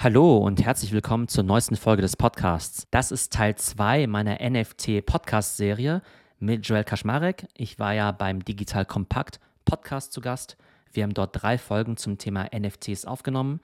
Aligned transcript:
Hallo 0.00 0.36
und 0.36 0.64
herzlich 0.64 0.92
willkommen 0.92 1.26
zur 1.26 1.42
neuesten 1.42 1.74
Folge 1.74 2.02
des 2.02 2.14
Podcasts. 2.16 2.86
Das 2.92 3.10
ist 3.10 3.32
Teil 3.32 3.56
2 3.56 4.06
meiner 4.06 4.38
NFT-Podcast-Serie 4.48 6.02
mit 6.38 6.64
Joel 6.68 6.84
Kaczmarek. 6.84 7.48
Ich 7.54 7.80
war 7.80 7.94
ja 7.94 8.12
beim 8.12 8.44
Digital 8.44 8.84
Kompakt 8.84 9.40
Podcast 9.64 10.12
zu 10.12 10.20
Gast. 10.20 10.56
Wir 10.92 11.02
haben 11.02 11.14
dort 11.14 11.42
drei 11.42 11.58
Folgen 11.58 11.96
zum 11.96 12.16
Thema 12.16 12.46
NFTs 12.56 13.06
aufgenommen. 13.06 13.60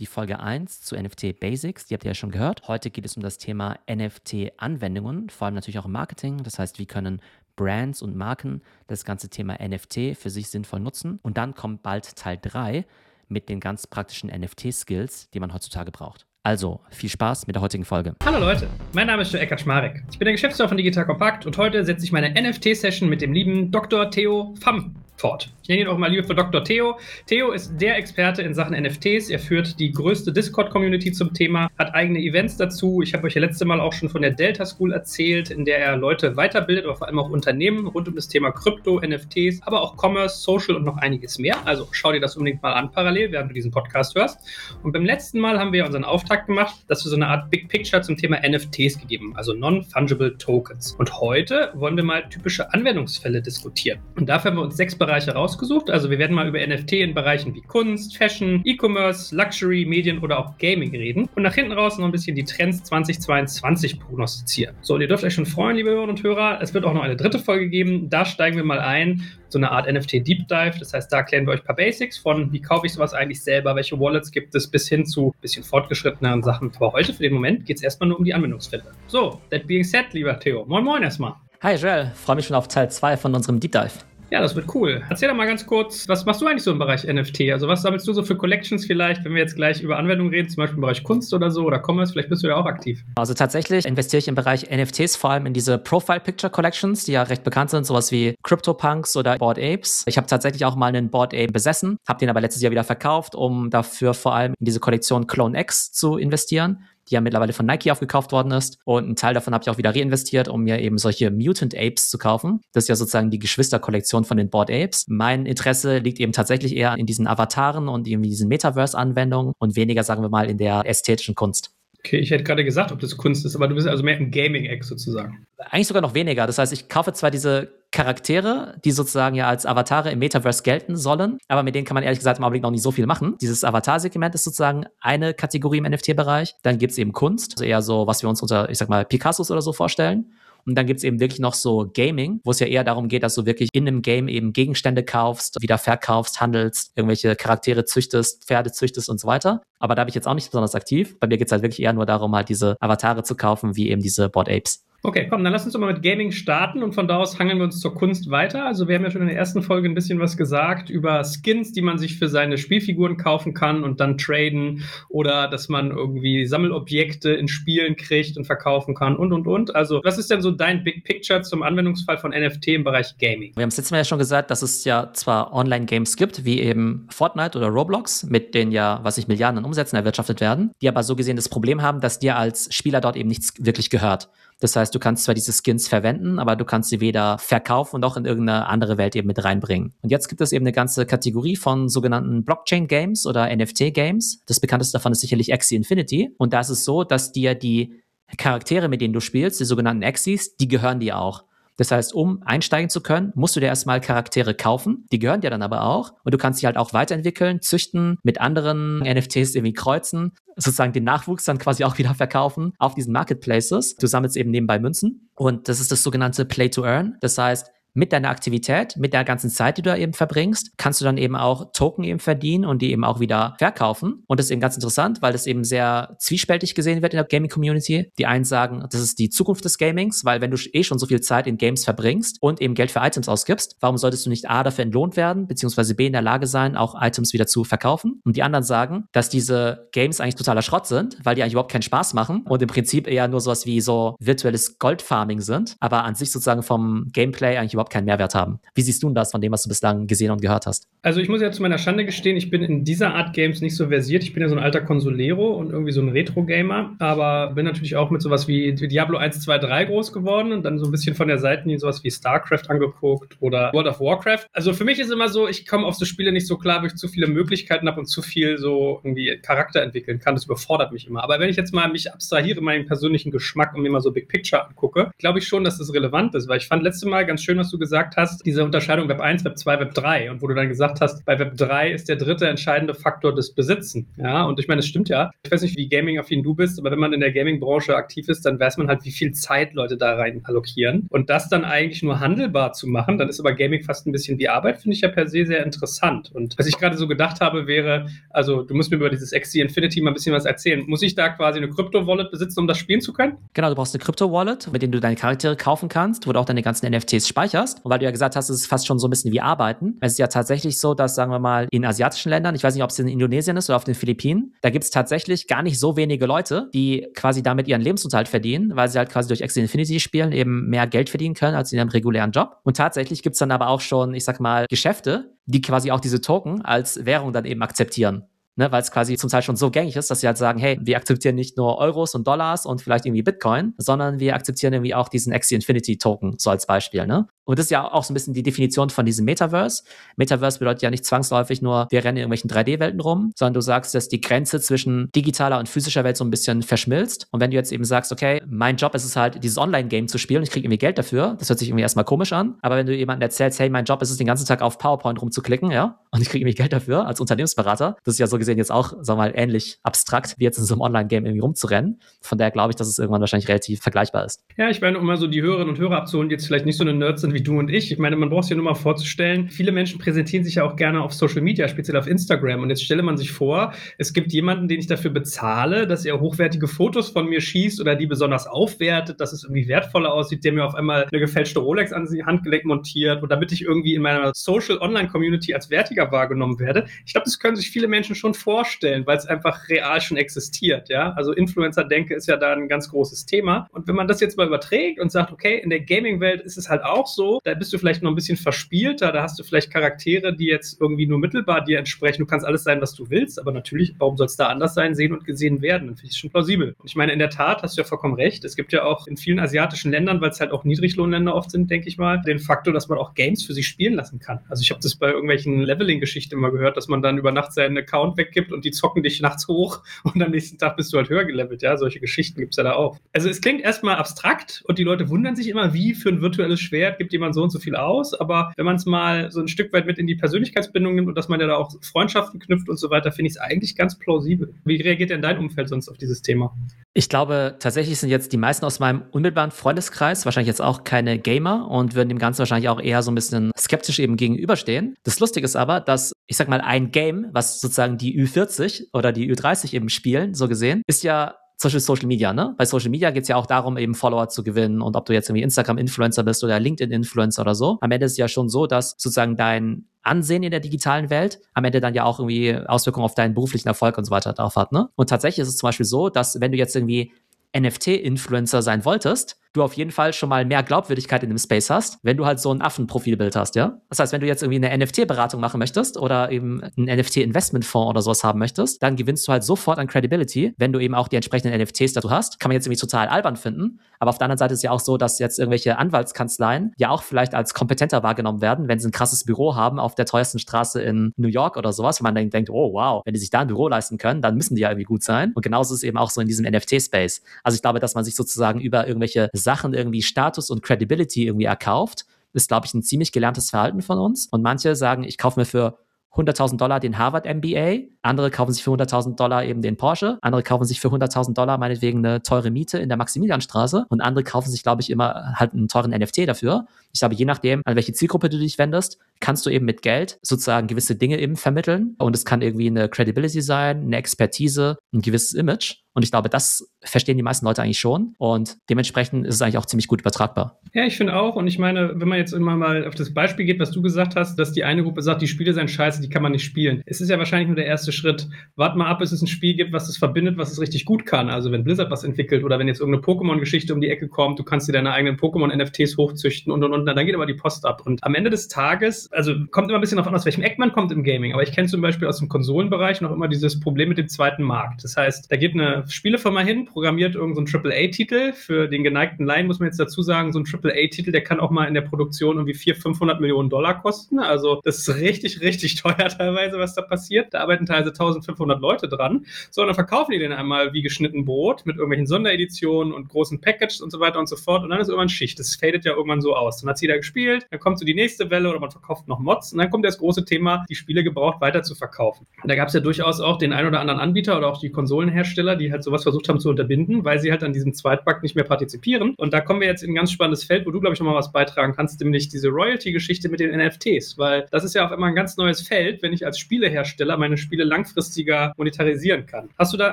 Die 0.00 0.06
Folge 0.06 0.40
1 0.40 0.82
zu 0.82 1.00
NFT 1.00 1.38
Basics, 1.38 1.86
die 1.86 1.94
habt 1.94 2.04
ihr 2.04 2.10
ja 2.10 2.14
schon 2.16 2.32
gehört. 2.32 2.66
Heute 2.66 2.90
geht 2.90 3.06
es 3.06 3.16
um 3.16 3.22
das 3.22 3.38
Thema 3.38 3.78
NFT-Anwendungen, 3.88 5.30
vor 5.30 5.44
allem 5.44 5.54
natürlich 5.54 5.78
auch 5.78 5.86
im 5.86 5.92
Marketing. 5.92 6.42
Das 6.42 6.58
heißt, 6.58 6.80
wie 6.80 6.86
können 6.86 7.22
Brands 7.54 8.02
und 8.02 8.16
Marken 8.16 8.60
das 8.88 9.04
ganze 9.04 9.28
Thema 9.28 9.56
NFT 9.64 10.16
für 10.18 10.30
sich 10.30 10.48
sinnvoll 10.48 10.80
nutzen. 10.80 11.20
Und 11.22 11.36
dann 11.38 11.54
kommt 11.54 11.84
bald 11.84 12.16
Teil 12.16 12.40
3 12.42 12.84
mit 13.28 13.48
den 13.48 13.60
ganz 13.60 13.86
praktischen 13.86 14.30
NFT-Skills, 14.30 15.30
die 15.30 15.40
man 15.40 15.52
heutzutage 15.52 15.90
braucht. 15.90 16.26
Also, 16.42 16.80
viel 16.90 17.10
Spaß 17.10 17.48
mit 17.48 17.56
der 17.56 17.62
heutigen 17.62 17.84
Folge. 17.84 18.14
Hallo 18.24 18.38
Leute, 18.38 18.68
mein 18.92 19.08
Name 19.08 19.22
ist 19.22 19.32
Joe 19.32 19.40
Eckert 19.40 19.60
Schmarek. 19.60 20.04
Ich 20.12 20.18
bin 20.18 20.26
der 20.26 20.32
Geschäftsführer 20.32 20.68
von 20.68 20.76
Digital 20.76 21.04
Compact 21.04 21.44
und 21.44 21.58
heute 21.58 21.84
setze 21.84 22.04
ich 22.04 22.12
meine 22.12 22.30
NFT-Session 22.40 23.08
mit 23.08 23.20
dem 23.20 23.32
lieben 23.32 23.72
Dr. 23.72 24.10
Theo 24.12 24.54
Pham 24.60 24.94
fort. 25.16 25.50
Ich 25.62 25.68
nenne 25.68 25.82
ihn 25.82 25.88
auch 25.88 25.98
mal 25.98 26.10
liebevoll 26.10 26.36
Dr. 26.36 26.62
Theo. 26.62 26.98
Theo 27.26 27.50
ist 27.50 27.72
der 27.80 27.96
Experte 27.96 28.42
in 28.42 28.54
Sachen 28.54 28.80
NFTs. 28.80 29.30
Er 29.30 29.38
führt 29.38 29.80
die 29.80 29.90
größte 29.90 30.32
Discord-Community 30.32 31.12
zum 31.12 31.34
Thema, 31.34 31.68
hat 31.78 31.94
eigene 31.94 32.20
Events 32.20 32.56
dazu. 32.56 33.02
Ich 33.02 33.14
habe 33.14 33.26
euch 33.26 33.34
ja 33.34 33.40
letzte 33.40 33.64
Mal 33.64 33.80
auch 33.80 33.92
schon 33.92 34.08
von 34.08 34.22
der 34.22 34.30
Delta 34.30 34.64
School 34.64 34.92
erzählt, 34.92 35.50
in 35.50 35.64
der 35.64 35.78
er 35.78 35.96
Leute 35.96 36.36
weiterbildet, 36.36 36.84
aber 36.84 36.94
vor 36.94 37.08
allem 37.08 37.18
auch 37.18 37.30
Unternehmen 37.30 37.86
rund 37.86 38.06
um 38.08 38.14
das 38.14 38.28
Thema 38.28 38.52
Krypto, 38.52 39.00
NFTs, 39.00 39.62
aber 39.62 39.82
auch 39.82 39.96
Commerce, 39.96 40.40
Social 40.40 40.76
und 40.76 40.84
noch 40.84 40.98
einiges 40.98 41.38
mehr. 41.38 41.56
Also 41.66 41.88
schau 41.90 42.12
dir 42.12 42.20
das 42.20 42.36
unbedingt 42.36 42.62
mal 42.62 42.72
an 42.74 42.92
parallel, 42.92 43.32
während 43.32 43.50
du 43.50 43.54
diesen 43.54 43.70
Podcast 43.70 44.14
hörst. 44.14 44.38
Und 44.82 44.92
beim 44.92 45.04
letzten 45.04 45.40
Mal 45.40 45.58
haben 45.58 45.72
wir 45.72 45.84
unseren 45.86 46.04
Auftakt 46.04 46.46
gemacht, 46.46 46.76
dass 46.88 47.04
wir 47.04 47.10
so 47.10 47.16
eine 47.16 47.26
Art 47.26 47.50
Big 47.50 47.68
Picture 47.68 48.02
zum 48.02 48.16
Thema 48.16 48.38
NFTs 48.46 48.98
gegeben, 48.98 49.32
also 49.36 49.52
Non-Fungible 49.52 50.38
Tokens. 50.38 50.94
Und 50.98 51.20
heute 51.20 51.72
wollen 51.74 51.96
wir 51.96 52.04
mal 52.04 52.28
typische 52.28 52.72
Anwendungsfälle 52.72 53.42
diskutieren. 53.42 53.98
Und 54.14 54.28
dafür 54.28 54.50
haben 54.50 54.58
wir 54.58 54.62
uns 54.62 54.76
sechs 54.76 54.94
Bereiche 55.06 55.32
rausgesucht. 55.32 55.88
Also 55.88 56.10
wir 56.10 56.18
werden 56.18 56.34
mal 56.34 56.48
über 56.48 56.64
NFT 56.64 56.92
in 56.94 57.14
Bereichen 57.14 57.54
wie 57.54 57.62
Kunst, 57.62 58.16
Fashion, 58.16 58.60
E-Commerce, 58.64 59.34
Luxury, 59.34 59.84
Medien 59.84 60.18
oder 60.18 60.38
auch 60.38 60.58
Gaming 60.58 60.90
reden 60.90 61.28
und 61.36 61.44
nach 61.44 61.54
hinten 61.54 61.72
raus 61.72 61.96
noch 61.96 62.06
ein 62.06 62.12
bisschen 62.12 62.34
die 62.34 62.44
Trends 62.44 62.82
2022 62.84 64.00
prognostizieren. 64.00 64.74
So, 64.82 64.94
und 64.94 65.00
ihr 65.00 65.08
dürft 65.08 65.24
euch 65.24 65.34
schon 65.34 65.46
freuen, 65.46 65.76
liebe 65.76 65.90
Hörerinnen 65.90 66.16
und 66.16 66.22
Hörer. 66.22 66.58
Es 66.60 66.74
wird 66.74 66.84
auch 66.84 66.92
noch 66.92 67.02
eine 67.02 67.16
dritte 67.16 67.38
Folge 67.38 67.68
geben. 67.68 68.10
Da 68.10 68.24
steigen 68.24 68.56
wir 68.56 68.64
mal 68.64 68.80
ein, 68.80 69.22
so 69.48 69.58
eine 69.58 69.70
Art 69.70 69.90
NFT 69.90 70.26
Deep 70.26 70.48
Dive. 70.48 70.74
Das 70.78 70.92
heißt, 70.92 71.12
da 71.12 71.22
klären 71.22 71.46
wir 71.46 71.52
euch 71.52 71.60
ein 71.60 71.66
paar 71.66 71.76
Basics 71.76 72.18
von, 72.18 72.52
wie 72.52 72.60
kaufe 72.60 72.86
ich 72.86 72.92
sowas 72.92 73.14
eigentlich 73.14 73.42
selber, 73.42 73.76
welche 73.76 73.98
Wallets 73.98 74.32
gibt 74.32 74.54
es, 74.54 74.68
bis 74.68 74.88
hin 74.88 75.06
zu 75.06 75.28
ein 75.28 75.40
bisschen 75.40 75.62
fortgeschritteneren 75.62 76.42
Sachen. 76.42 76.72
Aber 76.76 76.92
heute 76.92 77.14
für 77.14 77.22
den 77.22 77.32
Moment 77.32 77.64
geht 77.64 77.76
es 77.76 77.82
erstmal 77.82 78.08
nur 78.08 78.18
um 78.18 78.24
die 78.24 78.34
Anwendungsfälle. 78.34 78.84
So, 79.06 79.40
that 79.50 79.66
being 79.66 79.84
said, 79.84 80.12
lieber 80.12 80.38
Theo. 80.38 80.64
Moin 80.66 80.84
Moin 80.84 81.02
erstmal. 81.02 81.34
Hi 81.62 81.74
Joel, 81.76 82.12
freue 82.14 82.36
mich 82.36 82.46
schon 82.46 82.56
auf 82.56 82.68
Teil 82.68 82.90
2 82.90 83.16
von 83.16 83.34
unserem 83.34 83.60
Deep 83.60 83.72
Dive. 83.72 83.92
Ja, 84.30 84.40
das 84.40 84.56
wird 84.56 84.74
cool. 84.74 85.04
Erzähl 85.08 85.28
doch 85.28 85.36
mal 85.36 85.46
ganz 85.46 85.64
kurz, 85.66 86.08
was 86.08 86.24
machst 86.24 86.40
du 86.42 86.46
eigentlich 86.46 86.64
so 86.64 86.72
im 86.72 86.80
Bereich 86.80 87.04
NFT? 87.04 87.42
Also 87.52 87.68
was 87.68 87.82
sammelst 87.82 88.08
du 88.08 88.12
so 88.12 88.24
für 88.24 88.36
Collections 88.36 88.84
vielleicht, 88.84 89.24
wenn 89.24 89.32
wir 89.32 89.40
jetzt 89.40 89.54
gleich 89.54 89.80
über 89.80 89.98
Anwendungen 89.98 90.32
reden, 90.32 90.48
zum 90.48 90.62
Beispiel 90.62 90.76
im 90.76 90.80
Bereich 90.80 91.04
Kunst 91.04 91.32
oder 91.32 91.50
so 91.50 91.64
oder 91.64 91.80
Commerce, 91.80 92.12
vielleicht 92.12 92.28
bist 92.28 92.42
du 92.42 92.48
ja 92.48 92.56
auch 92.56 92.66
aktiv. 92.66 93.04
Also 93.14 93.34
tatsächlich 93.34 93.86
investiere 93.86 94.18
ich 94.18 94.26
im 94.26 94.34
Bereich 94.34 94.68
NFTs 94.68 95.14
vor 95.14 95.30
allem 95.30 95.46
in 95.46 95.52
diese 95.52 95.78
Profile 95.78 96.18
Picture 96.18 96.50
Collections, 96.50 97.04
die 97.04 97.12
ja 97.12 97.22
recht 97.22 97.44
bekannt 97.44 97.70
sind, 97.70 97.86
sowas 97.86 98.10
wie 98.10 98.34
CryptoPunks 98.42 99.16
oder 99.16 99.36
Bored 99.36 99.58
Apes. 99.58 100.02
Ich 100.06 100.16
habe 100.16 100.26
tatsächlich 100.26 100.64
auch 100.64 100.74
mal 100.74 100.86
einen 100.86 101.08
Bored 101.08 101.32
Ape 101.32 101.52
besessen, 101.52 101.96
habe 102.08 102.18
den 102.18 102.28
aber 102.28 102.40
letztes 102.40 102.62
Jahr 102.62 102.72
wieder 102.72 102.84
verkauft, 102.84 103.36
um 103.36 103.70
dafür 103.70 104.12
vor 104.12 104.34
allem 104.34 104.54
in 104.58 104.64
diese 104.64 104.80
Kollektion 104.80 105.28
Clone 105.28 105.58
X 105.60 105.92
zu 105.92 106.16
investieren 106.16 106.84
die 107.08 107.14
ja 107.14 107.20
mittlerweile 107.20 107.52
von 107.52 107.66
Nike 107.66 107.90
aufgekauft 107.90 108.32
worden 108.32 108.52
ist. 108.52 108.78
Und 108.84 109.04
einen 109.04 109.16
Teil 109.16 109.34
davon 109.34 109.54
habe 109.54 109.62
ich 109.62 109.70
auch 109.70 109.78
wieder 109.78 109.94
reinvestiert, 109.94 110.48
um 110.48 110.62
mir 110.62 110.80
eben 110.80 110.98
solche 110.98 111.30
Mutant 111.30 111.74
Apes 111.76 112.10
zu 112.10 112.18
kaufen. 112.18 112.60
Das 112.72 112.84
ist 112.84 112.88
ja 112.88 112.96
sozusagen 112.96 113.30
die 113.30 113.38
Geschwisterkollektion 113.38 114.24
von 114.24 114.36
den 114.36 114.50
Board 114.50 114.70
Apes. 114.70 115.06
Mein 115.08 115.46
Interesse 115.46 115.98
liegt 115.98 116.20
eben 116.20 116.32
tatsächlich 116.32 116.74
eher 116.74 116.96
in 116.96 117.06
diesen 117.06 117.26
Avataren 117.26 117.88
und 117.88 118.08
irgendwie 118.08 118.30
diesen 118.30 118.48
Metaverse-Anwendungen 118.48 119.52
und 119.58 119.76
weniger, 119.76 120.02
sagen 120.02 120.22
wir 120.22 120.28
mal, 120.28 120.48
in 120.50 120.58
der 120.58 120.86
ästhetischen 120.86 121.34
Kunst. 121.34 121.75
Okay, 122.06 122.18
ich 122.18 122.30
hätte 122.30 122.44
gerade 122.44 122.64
gesagt, 122.64 122.92
ob 122.92 123.00
das 123.00 123.16
Kunst 123.16 123.44
ist, 123.44 123.56
aber 123.56 123.66
du 123.66 123.74
bist 123.74 123.88
also 123.88 124.04
mehr 124.04 124.16
im 124.16 124.30
Gaming-Eck 124.30 124.84
sozusagen. 124.84 125.44
Eigentlich 125.58 125.88
sogar 125.88 126.02
noch 126.02 126.14
weniger. 126.14 126.46
Das 126.46 126.56
heißt, 126.56 126.72
ich 126.72 126.88
kaufe 126.88 127.12
zwar 127.12 127.32
diese 127.32 127.72
Charaktere, 127.90 128.76
die 128.84 128.92
sozusagen 128.92 129.34
ja 129.34 129.48
als 129.48 129.66
Avatare 129.66 130.12
im 130.12 130.20
Metaverse 130.20 130.62
gelten 130.62 130.94
sollen, 130.94 131.38
aber 131.48 131.64
mit 131.64 131.74
denen 131.74 131.84
kann 131.84 131.96
man 131.96 132.04
ehrlich 132.04 132.20
gesagt 132.20 132.38
im 132.38 132.44
Augenblick 132.44 132.62
noch 132.62 132.70
nicht 132.70 132.82
so 132.82 132.92
viel 132.92 133.06
machen. 133.06 133.34
Dieses 133.40 133.64
Avatar-Segment 133.64 134.36
ist 134.36 134.44
sozusagen 134.44 134.84
eine 135.00 135.34
Kategorie 135.34 135.78
im 135.78 135.84
NFT-Bereich. 135.84 136.54
Dann 136.62 136.78
gibt 136.78 136.92
es 136.92 136.98
eben 136.98 137.12
Kunst, 137.12 137.54
also 137.54 137.64
eher 137.64 137.82
so, 137.82 138.06
was 138.06 138.22
wir 138.22 138.28
uns 138.28 138.40
unter, 138.40 138.70
ich 138.70 138.78
sag 138.78 138.88
mal, 138.88 139.04
Picassos 139.04 139.50
oder 139.50 139.60
so 139.60 139.72
vorstellen. 139.72 140.32
Und 140.66 140.74
dann 140.74 140.86
gibt 140.86 140.98
es 140.98 141.04
eben 141.04 141.20
wirklich 141.20 141.38
noch 141.38 141.54
so 141.54 141.90
Gaming, 141.94 142.40
wo 142.44 142.50
es 142.50 142.58
ja 142.58 142.66
eher 142.66 142.84
darum 142.84 143.08
geht, 143.08 143.22
dass 143.22 143.34
du 143.34 143.46
wirklich 143.46 143.68
in 143.72 143.86
einem 143.86 144.02
Game 144.02 144.28
eben 144.28 144.52
Gegenstände 144.52 145.04
kaufst, 145.04 145.56
wieder 145.60 145.78
verkaufst, 145.78 146.40
handelst, 146.40 146.92
irgendwelche 146.96 147.36
Charaktere 147.36 147.84
züchtest, 147.84 148.44
Pferde 148.44 148.72
züchtest 148.72 149.08
und 149.08 149.20
so 149.20 149.28
weiter. 149.28 149.62
Aber 149.78 149.94
da 149.94 150.04
bin 150.04 150.08
ich 150.08 150.14
jetzt 150.16 150.26
auch 150.26 150.34
nicht 150.34 150.50
besonders 150.50 150.74
aktiv. 150.74 151.18
Bei 151.20 151.26
mir 151.28 151.38
geht 151.38 151.48
es 151.48 151.52
halt 151.52 151.62
wirklich 151.62 151.82
eher 151.82 151.92
nur 151.92 152.06
darum, 152.06 152.34
halt 152.34 152.48
diese 152.48 152.76
Avatare 152.80 153.22
zu 153.22 153.36
kaufen, 153.36 153.76
wie 153.76 153.90
eben 153.90 154.02
diese 154.02 154.28
Board 154.28 154.48
Apes. 154.48 154.84
Okay, 155.06 155.28
komm, 155.30 155.44
dann 155.44 155.52
lass 155.52 155.62
uns 155.62 155.72
doch 155.72 155.78
mal 155.78 155.92
mit 155.92 156.02
Gaming 156.02 156.32
starten 156.32 156.82
und 156.82 156.92
von 156.92 157.06
da 157.06 157.18
aus 157.18 157.38
hangeln 157.38 157.58
wir 157.58 157.64
uns 157.64 157.78
zur 157.78 157.94
Kunst 157.94 158.28
weiter. 158.28 158.66
Also 158.66 158.88
wir 158.88 158.96
haben 158.96 159.04
ja 159.04 159.10
schon 159.12 159.20
in 159.20 159.28
der 159.28 159.36
ersten 159.36 159.62
Folge 159.62 159.88
ein 159.88 159.94
bisschen 159.94 160.18
was 160.18 160.36
gesagt 160.36 160.90
über 160.90 161.22
Skins, 161.22 161.70
die 161.70 161.80
man 161.80 161.96
sich 161.96 162.18
für 162.18 162.26
seine 162.26 162.58
Spielfiguren 162.58 163.16
kaufen 163.16 163.54
kann 163.54 163.84
und 163.84 164.00
dann 164.00 164.18
traden 164.18 164.82
oder 165.08 165.46
dass 165.46 165.68
man 165.68 165.92
irgendwie 165.92 166.44
Sammelobjekte 166.44 167.30
in 167.30 167.46
Spielen 167.46 167.94
kriegt 167.94 168.36
und 168.36 168.46
verkaufen 168.46 168.96
kann 168.96 169.14
und 169.14 169.32
und 169.32 169.46
und. 169.46 169.76
Also 169.76 170.00
was 170.02 170.18
ist 170.18 170.28
denn 170.28 170.42
so 170.42 170.50
dein 170.50 170.82
Big 170.82 171.04
Picture 171.04 171.40
zum 171.42 171.62
Anwendungsfall 171.62 172.18
von 172.18 172.32
NFT 172.32 172.66
im 172.66 172.82
Bereich 172.82 173.16
Gaming? 173.16 173.52
Wir 173.54 173.62
haben 173.62 173.68
es 173.68 173.76
letztes 173.76 173.92
Mal 173.92 173.98
ja 173.98 174.04
schon 174.04 174.18
gesagt, 174.18 174.50
dass 174.50 174.62
es 174.62 174.84
ja 174.84 175.12
zwar 175.12 175.52
Online-Games 175.52 176.16
gibt, 176.16 176.44
wie 176.44 176.60
eben 176.60 177.06
Fortnite 177.10 177.56
oder 177.56 177.68
Roblox, 177.68 178.24
mit 178.24 178.56
denen 178.56 178.72
ja, 178.72 178.98
was 179.04 179.18
ich 179.18 179.28
Milliarden 179.28 179.58
an 179.58 179.64
Umsätzen 179.64 179.94
erwirtschaftet 179.94 180.40
werden, 180.40 180.72
die 180.82 180.88
aber 180.88 181.04
so 181.04 181.14
gesehen 181.14 181.36
das 181.36 181.48
Problem 181.48 181.80
haben, 181.80 182.00
dass 182.00 182.18
dir 182.18 182.36
als 182.36 182.74
Spieler 182.74 183.00
dort 183.00 183.14
eben 183.14 183.28
nichts 183.28 183.54
wirklich 183.64 183.88
gehört. 183.88 184.30
Das 184.60 184.74
heißt, 184.74 184.94
du 184.94 184.98
kannst 184.98 185.24
zwar 185.24 185.34
diese 185.34 185.52
Skins 185.52 185.86
verwenden, 185.86 186.38
aber 186.38 186.56
du 186.56 186.64
kannst 186.64 186.88
sie 186.88 187.00
weder 187.00 187.38
verkaufen 187.38 188.00
noch 188.00 188.16
in 188.16 188.24
irgendeine 188.24 188.66
andere 188.66 188.96
Welt 188.96 189.14
eben 189.14 189.26
mit 189.26 189.44
reinbringen. 189.44 189.92
Und 190.02 190.10
jetzt 190.10 190.28
gibt 190.28 190.40
es 190.40 190.52
eben 190.52 190.64
eine 190.64 190.72
ganze 190.72 191.04
Kategorie 191.04 191.56
von 191.56 191.88
sogenannten 191.88 192.44
Blockchain-Games 192.44 193.26
oder 193.26 193.54
NFT-Games. 193.54 194.44
Das 194.46 194.60
bekannteste 194.60 194.94
davon 194.94 195.12
ist 195.12 195.20
sicherlich 195.20 195.52
Axie 195.52 195.76
Infinity. 195.76 196.34
Und 196.38 196.52
da 196.52 196.60
ist 196.60 196.70
es 196.70 196.84
so, 196.84 197.04
dass 197.04 197.32
dir 197.32 197.54
die 197.54 198.02
Charaktere, 198.38 198.88
mit 198.88 199.00
denen 199.00 199.14
du 199.14 199.20
spielst, 199.20 199.60
die 199.60 199.64
sogenannten 199.64 200.02
Axies, 200.02 200.56
die 200.56 200.68
gehören 200.68 201.00
dir 201.00 201.18
auch. 201.18 201.44
Das 201.76 201.90
heißt, 201.90 202.14
um 202.14 202.42
einsteigen 202.44 202.90
zu 202.90 203.02
können, 203.02 203.32
musst 203.34 203.56
du 203.56 203.60
dir 203.60 203.66
erstmal 203.66 204.00
Charaktere 204.00 204.54
kaufen. 204.54 205.06
Die 205.12 205.18
gehören 205.18 205.40
dir 205.40 205.50
dann 205.50 205.62
aber 205.62 205.82
auch. 205.82 206.12
Und 206.24 206.32
du 206.32 206.38
kannst 206.38 206.60
sie 206.60 206.66
halt 206.66 206.76
auch 206.76 206.92
weiterentwickeln, 206.92 207.60
züchten, 207.60 208.18
mit 208.22 208.40
anderen 208.40 209.00
NFTs 209.00 209.54
irgendwie 209.54 209.74
kreuzen, 209.74 210.32
sozusagen 210.56 210.92
den 210.92 211.04
Nachwuchs 211.04 211.44
dann 211.44 211.58
quasi 211.58 211.84
auch 211.84 211.98
wieder 211.98 212.14
verkaufen 212.14 212.72
auf 212.78 212.94
diesen 212.94 213.12
Marketplaces. 213.12 213.96
Du 213.96 214.06
sammelst 214.06 214.36
eben 214.36 214.50
nebenbei 214.50 214.78
Münzen. 214.78 215.28
Und 215.34 215.68
das 215.68 215.80
ist 215.80 215.92
das 215.92 216.02
sogenannte 216.02 216.44
Play 216.46 216.70
to 216.70 216.84
Earn. 216.84 217.16
Das 217.20 217.36
heißt, 217.36 217.70
mit 217.96 218.12
deiner 218.12 218.28
Aktivität, 218.28 218.96
mit 218.96 219.12
der 219.12 219.24
ganzen 219.24 219.50
Zeit, 219.50 219.78
die 219.78 219.82
du 219.82 219.90
da 219.90 219.96
eben 219.96 220.12
verbringst, 220.12 220.76
kannst 220.76 221.00
du 221.00 221.04
dann 221.04 221.16
eben 221.16 221.34
auch 221.34 221.72
Token 221.72 222.04
eben 222.04 222.20
verdienen 222.20 222.64
und 222.64 222.82
die 222.82 222.92
eben 222.92 223.04
auch 223.04 223.20
wieder 223.20 223.56
verkaufen. 223.58 224.22
Und 224.26 224.38
das 224.38 224.46
ist 224.46 224.50
eben 224.50 224.60
ganz 224.60 224.74
interessant, 224.74 225.22
weil 225.22 225.32
das 225.32 225.46
eben 225.46 225.64
sehr 225.64 226.16
zwiespältig 226.18 226.74
gesehen 226.74 227.02
wird 227.02 227.14
in 227.14 227.18
der 227.18 227.24
Gaming-Community. 227.24 228.12
Die 228.18 228.26
einen 228.26 228.44
sagen, 228.44 228.84
das 228.90 229.00
ist 229.00 229.18
die 229.18 229.30
Zukunft 229.30 229.64
des 229.64 229.78
Gamings, 229.78 230.24
weil 230.24 230.40
wenn 230.40 230.50
du 230.50 230.56
eh 230.72 230.82
schon 230.82 230.98
so 230.98 231.06
viel 231.06 231.20
Zeit 231.20 231.46
in 231.46 231.56
Games 231.56 231.84
verbringst 231.84 232.38
und 232.40 232.60
eben 232.60 232.74
Geld 232.74 232.90
für 232.90 233.00
Items 233.00 233.28
ausgibst, 233.28 233.76
warum 233.80 233.96
solltest 233.96 234.26
du 234.26 234.30
nicht 234.30 234.48
A 234.50 234.62
dafür 234.62 234.84
entlohnt 234.84 235.16
werden, 235.16 235.46
beziehungsweise 235.46 235.94
B 235.94 236.06
in 236.06 236.12
der 236.12 236.22
Lage 236.22 236.46
sein, 236.46 236.76
auch 236.76 237.00
Items 237.00 237.32
wieder 237.32 237.46
zu 237.46 237.64
verkaufen? 237.64 238.20
Und 238.24 238.36
die 238.36 238.42
anderen 238.42 238.64
sagen, 238.64 239.04
dass 239.12 239.28
diese 239.28 239.88
Games 239.92 240.20
eigentlich 240.20 240.34
totaler 240.34 240.62
Schrott 240.62 240.86
sind, 240.86 241.16
weil 241.24 241.34
die 241.34 241.42
eigentlich 241.42 241.54
überhaupt 241.54 241.72
keinen 241.72 241.82
Spaß 241.82 242.14
machen 242.14 242.42
und 242.42 242.60
im 242.62 242.68
Prinzip 242.68 243.06
eher 243.06 243.28
nur 243.28 243.40
sowas 243.40 243.66
wie 243.66 243.80
so 243.80 244.16
virtuelles 244.20 244.78
Goldfarming 244.78 245.40
sind, 245.40 245.76
aber 245.80 246.04
an 246.04 246.14
sich 246.14 246.30
sozusagen 246.30 246.62
vom 246.62 247.06
Gameplay 247.12 247.56
eigentlich 247.56 247.72
überhaupt 247.72 247.85
überhaupt 247.86 247.92
keinen 247.92 248.04
Mehrwert 248.04 248.34
haben. 248.34 248.58
Wie 248.74 248.82
siehst 248.82 249.02
du 249.02 249.10
das 249.10 249.30
von 249.30 249.40
dem, 249.40 249.52
was 249.52 249.62
du 249.62 249.68
bislang 249.68 250.06
gesehen 250.06 250.30
und 250.30 250.42
gehört 250.42 250.66
hast? 250.66 250.88
Also 251.02 251.20
ich 251.20 251.28
muss 251.28 251.40
ja 251.40 251.52
zu 251.52 251.62
meiner 251.62 251.78
Schande 251.78 252.04
gestehen, 252.04 252.36
ich 252.36 252.50
bin 252.50 252.62
in 252.62 252.84
dieser 252.84 253.14
Art 253.14 253.32
Games 253.32 253.60
nicht 253.60 253.76
so 253.76 253.88
versiert. 253.88 254.22
Ich 254.24 254.32
bin 254.32 254.42
ja 254.42 254.48
so 254.48 254.56
ein 254.56 254.62
alter 254.62 254.80
Consolero 254.80 255.54
und 255.54 255.70
irgendwie 255.70 255.92
so 255.92 256.00
ein 256.00 256.08
Retro-Gamer, 256.08 256.96
aber 256.98 257.52
bin 257.54 257.64
natürlich 257.64 257.96
auch 257.96 258.10
mit 258.10 258.22
sowas 258.22 258.48
wie 258.48 258.74
Diablo 258.74 259.18
1, 259.18 259.40
2, 259.40 259.58
3 259.58 259.84
groß 259.86 260.12
geworden 260.12 260.52
und 260.52 260.64
dann 260.64 260.78
so 260.78 260.86
ein 260.86 260.90
bisschen 260.90 261.14
von 261.14 261.28
der 261.28 261.38
Seite 261.38 261.56
sowas 261.78 262.04
wie 262.04 262.10
StarCraft 262.10 262.68
angeguckt 262.68 263.36
oder 263.40 263.72
World 263.72 263.88
of 263.88 264.00
Warcraft. 264.00 264.46
Also 264.52 264.72
für 264.72 264.84
mich 264.84 264.98
ist 264.98 265.10
immer 265.10 265.28
so, 265.28 265.48
ich 265.48 265.66
komme 265.66 265.86
auf 265.86 265.94
so 265.94 266.04
Spiele 266.04 266.32
nicht 266.32 266.46
so 266.46 266.56
klar, 266.56 266.80
weil 266.80 266.88
ich 266.88 266.96
zu 266.96 267.08
viele 267.08 267.26
Möglichkeiten 267.26 267.88
habe 267.88 268.00
und 268.00 268.06
zu 268.06 268.22
viel 268.22 268.58
so 268.58 269.00
irgendwie 269.02 269.38
Charakter 269.42 269.82
entwickeln 269.82 270.18
kann. 270.18 270.34
Das 270.34 270.44
überfordert 270.44 270.92
mich 270.92 271.06
immer. 271.06 271.22
Aber 271.24 271.40
wenn 271.40 271.48
ich 271.48 271.56
jetzt 271.56 271.72
mal 271.72 271.90
mich 271.90 272.12
abstrahiere, 272.12 272.60
meinen 272.60 272.86
persönlichen 272.86 273.30
Geschmack 273.30 273.74
und 273.74 273.82
mir 273.82 273.90
mal 273.90 274.00
so 274.00 274.12
Big 274.12 274.28
Picture 274.28 274.66
angucke, 274.66 275.10
glaube 275.18 275.38
ich 275.38 275.48
schon, 275.48 275.64
dass 275.64 275.78
das 275.78 275.92
relevant 275.92 276.34
ist, 276.34 276.48
weil 276.48 276.58
ich 276.58 276.66
fand 276.66 276.82
letzte 276.82 277.08
Mal 277.08 277.26
ganz 277.26 277.42
schön, 277.42 277.58
was 277.58 277.70
du 277.70 277.75
du 277.76 277.80
gesagt 277.80 278.16
hast, 278.16 278.44
diese 278.46 278.64
Unterscheidung 278.64 279.08
Web 279.08 279.20
1, 279.20 279.44
Web 279.44 279.58
2, 279.58 279.80
Web 279.80 279.94
3 279.94 280.30
und 280.30 280.42
wo 280.42 280.46
du 280.46 280.54
dann 280.54 280.68
gesagt 280.68 281.00
hast, 281.00 281.24
bei 281.24 281.38
Web 281.38 281.56
3 281.56 281.92
ist 281.92 282.08
der 282.08 282.16
dritte 282.16 282.48
entscheidende 282.48 282.94
Faktor 282.94 283.34
das 283.34 283.50
Besitzen. 283.50 284.06
Ja, 284.16 284.44
und 284.44 284.58
ich 284.58 284.68
meine, 284.68 284.80
es 284.80 284.86
stimmt 284.86 285.08
ja. 285.08 285.30
Ich 285.44 285.50
weiß 285.50 285.62
nicht, 285.62 285.76
wie 285.76 285.88
gaming-affin 285.88 286.42
du 286.42 286.54
bist, 286.54 286.78
aber 286.78 286.90
wenn 286.90 286.98
man 286.98 287.12
in 287.12 287.20
der 287.20 287.32
Gaming-Branche 287.32 287.94
aktiv 287.94 288.28
ist, 288.28 288.46
dann 288.46 288.58
weiß 288.58 288.78
man 288.78 288.88
halt, 288.88 289.04
wie 289.04 289.10
viel 289.10 289.32
Zeit 289.32 289.74
Leute 289.74 289.96
da 289.96 290.14
rein 290.16 290.40
allokieren. 290.44 291.06
Und 291.10 291.30
das 291.30 291.48
dann 291.48 291.64
eigentlich 291.64 292.02
nur 292.02 292.20
handelbar 292.20 292.72
zu 292.72 292.86
machen, 292.86 293.18
dann 293.18 293.28
ist 293.28 293.40
aber 293.40 293.52
Gaming 293.52 293.82
fast 293.82 294.06
ein 294.06 294.12
bisschen 294.12 294.38
wie 294.38 294.48
Arbeit, 294.48 294.80
finde 294.80 294.94
ich 294.94 295.02
ja 295.02 295.08
per 295.08 295.28
se 295.28 295.44
sehr 295.44 295.64
interessant. 295.64 296.30
Und 296.32 296.58
was 296.58 296.66
ich 296.66 296.78
gerade 296.78 296.96
so 296.96 297.06
gedacht 297.06 297.40
habe, 297.40 297.66
wäre, 297.66 298.06
also 298.30 298.62
du 298.62 298.74
musst 298.74 298.90
mir 298.90 298.96
über 298.96 299.10
dieses 299.10 299.32
XC 299.32 299.56
Infinity 299.56 300.00
mal 300.00 300.10
ein 300.10 300.14
bisschen 300.14 300.34
was 300.34 300.44
erzählen. 300.44 300.84
Muss 300.86 301.02
ich 301.02 301.14
da 301.14 301.28
quasi 301.28 301.58
eine 301.58 301.68
Krypto-Wallet 301.68 302.30
besitzen, 302.30 302.60
um 302.60 302.66
das 302.66 302.78
spielen 302.78 303.00
zu 303.00 303.12
können? 303.12 303.36
Genau, 303.54 303.68
du 303.68 303.74
brauchst 303.74 303.94
eine 303.94 304.02
Krypto-Wallet, 304.02 304.72
mit 304.72 304.82
der 304.82 304.88
du 304.88 305.00
deine 305.00 305.16
Charaktere 305.16 305.56
kaufen 305.56 305.88
kannst, 305.88 306.26
wo 306.26 306.32
du 306.32 306.38
auch 306.38 306.44
deine 306.44 306.62
ganzen 306.62 306.90
NFTs 306.90 307.28
speicherst. 307.28 307.55
Und 307.64 307.90
weil 307.90 307.98
du 307.98 308.04
ja 308.04 308.10
gesagt 308.10 308.36
hast, 308.36 308.48
es 308.48 308.60
ist 308.60 308.66
fast 308.66 308.86
schon 308.86 308.98
so 308.98 309.06
ein 309.06 309.10
bisschen 309.10 309.32
wie 309.32 309.40
Arbeiten. 309.40 309.96
Es 310.00 310.12
ist 310.12 310.18
ja 310.18 310.26
tatsächlich 310.26 310.78
so, 310.78 310.94
dass, 310.94 311.14
sagen 311.14 311.30
wir 311.30 311.38
mal, 311.38 311.68
in 311.70 311.84
asiatischen 311.84 312.30
Ländern, 312.30 312.54
ich 312.54 312.62
weiß 312.62 312.74
nicht, 312.74 312.84
ob 312.84 312.90
es 312.90 312.98
in 312.98 313.08
Indonesien 313.08 313.56
ist 313.56 313.68
oder 313.68 313.76
auf 313.76 313.84
den 313.84 313.94
Philippinen, 313.94 314.54
da 314.62 314.70
gibt 314.70 314.84
es 314.84 314.90
tatsächlich 314.90 315.46
gar 315.46 315.62
nicht 315.62 315.78
so 315.78 315.96
wenige 315.96 316.26
Leute, 316.26 316.70
die 316.74 317.06
quasi 317.14 317.42
damit 317.42 317.68
ihren 317.68 317.80
Lebensunterhalt 317.80 318.28
verdienen, 318.28 318.76
weil 318.76 318.88
sie 318.88 318.98
halt 318.98 319.10
quasi 319.10 319.28
durch 319.28 319.42
Axie 319.42 319.60
Infinity 319.60 320.00
spielen, 320.00 320.32
eben 320.32 320.68
mehr 320.68 320.86
Geld 320.86 321.10
verdienen 321.10 321.34
können 321.34 321.56
als 321.56 321.72
in 321.72 321.80
einem 321.80 321.90
regulären 321.90 322.32
Job. 322.32 322.60
Und 322.64 322.76
tatsächlich 322.76 323.22
gibt 323.22 323.34
es 323.34 323.38
dann 323.38 323.50
aber 323.50 323.68
auch 323.68 323.80
schon, 323.80 324.14
ich 324.14 324.24
sag 324.24 324.40
mal, 324.40 324.66
Geschäfte, 324.68 325.32
die 325.46 325.60
quasi 325.60 325.90
auch 325.90 326.00
diese 326.00 326.20
Token 326.20 326.62
als 326.62 327.04
Währung 327.04 327.32
dann 327.32 327.44
eben 327.44 327.62
akzeptieren 327.62 328.24
ne, 328.56 328.72
weil 328.72 328.82
es 328.82 328.90
quasi 328.90 329.16
zum 329.16 329.30
Teil 329.30 329.42
schon 329.42 329.56
so 329.56 329.70
gängig 329.70 329.96
ist, 329.96 330.10
dass 330.10 330.20
sie 330.20 330.26
halt 330.26 330.38
sagen, 330.38 330.58
hey, 330.58 330.78
wir 330.80 330.96
akzeptieren 330.96 331.34
nicht 331.34 331.56
nur 331.56 331.78
Euros 331.78 332.14
und 332.14 332.26
Dollars 332.26 332.66
und 332.66 332.82
vielleicht 332.82 333.06
irgendwie 333.06 333.22
Bitcoin, 333.22 333.74
sondern 333.78 334.18
wir 334.18 334.34
akzeptieren 334.34 334.72
irgendwie 334.72 334.94
auch 334.94 335.08
diesen 335.08 335.32
Axie 335.32 335.54
Infinity 335.54 335.98
Token, 335.98 336.36
so 336.38 336.50
als 336.50 336.66
Beispiel, 336.66 337.06
ne? 337.06 337.28
Und 337.46 337.58
das 337.58 337.66
ist 337.66 337.70
ja 337.70 337.90
auch 337.90 338.04
so 338.04 338.12
ein 338.12 338.14
bisschen 338.14 338.34
die 338.34 338.42
Definition 338.42 338.90
von 338.90 339.06
diesem 339.06 339.24
Metaverse. 339.24 339.82
Metaverse 340.16 340.58
bedeutet 340.58 340.82
ja 340.82 340.90
nicht 340.90 341.04
zwangsläufig 341.04 341.62
nur, 341.62 341.86
wir 341.90 342.04
rennen 342.04 342.18
in 342.18 342.22
irgendwelchen 342.22 342.50
3D-Welten 342.50 343.00
rum, 343.00 343.32
sondern 343.36 343.54
du 343.54 343.60
sagst, 343.60 343.94
dass 343.94 344.08
die 344.08 344.20
Grenze 344.20 344.60
zwischen 344.60 345.10
digitaler 345.14 345.58
und 345.58 345.68
physischer 345.68 346.04
Welt 346.04 346.16
so 346.16 346.24
ein 346.24 346.30
bisschen 346.30 346.62
verschmilzt. 346.62 347.28
Und 347.30 347.40
wenn 347.40 347.50
du 347.50 347.56
jetzt 347.56 347.72
eben 347.72 347.84
sagst, 347.84 348.12
okay, 348.12 348.42
mein 348.46 348.76
Job 348.76 348.94
ist 348.94 349.04
es 349.04 349.16
halt, 349.16 349.42
dieses 349.42 349.58
Online-Game 349.58 350.08
zu 350.08 350.18
spielen 350.18 350.42
ich 350.42 350.50
kriege 350.50 350.66
irgendwie 350.66 350.78
Geld 350.78 350.98
dafür, 350.98 351.36
das 351.38 351.48
hört 351.48 351.58
sich 351.58 351.68
irgendwie 351.68 351.82
erstmal 351.82 352.04
komisch 352.04 352.32
an. 352.32 352.56
Aber 352.62 352.76
wenn 352.76 352.86
du 352.86 352.94
jemandem 352.94 353.22
erzählst, 353.22 353.58
hey, 353.58 353.68
mein 353.68 353.84
Job 353.84 354.02
ist 354.02 354.10
es, 354.10 354.16
den 354.16 354.26
ganzen 354.26 354.46
Tag 354.46 354.62
auf 354.62 354.78
PowerPoint 354.78 355.20
rumzuklicken, 355.20 355.70
ja, 355.70 355.98
und 356.10 356.22
ich 356.22 356.28
kriege 356.28 356.42
irgendwie 356.42 356.56
Geld 356.56 356.72
dafür 356.72 357.06
als 357.06 357.20
Unternehmensberater, 357.20 357.96
das 358.04 358.14
ist 358.14 358.18
ja 358.18 358.26
so 358.26 358.38
gesehen 358.38 358.58
jetzt 358.58 358.72
auch, 358.72 358.90
sagen 359.02 359.18
wir 359.18 359.24
mal, 359.26 359.32
ähnlich 359.34 359.78
abstrakt, 359.82 360.34
wie 360.38 360.44
jetzt 360.44 360.58
in 360.58 360.64
so 360.64 360.74
einem 360.74 360.80
Online-Game 360.82 361.26
irgendwie 361.26 361.40
rumzurennen. 361.40 362.00
Von 362.20 362.38
daher 362.38 362.50
glaube 362.50 362.70
ich, 362.72 362.76
dass 362.76 362.88
es 362.88 362.98
irgendwann 362.98 363.20
wahrscheinlich 363.20 363.48
relativ 363.48 363.80
vergleichbar 363.80 364.24
ist. 364.24 364.42
Ja, 364.56 364.68
ich 364.68 364.80
meine, 364.80 364.98
um 364.98 365.06
mal 365.06 365.16
so 365.16 365.26
die 365.26 365.42
Hörerinnen 365.42 365.70
und 365.70 365.78
Hörer 365.78 365.96
abzuholen, 365.96 366.28
die 366.28 366.34
jetzt 366.34 366.46
vielleicht 366.46 366.66
nicht 366.66 366.76
so 366.76 366.84
eine 366.84 366.94
Nerds 366.94 367.20
sind 367.20 367.32
wie 367.36 367.42
du 367.42 367.58
und 367.58 367.70
ich. 367.70 367.92
Ich 367.92 367.98
meine, 367.98 368.16
man 368.16 368.30
braucht 368.30 368.44
sich 368.44 368.50
ja 368.50 368.56
nur 368.56 368.64
mal 368.64 368.74
vorzustellen, 368.74 369.50
viele 369.50 369.70
Menschen 369.70 369.98
präsentieren 369.98 370.42
sich 370.42 370.54
ja 370.54 370.64
auch 370.64 370.74
gerne 370.74 371.02
auf 371.02 371.12
Social 371.12 371.42
Media, 371.42 371.68
speziell 371.68 371.98
auf 371.98 372.06
Instagram. 372.06 372.62
Und 372.62 372.70
jetzt 372.70 372.82
stelle 372.82 373.02
man 373.02 373.18
sich 373.18 373.30
vor, 373.30 373.74
es 373.98 374.14
gibt 374.14 374.32
jemanden, 374.32 374.68
den 374.68 374.80
ich 374.80 374.86
dafür 374.86 375.10
bezahle, 375.10 375.86
dass 375.86 376.06
er 376.06 376.18
hochwertige 376.18 376.66
Fotos 376.66 377.10
von 377.10 377.28
mir 377.28 377.42
schießt 377.42 377.78
oder 377.78 377.94
die 377.94 378.06
besonders 378.06 378.46
aufwertet, 378.46 379.20
dass 379.20 379.34
es 379.34 379.44
irgendwie 379.44 379.68
wertvoller 379.68 380.14
aussieht, 380.14 380.44
der 380.44 380.52
mir 380.52 380.64
auf 380.64 380.74
einmal 380.74 381.06
eine 381.12 381.20
gefälschte 381.20 381.58
Rolex 381.58 381.92
an 381.92 382.08
die 382.10 382.24
Handgelenk 382.24 382.64
montiert 382.64 383.22
und 383.22 383.30
damit 383.30 383.52
ich 383.52 383.62
irgendwie 383.62 383.94
in 383.94 384.00
meiner 384.00 384.32
Social 384.34 384.78
Online 384.78 385.08
Community 385.08 385.52
als 385.52 385.68
wertiger 385.68 386.10
wahrgenommen 386.10 386.58
werde. 386.58 386.86
Ich 387.04 387.12
glaube, 387.12 387.26
das 387.26 387.38
können 387.38 387.56
sich 387.56 387.70
viele 387.70 387.86
Menschen 387.86 388.14
schon 388.14 388.32
vorstellen, 388.32 389.06
weil 389.06 389.18
es 389.18 389.26
einfach 389.26 389.68
real 389.68 390.00
schon 390.00 390.16
existiert. 390.16 390.88
Ja, 390.88 391.12
also 391.12 391.32
Influencer-Denke 391.32 392.14
ist 392.14 392.28
ja 392.28 392.38
da 392.38 392.54
ein 392.54 392.68
ganz 392.68 392.88
großes 392.88 393.26
Thema. 393.26 393.68
Und 393.72 393.86
wenn 393.88 393.94
man 393.94 394.08
das 394.08 394.20
jetzt 394.20 394.38
mal 394.38 394.46
überträgt 394.46 395.00
und 395.00 395.12
sagt, 395.12 395.32
okay, 395.32 395.60
in 395.62 395.68
der 395.68 395.80
Gaming-Welt 395.80 396.40
ist 396.40 396.56
es 396.56 396.70
halt 396.70 396.82
auch 396.82 397.06
so, 397.06 397.25
da 397.44 397.54
bist 397.54 397.72
du 397.72 397.78
vielleicht 397.78 398.02
noch 398.02 398.10
ein 398.10 398.14
bisschen 398.14 398.36
verspielter, 398.36 399.12
da 399.12 399.22
hast 399.22 399.38
du 399.38 399.44
vielleicht 399.44 399.70
Charaktere, 399.70 400.34
die 400.34 400.46
jetzt 400.46 400.80
irgendwie 400.80 401.06
nur 401.06 401.18
mittelbar 401.18 401.64
dir 401.64 401.78
entsprechen. 401.78 402.22
Du 402.22 402.26
kannst 402.26 402.46
alles 402.46 402.64
sein, 402.64 402.80
was 402.80 402.94
du 402.94 403.10
willst, 403.10 403.38
aber 403.38 403.52
natürlich, 403.52 403.94
warum 403.98 404.16
soll 404.16 404.26
es 404.26 404.36
da 404.36 404.48
anders 404.48 404.74
sein, 404.74 404.94
sehen 404.94 405.12
und 405.12 405.24
gesehen 405.24 405.62
werden? 405.62 405.88
Dann 405.88 405.96
finde 405.96 406.06
ich 406.06 406.12
es 406.12 406.18
schon 406.18 406.30
plausibel. 406.30 406.74
Und 406.78 406.86
ich 406.86 406.96
meine, 406.96 407.12
in 407.12 407.18
der 407.18 407.30
Tat 407.30 407.62
hast 407.62 407.76
du 407.76 407.82
ja 407.82 407.86
vollkommen 407.86 408.14
recht. 408.14 408.44
Es 408.44 408.56
gibt 408.56 408.72
ja 408.72 408.84
auch 408.84 409.06
in 409.06 409.16
vielen 409.16 409.38
asiatischen 409.38 409.90
Ländern, 409.90 410.20
weil 410.20 410.30
es 410.30 410.40
halt 410.40 410.52
auch 410.52 410.64
Niedriglohnländer 410.64 411.34
oft 411.34 411.50
sind, 411.50 411.70
denke 411.70 411.88
ich 411.88 411.98
mal, 411.98 412.20
den 412.22 412.38
Faktor, 412.38 412.72
dass 412.72 412.88
man 412.88 412.98
auch 412.98 413.14
Games 413.14 413.44
für 413.44 413.54
sich 413.54 413.66
spielen 413.66 413.94
lassen 413.94 414.18
kann. 414.18 414.40
Also 414.48 414.62
ich 414.62 414.70
habe 414.70 414.80
das 414.82 414.96
bei 414.96 415.10
irgendwelchen 415.10 415.62
Leveling-Geschichten 415.62 416.34
immer 416.34 416.50
gehört, 416.50 416.76
dass 416.76 416.88
man 416.88 417.02
dann 417.02 417.18
über 417.18 417.32
Nacht 417.32 417.52
seinen 417.52 417.76
Account 417.78 418.16
weggibt 418.16 418.52
und 418.52 418.64
die 418.64 418.70
zocken 418.70 419.02
dich 419.02 419.20
nachts 419.20 419.48
hoch 419.48 419.82
und 420.04 420.22
am 420.22 420.30
nächsten 420.30 420.58
Tag 420.58 420.76
bist 420.76 420.92
du 420.92 420.98
halt 420.98 421.08
höher 421.08 421.24
gelevelt. 421.24 421.62
Ja, 421.62 421.76
solche 421.76 422.00
Geschichten 422.00 422.40
gibt 422.40 422.54
es 422.54 422.56
ja 422.56 422.64
da 422.64 422.74
auch. 422.74 422.98
Also 423.12 423.28
es 423.28 423.40
klingt 423.40 423.62
erstmal 423.62 423.96
abstrakt 423.96 424.62
und 424.66 424.78
die 424.78 424.84
Leute 424.84 425.08
wundern 425.08 425.36
sich 425.36 425.48
immer, 425.48 425.74
wie 425.74 425.94
für 425.94 426.08
ein 426.08 426.20
virtuelles 426.20 426.60
Schwert 426.60 426.98
gibt 426.98 427.12
jemand 427.16 427.34
so 427.34 427.42
und 427.42 427.50
so 427.50 427.58
viel 427.58 427.76
aus, 427.76 428.14
aber 428.14 428.52
wenn 428.56 428.64
man 428.64 428.76
es 428.76 428.86
mal 428.86 429.30
so 429.30 429.40
ein 429.40 429.48
Stück 429.48 429.72
weit 429.72 429.86
mit 429.86 429.98
in 429.98 430.06
die 430.06 430.14
Persönlichkeitsbindung 430.14 430.94
nimmt 430.94 431.08
und 431.08 431.16
dass 431.16 431.28
man 431.28 431.40
ja 431.40 431.46
da 431.46 431.56
auch 431.56 431.72
Freundschaften 431.82 432.40
knüpft 432.40 432.68
und 432.68 432.78
so 432.78 432.90
weiter, 432.90 433.12
finde 433.12 433.28
ich 433.28 433.34
es 433.34 433.40
eigentlich 433.40 433.76
ganz 433.76 433.98
plausibel. 433.98 434.54
Wie 434.64 434.80
reagiert 434.80 435.10
denn 435.10 435.22
dein 435.22 435.38
Umfeld 435.38 435.68
sonst 435.68 435.88
auf 435.88 435.98
dieses 435.98 436.22
Thema? 436.22 436.56
Ich 436.94 437.08
glaube, 437.08 437.56
tatsächlich 437.58 437.98
sind 437.98 438.08
jetzt 438.08 438.32
die 438.32 438.38
meisten 438.38 438.64
aus 438.64 438.78
meinem 438.78 439.02
unmittelbaren 439.10 439.50
Freundeskreis 439.50 440.24
wahrscheinlich 440.24 440.48
jetzt 440.48 440.62
auch 440.62 440.84
keine 440.84 441.18
Gamer 441.18 441.70
und 441.70 441.94
würden 441.94 442.08
dem 442.08 442.18
Ganzen 442.18 442.38
wahrscheinlich 442.40 442.68
auch 442.68 442.80
eher 442.80 443.02
so 443.02 443.10
ein 443.10 443.14
bisschen 443.14 443.50
skeptisch 443.58 443.98
eben 443.98 444.16
gegenüberstehen. 444.16 444.94
Das 445.04 445.20
Lustige 445.20 445.44
ist 445.44 445.56
aber, 445.56 445.80
dass, 445.80 446.12
ich 446.26 446.36
sag 446.36 446.48
mal, 446.48 446.60
ein 446.60 446.92
Game, 446.92 447.26
was 447.32 447.60
sozusagen 447.60 447.98
die 447.98 448.18
Ü40 448.18 448.88
oder 448.92 449.12
die 449.12 449.30
Ü30 449.30 449.74
eben 449.74 449.88
spielen, 449.88 450.34
so 450.34 450.48
gesehen, 450.48 450.82
ist 450.86 451.02
ja 451.02 451.34
zum 451.56 451.68
Beispiel 451.68 451.80
Social 451.80 452.06
Media, 452.06 452.32
ne? 452.32 452.54
Bei 452.58 452.66
Social 452.66 452.90
Media 452.90 453.10
geht 453.10 453.22
es 453.22 453.28
ja 453.28 453.36
auch 453.36 453.46
darum, 453.46 453.78
eben 453.78 453.94
Follower 453.94 454.28
zu 454.28 454.42
gewinnen 454.42 454.82
und 454.82 454.94
ob 454.94 455.06
du 455.06 455.14
jetzt 455.14 455.28
irgendwie 455.28 455.42
Instagram-Influencer 455.42 456.22
bist 456.22 456.44
oder 456.44 456.60
LinkedIn-Influencer 456.60 457.42
oder 457.42 457.54
so. 457.54 457.78
Am 457.80 457.90
Ende 457.90 458.06
ist 458.06 458.12
es 458.12 458.18
ja 458.18 458.28
schon 458.28 458.48
so, 458.48 458.66
dass 458.66 458.90
sozusagen 458.90 459.36
dein 459.36 459.86
Ansehen 460.02 460.42
in 460.42 460.50
der 460.50 460.60
digitalen 460.60 461.08
Welt 461.08 461.40
am 461.54 461.64
Ende 461.64 461.80
dann 461.80 461.94
ja 461.94 462.04
auch 462.04 462.20
irgendwie 462.20 462.54
Auswirkungen 462.54 463.04
auf 463.04 463.14
deinen 463.14 463.34
beruflichen 463.34 463.68
Erfolg 463.68 463.96
und 463.96 464.04
so 464.04 464.10
weiter 464.10 464.34
drauf 464.34 464.56
hat, 464.56 464.72
ne? 464.72 464.90
Und 464.96 465.08
tatsächlich 465.08 465.42
ist 465.42 465.48
es 465.48 465.56
zum 465.56 465.68
Beispiel 465.68 465.86
so, 465.86 466.10
dass 466.10 466.40
wenn 466.40 466.52
du 466.52 466.58
jetzt 466.58 466.76
irgendwie 466.76 467.12
NFT-Influencer 467.56 468.60
sein 468.60 468.84
wolltest, 468.84 469.38
du 469.52 469.62
auf 469.62 469.74
jeden 469.74 469.90
Fall 469.90 470.12
schon 470.12 470.28
mal 470.28 470.44
mehr 470.44 470.62
Glaubwürdigkeit 470.62 471.22
in 471.22 471.30
dem 471.30 471.38
Space 471.38 471.70
hast, 471.70 471.98
wenn 472.02 472.16
du 472.16 472.26
halt 472.26 472.40
so 472.40 472.52
ein 472.52 472.60
Affenprofilbild 472.60 473.36
hast, 473.36 473.54
ja? 473.54 473.78
Das 473.88 473.98
heißt, 473.98 474.12
wenn 474.12 474.20
du 474.20 474.26
jetzt 474.26 474.42
irgendwie 474.42 474.64
eine 474.64 474.84
NFT-Beratung 474.84 475.40
machen 475.40 475.58
möchtest 475.58 475.96
oder 475.98 476.30
eben 476.30 476.62
ein 476.62 476.98
NFT-Investmentfonds 476.98 477.90
oder 477.90 478.02
sowas 478.02 478.24
haben 478.24 478.38
möchtest, 478.38 478.82
dann 478.82 478.96
gewinnst 478.96 479.26
du 479.26 479.32
halt 479.32 479.44
sofort 479.44 479.78
an 479.78 479.86
Credibility, 479.86 480.54
wenn 480.58 480.72
du 480.72 480.78
eben 480.78 480.94
auch 480.94 481.08
die 481.08 481.16
entsprechenden 481.16 481.60
NFTs 481.60 481.94
dazu 481.94 482.10
hast. 482.10 482.40
Kann 482.40 482.50
man 482.50 482.54
jetzt 482.54 482.66
irgendwie 482.66 482.80
total 482.80 483.08
albern 483.08 483.36
finden, 483.36 483.80
aber 483.98 484.10
auf 484.10 484.18
der 484.18 484.26
anderen 484.26 484.38
Seite 484.38 484.54
ist 484.54 484.62
ja 484.62 484.70
auch 484.70 484.80
so, 484.80 484.96
dass 484.96 485.18
jetzt 485.18 485.38
irgendwelche 485.38 485.78
Anwaltskanzleien 485.78 486.72
ja 486.76 486.90
auch 486.90 487.02
vielleicht 487.02 487.34
als 487.34 487.54
kompetenter 487.54 488.02
wahrgenommen 488.02 488.40
werden, 488.40 488.68
wenn 488.68 488.78
sie 488.78 488.88
ein 488.88 488.92
krasses 488.92 489.24
Büro 489.24 489.54
haben 489.54 489.78
auf 489.78 489.94
der 489.94 490.06
teuersten 490.06 490.38
Straße 490.38 490.82
in 490.82 491.12
New 491.16 491.28
York 491.28 491.56
oder 491.56 491.72
sowas, 491.72 492.00
wo 492.00 492.04
man 492.04 492.14
dann 492.14 492.30
denkt, 492.30 492.50
oh 492.50 492.72
wow, 492.72 493.02
wenn 493.04 493.14
die 493.14 493.20
sich 493.20 493.30
da 493.30 493.40
ein 493.40 493.46
Büro 493.46 493.68
leisten 493.68 493.98
können, 493.98 494.22
dann 494.22 494.36
müssen 494.36 494.54
die 494.54 494.62
ja 494.62 494.70
irgendwie 494.70 494.84
gut 494.84 495.02
sein. 495.02 495.32
Und 495.34 495.42
genauso 495.42 495.74
ist 495.74 495.80
es 495.80 495.84
eben 495.84 495.96
auch 495.96 496.10
so 496.10 496.20
in 496.20 496.28
diesem 496.28 496.46
NFT-Space. 496.46 497.22
Also 497.42 497.56
ich 497.56 497.62
glaube, 497.62 497.80
dass 497.80 497.94
man 497.94 498.04
sich 498.04 498.14
sozusagen 498.14 498.60
über 498.60 498.86
irgendwelche 498.86 499.30
Sachen 499.46 499.72
irgendwie 499.72 500.02
Status 500.02 500.50
und 500.50 500.62
Credibility 500.62 501.24
irgendwie 501.26 501.46
erkauft, 501.46 502.04
ist, 502.32 502.48
glaube 502.48 502.66
ich, 502.66 502.74
ein 502.74 502.82
ziemlich 502.82 503.12
gelerntes 503.12 503.50
Verhalten 503.50 503.80
von 503.80 503.98
uns. 503.98 504.26
Und 504.26 504.42
manche 504.42 504.74
sagen, 504.74 505.04
ich 505.04 505.18
kaufe 505.18 505.38
mir 505.38 505.46
für 505.46 505.78
100.000 506.16 506.56
Dollar 506.56 506.80
den 506.80 506.98
Harvard 506.98 507.26
MBA, 507.26 507.88
andere 508.02 508.30
kaufen 508.30 508.52
sich 508.52 508.64
für 508.64 508.70
100.000 508.70 509.16
Dollar 509.16 509.44
eben 509.44 509.62
den 509.62 509.76
Porsche, 509.76 510.18
andere 510.22 510.42
kaufen 510.42 510.64
sich 510.64 510.80
für 510.80 510.88
100.000 510.88 511.34
Dollar 511.34 511.58
meinetwegen 511.58 512.04
eine 512.04 512.22
teure 512.22 512.50
Miete 512.50 512.78
in 512.78 512.88
der 512.88 512.98
Maximilianstraße 512.98 513.86
und 513.88 514.00
andere 514.00 514.24
kaufen 514.24 514.50
sich, 514.50 514.62
glaube 514.62 514.82
ich, 514.82 514.90
immer 514.90 515.34
halt 515.36 515.52
einen 515.52 515.68
teuren 515.68 515.90
NFT 515.92 516.26
dafür. 516.26 516.66
Ich 516.96 517.00
glaube, 517.00 517.14
je 517.14 517.26
nachdem, 517.26 517.60
an 517.66 517.76
welche 517.76 517.92
Zielgruppe 517.92 518.30
du 518.30 518.38
dich 518.38 518.56
wendest, 518.56 518.96
kannst 519.20 519.44
du 519.44 519.50
eben 519.50 519.66
mit 519.66 519.82
Geld 519.82 520.18
sozusagen 520.22 520.66
gewisse 520.66 520.96
Dinge 520.96 521.20
eben 521.20 521.36
vermitteln 521.36 521.94
und 521.98 522.16
es 522.16 522.24
kann 522.24 522.40
irgendwie 522.40 522.68
eine 522.68 522.88
Credibility 522.88 523.42
sein, 523.42 523.82
eine 523.82 523.98
Expertise, 523.98 524.78
ein 524.94 525.02
gewisses 525.02 525.34
Image. 525.34 525.82
Und 525.96 526.02
ich 526.02 526.10
glaube, 526.10 526.28
das 526.28 526.70
verstehen 526.82 527.16
die 527.16 527.22
meisten 527.22 527.46
Leute 527.46 527.62
eigentlich 527.62 527.78
schon. 527.78 528.14
Und 528.18 528.58
dementsprechend 528.68 529.26
ist 529.26 529.36
es 529.36 529.40
eigentlich 529.40 529.56
auch 529.56 529.64
ziemlich 529.64 529.88
gut 529.88 530.02
übertragbar. 530.02 530.60
Ja, 530.74 530.84
ich 530.84 530.94
finde 530.94 531.16
auch. 531.16 531.36
Und 531.36 531.46
ich 531.46 531.58
meine, 531.58 531.98
wenn 531.98 532.06
man 532.06 532.18
jetzt 532.18 532.34
immer 532.34 532.54
mal 532.54 532.86
auf 532.86 532.94
das 532.94 533.14
Beispiel 533.14 533.46
geht, 533.46 533.58
was 533.60 533.70
du 533.70 533.80
gesagt 533.80 534.14
hast, 534.14 534.38
dass 534.38 534.52
die 534.52 534.62
eine 534.62 534.82
Gruppe 534.82 535.00
sagt, 535.00 535.22
die 535.22 535.26
Spiele 535.26 535.54
sind 535.54 535.70
scheiße, 535.70 536.02
die 536.02 536.10
kann 536.10 536.22
man 536.22 536.32
nicht 536.32 536.44
spielen. 536.44 536.82
Es 536.84 537.00
ist 537.00 537.08
ja 537.08 537.16
wahrscheinlich 537.16 537.46
nur 537.46 537.56
der 537.56 537.64
erste 537.64 537.92
Schritt. 537.92 538.28
Wart 538.56 538.76
mal 538.76 538.88
ab, 538.88 538.98
bis 538.98 539.10
es 539.10 539.22
ein 539.22 539.26
Spiel 539.26 539.54
gibt, 539.54 539.72
was 539.72 539.88
es 539.88 539.96
verbindet, 539.96 540.36
was 540.36 540.52
es 540.52 540.60
richtig 540.60 540.84
gut 540.84 541.06
kann. 541.06 541.30
Also 541.30 541.50
wenn 541.50 541.64
Blizzard 541.64 541.90
was 541.90 542.04
entwickelt 542.04 542.44
oder 542.44 542.58
wenn 542.58 542.68
jetzt 542.68 542.80
irgendeine 542.80 543.02
Pokémon-Geschichte 543.02 543.72
um 543.72 543.80
die 543.80 543.88
Ecke 543.88 544.08
kommt, 544.08 544.38
du 544.38 544.44
kannst 544.44 544.68
dir 544.68 544.74
deine 544.74 544.92
eigenen 544.92 545.16
Pokémon-NFTs 545.16 545.96
hochzüchten 545.96 546.52
und 546.52 546.62
und 546.62 546.74
und, 546.74 546.85
dann 546.94 547.06
geht 547.06 547.14
aber 547.14 547.26
die 547.26 547.34
Post 547.34 547.64
ab. 547.66 547.82
Und 547.84 548.04
am 548.04 548.14
Ende 548.14 548.30
des 548.30 548.48
Tages, 548.48 549.10
also 549.12 549.34
kommt 549.50 549.68
immer 549.68 549.78
ein 549.78 549.80
bisschen 549.80 549.98
an, 549.98 550.14
aus 550.14 550.24
welchem 550.24 550.42
Eck 550.42 550.58
man 550.58 550.72
kommt 550.72 550.92
im 550.92 551.02
Gaming. 551.02 551.32
Aber 551.32 551.42
ich 551.42 551.52
kenne 551.52 551.68
zum 551.68 551.80
Beispiel 551.80 552.06
aus 552.06 552.18
dem 552.18 552.28
Konsolenbereich 552.28 553.00
noch 553.00 553.10
immer 553.10 553.28
dieses 553.28 553.58
Problem 553.58 553.88
mit 553.88 553.98
dem 553.98 554.08
zweiten 554.08 554.42
Markt. 554.42 554.84
Das 554.84 554.96
heißt, 554.96 555.30
da 555.30 555.36
geht 555.36 555.54
eine 555.54 555.84
Spielefirma 555.88 556.40
hin, 556.40 556.66
programmiert 556.66 557.14
irgendeinen 557.14 557.46
so 557.46 557.58
AAA-Titel. 557.58 558.32
Für 558.32 558.68
den 558.68 558.84
geneigten 558.84 559.26
Laien 559.26 559.46
muss 559.46 559.58
man 559.58 559.66
jetzt 559.68 559.80
dazu 559.80 560.02
sagen, 560.02 560.32
so 560.32 560.38
ein 560.38 560.44
AAA-Titel, 560.46 561.12
der 561.12 561.24
kann 561.24 561.40
auch 561.40 561.50
mal 561.50 561.66
in 561.66 561.74
der 561.74 561.82
Produktion 561.82 562.36
irgendwie 562.36 562.54
400, 562.54 562.82
500 562.82 563.20
Millionen 563.20 563.50
Dollar 563.50 563.80
kosten. 563.80 564.18
Also 564.18 564.60
das 564.64 564.78
ist 564.78 564.96
richtig, 564.96 565.40
richtig 565.40 565.76
teuer 565.76 566.08
teilweise, 566.08 566.58
was 566.58 566.74
da 566.74 566.82
passiert. 566.82 567.34
Da 567.34 567.40
arbeiten 567.40 567.66
teilweise 567.66 567.90
1500 567.90 568.60
Leute 568.60 568.88
dran. 568.88 569.26
So, 569.50 569.62
und 569.62 569.68
dann 569.68 569.74
verkaufen 569.74 570.12
die 570.12 570.18
den 570.18 570.32
einmal 570.32 570.72
wie 570.72 570.82
geschnitten 570.82 571.24
Brot 571.24 571.64
mit 571.64 571.76
irgendwelchen 571.76 572.06
Sondereditionen 572.06 572.92
und 572.92 573.08
großen 573.08 573.40
Packages 573.40 573.80
und 573.80 573.90
so 573.90 574.00
weiter 574.00 574.18
und 574.18 574.28
so 574.28 574.36
fort. 574.36 574.62
Und 574.62 574.70
dann 574.70 574.80
ist 574.80 574.88
irgendwann 574.88 575.08
Schicht. 575.08 575.38
Das 575.38 575.56
fadet 575.56 575.84
ja 575.84 575.92
irgendwann 575.92 576.20
so 576.20 576.36
aus. 576.36 576.60
Dann 576.60 576.68
hat 576.76 576.82
jeder 576.82 576.96
gespielt, 576.96 577.46
dann 577.50 577.60
kommt 577.60 577.78
so 577.78 577.84
die 577.84 577.94
nächste 577.94 578.30
Welle 578.30 578.50
oder 578.50 578.60
man 578.60 578.70
verkauft 578.70 579.08
noch 579.08 579.18
Mods 579.18 579.52
und 579.52 579.58
dann 579.58 579.70
kommt 579.70 579.84
das 579.84 579.98
große 579.98 580.24
Thema, 580.24 580.64
die 580.68 580.74
Spiele 580.74 581.02
gebraucht 581.02 581.40
weiter 581.40 581.62
zu 581.62 581.74
verkaufen. 581.74 582.26
Und 582.42 582.50
da 582.50 582.54
gab 582.54 582.68
es 582.68 582.74
ja 582.74 582.80
durchaus 582.80 583.20
auch 583.20 583.38
den 583.38 583.52
ein 583.52 583.66
oder 583.66 583.80
anderen 583.80 584.00
Anbieter 584.00 584.36
oder 584.36 584.48
auch 584.48 584.60
die 584.60 584.70
Konsolenhersteller, 584.70 585.56
die 585.56 585.72
halt 585.72 585.82
sowas 585.82 586.02
versucht 586.02 586.28
haben 586.28 586.40
zu 586.40 586.50
unterbinden, 586.50 587.04
weil 587.04 587.18
sie 587.18 587.30
halt 587.30 587.42
an 587.42 587.52
diesem 587.52 587.72
Zweitmarkt 587.72 588.22
nicht 588.22 588.36
mehr 588.36 588.44
partizipieren. 588.44 589.14
Und 589.16 589.32
da 589.32 589.40
kommen 589.40 589.60
wir 589.60 589.68
jetzt 589.68 589.82
in 589.82 589.90
ein 589.90 589.94
ganz 589.94 590.12
spannendes 590.12 590.44
Feld, 590.44 590.66
wo 590.66 590.70
du, 590.70 590.80
glaube 590.80 590.94
ich, 590.94 591.00
nochmal 591.00 591.16
was 591.16 591.32
beitragen 591.32 591.74
kannst, 591.74 592.00
nämlich 592.00 592.28
diese 592.28 592.48
Royalty-Geschichte 592.48 593.28
mit 593.28 593.40
den 593.40 593.56
NFTs, 593.56 594.18
weil 594.18 594.46
das 594.50 594.64
ist 594.64 594.74
ja 594.74 594.84
auf 594.84 594.92
einmal 594.92 595.10
ein 595.10 595.14
ganz 595.14 595.36
neues 595.36 595.66
Feld, 595.66 596.02
wenn 596.02 596.12
ich 596.12 596.24
als 596.24 596.38
Spielehersteller 596.38 597.16
meine 597.16 597.36
Spiele 597.36 597.64
langfristiger 597.64 598.52
monetarisieren 598.56 599.26
kann. 599.26 599.48
Hast 599.58 599.72
du 599.72 599.76
da 599.76 599.92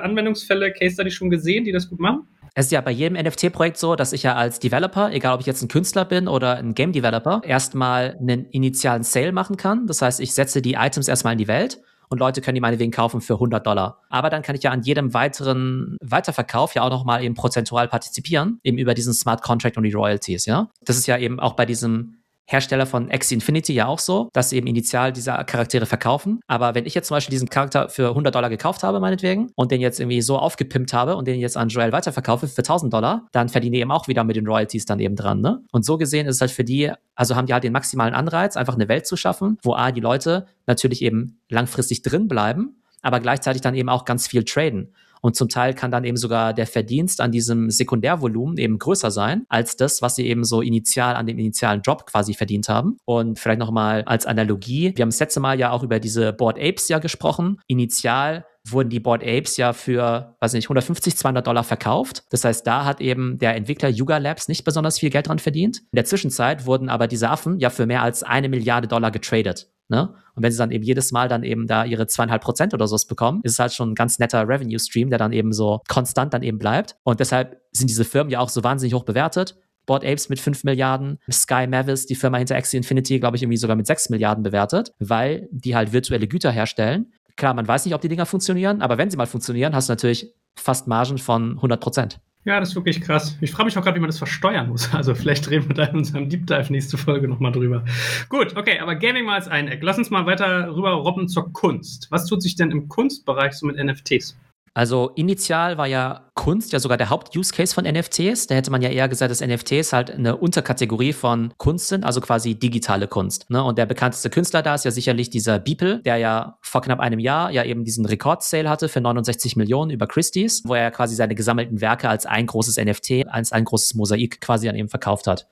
Anwendungsfälle, 0.00 0.72
Case 0.72 0.94
Study 0.94 1.10
schon 1.10 1.30
gesehen, 1.30 1.64
die 1.64 1.72
das 1.72 1.88
gut 1.88 2.00
machen? 2.00 2.26
Es 2.56 2.66
ist 2.66 2.70
ja 2.70 2.80
bei 2.80 2.92
jedem 2.92 3.20
NFT-Projekt 3.20 3.78
so, 3.78 3.96
dass 3.96 4.12
ich 4.12 4.22
ja 4.22 4.36
als 4.36 4.60
Developer, 4.60 5.10
egal 5.10 5.34
ob 5.34 5.40
ich 5.40 5.46
jetzt 5.46 5.60
ein 5.62 5.68
Künstler 5.68 6.04
bin 6.04 6.28
oder 6.28 6.56
ein 6.56 6.74
Game 6.74 6.92
Developer, 6.92 7.42
erstmal 7.44 8.16
einen 8.20 8.46
initialen 8.50 9.02
Sale 9.02 9.32
machen 9.32 9.56
kann. 9.56 9.88
Das 9.88 10.00
heißt, 10.00 10.20
ich 10.20 10.34
setze 10.34 10.62
die 10.62 10.74
Items 10.74 11.08
erstmal 11.08 11.32
in 11.32 11.38
die 11.38 11.48
Welt 11.48 11.80
und 12.10 12.20
Leute 12.20 12.40
können 12.40 12.54
die 12.54 12.60
meinetwegen 12.60 12.92
kaufen 12.92 13.20
für 13.20 13.34
100 13.34 13.66
Dollar. 13.66 14.02
Aber 14.08 14.30
dann 14.30 14.42
kann 14.42 14.54
ich 14.54 14.62
ja 14.62 14.70
an 14.70 14.82
jedem 14.82 15.14
weiteren 15.14 15.96
Weiterverkauf 16.00 16.76
ja 16.76 16.82
auch 16.82 16.90
nochmal 16.90 17.24
eben 17.24 17.34
prozentual 17.34 17.88
partizipieren, 17.88 18.60
eben 18.62 18.78
über 18.78 18.94
diesen 18.94 19.14
Smart 19.14 19.42
Contract 19.42 19.76
und 19.76 19.82
die 19.82 19.92
Royalties, 19.92 20.46
ja. 20.46 20.68
Das 20.84 20.96
ist 20.96 21.08
ja 21.08 21.18
eben 21.18 21.40
auch 21.40 21.54
bei 21.54 21.66
diesem 21.66 22.18
Hersteller 22.46 22.86
von 22.86 23.10
X 23.10 23.32
Infinity 23.32 23.72
ja 23.72 23.86
auch 23.86 23.98
so, 23.98 24.28
dass 24.32 24.50
sie 24.50 24.56
eben 24.56 24.66
initial 24.66 25.12
diese 25.12 25.32
Charaktere 25.46 25.86
verkaufen. 25.86 26.40
Aber 26.46 26.74
wenn 26.74 26.86
ich 26.86 26.94
jetzt 26.94 27.08
zum 27.08 27.16
Beispiel 27.16 27.32
diesen 27.32 27.48
Charakter 27.48 27.88
für 27.88 28.08
100 28.08 28.34
Dollar 28.34 28.50
gekauft 28.50 28.82
habe, 28.82 29.00
meinetwegen, 29.00 29.50
und 29.56 29.70
den 29.70 29.80
jetzt 29.80 30.00
irgendwie 30.00 30.20
so 30.20 30.38
aufgepimpt 30.38 30.92
habe 30.92 31.16
und 31.16 31.26
den 31.26 31.40
jetzt 31.40 31.56
an 31.56 31.68
Joel 31.68 31.92
weiterverkaufe 31.92 32.46
für 32.48 32.58
1000 32.58 32.92
Dollar, 32.92 33.26
dann 33.32 33.48
verdienen 33.48 33.72
die 33.72 33.80
eben 33.80 33.90
auch 33.90 34.08
wieder 34.08 34.24
mit 34.24 34.36
den 34.36 34.46
Royalties 34.46 34.84
dann 34.84 35.00
eben 35.00 35.16
dran. 35.16 35.40
Ne? 35.40 35.62
Und 35.72 35.84
so 35.84 35.96
gesehen 35.96 36.26
ist 36.26 36.36
es 36.36 36.40
halt 36.40 36.50
für 36.50 36.64
die, 36.64 36.92
also 37.14 37.34
haben 37.36 37.46
die 37.46 37.54
halt 37.54 37.64
den 37.64 37.72
maximalen 37.72 38.14
Anreiz, 38.14 38.56
einfach 38.56 38.74
eine 38.74 38.88
Welt 38.88 39.06
zu 39.06 39.16
schaffen, 39.16 39.58
wo 39.62 39.74
A, 39.74 39.92
die 39.92 40.00
Leute 40.00 40.46
natürlich 40.66 41.02
eben 41.02 41.40
langfristig 41.48 42.02
drin 42.02 42.28
bleiben, 42.28 42.82
aber 43.02 43.20
gleichzeitig 43.20 43.62
dann 43.62 43.74
eben 43.74 43.88
auch 43.88 44.04
ganz 44.04 44.26
viel 44.26 44.44
traden. 44.44 44.94
Und 45.24 45.36
zum 45.36 45.48
Teil 45.48 45.72
kann 45.72 45.90
dann 45.90 46.04
eben 46.04 46.18
sogar 46.18 46.52
der 46.52 46.66
Verdienst 46.66 47.22
an 47.22 47.32
diesem 47.32 47.70
Sekundärvolumen 47.70 48.58
eben 48.58 48.78
größer 48.78 49.10
sein 49.10 49.46
als 49.48 49.74
das, 49.74 50.02
was 50.02 50.16
sie 50.16 50.26
eben 50.26 50.44
so 50.44 50.60
initial 50.60 51.16
an 51.16 51.26
dem 51.26 51.38
initialen 51.38 51.80
Drop 51.80 52.04
quasi 52.04 52.34
verdient 52.34 52.68
haben. 52.68 52.98
Und 53.06 53.38
vielleicht 53.38 53.58
nochmal 53.58 54.02
als 54.04 54.26
Analogie, 54.26 54.92
wir 54.94 55.00
haben 55.00 55.08
das 55.08 55.20
letzte 55.20 55.40
Mal 55.40 55.58
ja 55.58 55.70
auch 55.70 55.82
über 55.82 55.98
diese 55.98 56.34
Board 56.34 56.58
Apes 56.58 56.88
ja 56.88 56.98
gesprochen. 56.98 57.58
Initial 57.68 58.44
wurden 58.68 58.90
die 58.90 59.00
Board 59.00 59.22
Apes 59.22 59.56
ja 59.56 59.72
für, 59.72 60.36
weiß 60.40 60.52
nicht, 60.52 60.66
150, 60.66 61.16
200 61.16 61.46
Dollar 61.46 61.64
verkauft. 61.64 62.24
Das 62.28 62.44
heißt, 62.44 62.66
da 62.66 62.84
hat 62.84 63.00
eben 63.00 63.38
der 63.38 63.56
Entwickler 63.56 63.88
Yuga 63.88 64.18
Labs 64.18 64.48
nicht 64.48 64.64
besonders 64.64 64.98
viel 64.98 65.08
Geld 65.08 65.28
dran 65.28 65.38
verdient. 65.38 65.78
In 65.78 65.96
der 65.96 66.04
Zwischenzeit 66.04 66.66
wurden 66.66 66.90
aber 66.90 67.06
diese 67.06 67.30
Affen 67.30 67.58
ja 67.60 67.70
für 67.70 67.86
mehr 67.86 68.02
als 68.02 68.22
eine 68.22 68.50
Milliarde 68.50 68.88
Dollar 68.88 69.10
getradet. 69.10 69.70
Ne? 69.88 70.14
Und 70.34 70.42
wenn 70.42 70.50
sie 70.50 70.58
dann 70.58 70.70
eben 70.70 70.84
jedes 70.84 71.12
Mal 71.12 71.28
dann 71.28 71.42
eben 71.42 71.66
da 71.66 71.84
ihre 71.84 72.06
zweieinhalb 72.06 72.42
Prozent 72.42 72.74
oder 72.74 72.86
sowas 72.86 73.06
bekommen, 73.06 73.40
ist 73.42 73.52
es 73.52 73.58
halt 73.58 73.72
schon 73.72 73.92
ein 73.92 73.94
ganz 73.94 74.18
netter 74.18 74.48
Revenue-Stream, 74.48 75.10
der 75.10 75.18
dann 75.18 75.32
eben 75.32 75.52
so 75.52 75.80
konstant 75.88 76.34
dann 76.34 76.42
eben 76.42 76.58
bleibt. 76.58 76.96
Und 77.04 77.20
deshalb 77.20 77.60
sind 77.72 77.90
diese 77.90 78.04
Firmen 78.04 78.30
ja 78.30 78.40
auch 78.40 78.48
so 78.48 78.64
wahnsinnig 78.64 78.94
hoch 78.94 79.04
bewertet. 79.04 79.56
Board 79.86 80.04
Apes 80.04 80.28
mit 80.30 80.40
5 80.40 80.64
Milliarden, 80.64 81.18
Sky 81.30 81.66
Mavis, 81.66 82.06
die 82.06 82.14
Firma 82.14 82.38
hinter 82.38 82.56
Axie 82.56 82.78
Infinity, 82.78 83.20
glaube 83.20 83.36
ich, 83.36 83.42
irgendwie 83.42 83.58
sogar 83.58 83.76
mit 83.76 83.86
6 83.86 84.08
Milliarden 84.08 84.42
bewertet, 84.42 84.92
weil 84.98 85.48
die 85.50 85.76
halt 85.76 85.92
virtuelle 85.92 86.26
Güter 86.26 86.50
herstellen. 86.50 87.12
Klar, 87.36 87.52
man 87.52 87.68
weiß 87.68 87.84
nicht, 87.84 87.94
ob 87.94 88.00
die 88.00 88.08
Dinger 88.08 88.26
funktionieren, 88.26 88.80
aber 88.80 88.96
wenn 88.96 89.10
sie 89.10 89.16
mal 89.16 89.26
funktionieren, 89.26 89.74
hast 89.74 89.88
du 89.88 89.92
natürlich 89.92 90.32
fast 90.56 90.86
Margen 90.86 91.18
von 91.18 91.56
100 91.56 91.80
Prozent. 91.80 92.20
Ja, 92.44 92.60
das 92.60 92.70
ist 92.70 92.74
wirklich 92.74 93.00
krass. 93.00 93.38
Ich 93.40 93.50
frage 93.52 93.64
mich 93.64 93.78
auch 93.78 93.82
gerade, 93.82 93.96
wie 93.96 94.00
man 94.00 94.10
das 94.10 94.18
versteuern 94.18 94.68
muss. 94.68 94.92
Also 94.94 95.14
vielleicht 95.14 95.48
reden 95.50 95.68
wir 95.68 95.74
da 95.74 95.84
in 95.84 95.96
unserem 95.96 96.28
Deep 96.28 96.46
Dive 96.46 96.70
nächste 96.70 96.98
Folge 96.98 97.26
nochmal 97.26 97.52
drüber. 97.52 97.84
Gut, 98.28 98.54
okay, 98.56 98.78
aber 98.80 98.96
Gaming 98.96 99.24
mal 99.24 99.36
als 99.36 99.48
ein 99.48 99.66
Eck. 99.66 99.82
Lass 99.82 99.96
uns 99.96 100.10
mal 100.10 100.26
weiter 100.26 100.74
rüber 100.74 100.92
robben 100.92 101.26
zur 101.26 101.52
Kunst. 101.52 102.06
Was 102.10 102.26
tut 102.26 102.42
sich 102.42 102.54
denn 102.54 102.70
im 102.70 102.88
Kunstbereich 102.88 103.54
so 103.54 103.66
mit 103.66 103.76
NFTs? 103.76 104.36
Also 104.76 105.10
initial 105.14 105.78
war 105.78 105.86
ja 105.86 106.30
Kunst 106.34 106.72
ja 106.72 106.80
sogar 106.80 106.98
der 106.98 107.08
Haupt-Use-Case 107.08 107.72
von 107.72 107.84
NFTs. 107.84 108.48
Da 108.48 108.56
hätte 108.56 108.72
man 108.72 108.82
ja 108.82 108.90
eher 108.90 109.08
gesagt, 109.08 109.30
dass 109.30 109.40
NFTs 109.40 109.92
halt 109.92 110.10
eine 110.10 110.36
Unterkategorie 110.36 111.12
von 111.12 111.54
Kunst 111.58 111.88
sind, 111.88 112.04
also 112.04 112.20
quasi 112.20 112.56
digitale 112.56 113.06
Kunst. 113.06 113.48
Ne? 113.50 113.62
Und 113.62 113.78
der 113.78 113.86
bekannteste 113.86 114.30
Künstler 114.30 114.62
da 114.62 114.74
ist 114.74 114.84
ja 114.84 114.90
sicherlich 114.90 115.30
dieser 115.30 115.60
Beeple, 115.60 116.00
der 116.00 116.16
ja 116.16 116.58
vor 116.60 116.82
knapp 116.82 116.98
einem 116.98 117.20
Jahr 117.20 117.52
ja 117.52 117.62
eben 117.62 117.84
diesen 117.84 118.04
Rekord-Sale 118.04 118.68
hatte 118.68 118.88
für 118.88 119.00
69 119.00 119.54
Millionen 119.54 119.92
über 119.92 120.08
Christie's, 120.08 120.62
wo 120.64 120.74
er 120.74 120.90
quasi 120.90 121.14
seine 121.14 121.36
gesammelten 121.36 121.80
Werke 121.80 122.08
als 122.08 122.26
ein 122.26 122.46
großes 122.46 122.76
NFT, 122.76 123.28
als 123.28 123.52
ein 123.52 123.64
großes 123.64 123.94
Mosaik 123.94 124.40
quasi 124.40 124.68
an 124.68 124.74
eben 124.74 124.88
verkauft 124.88 125.28
hat. 125.28 125.46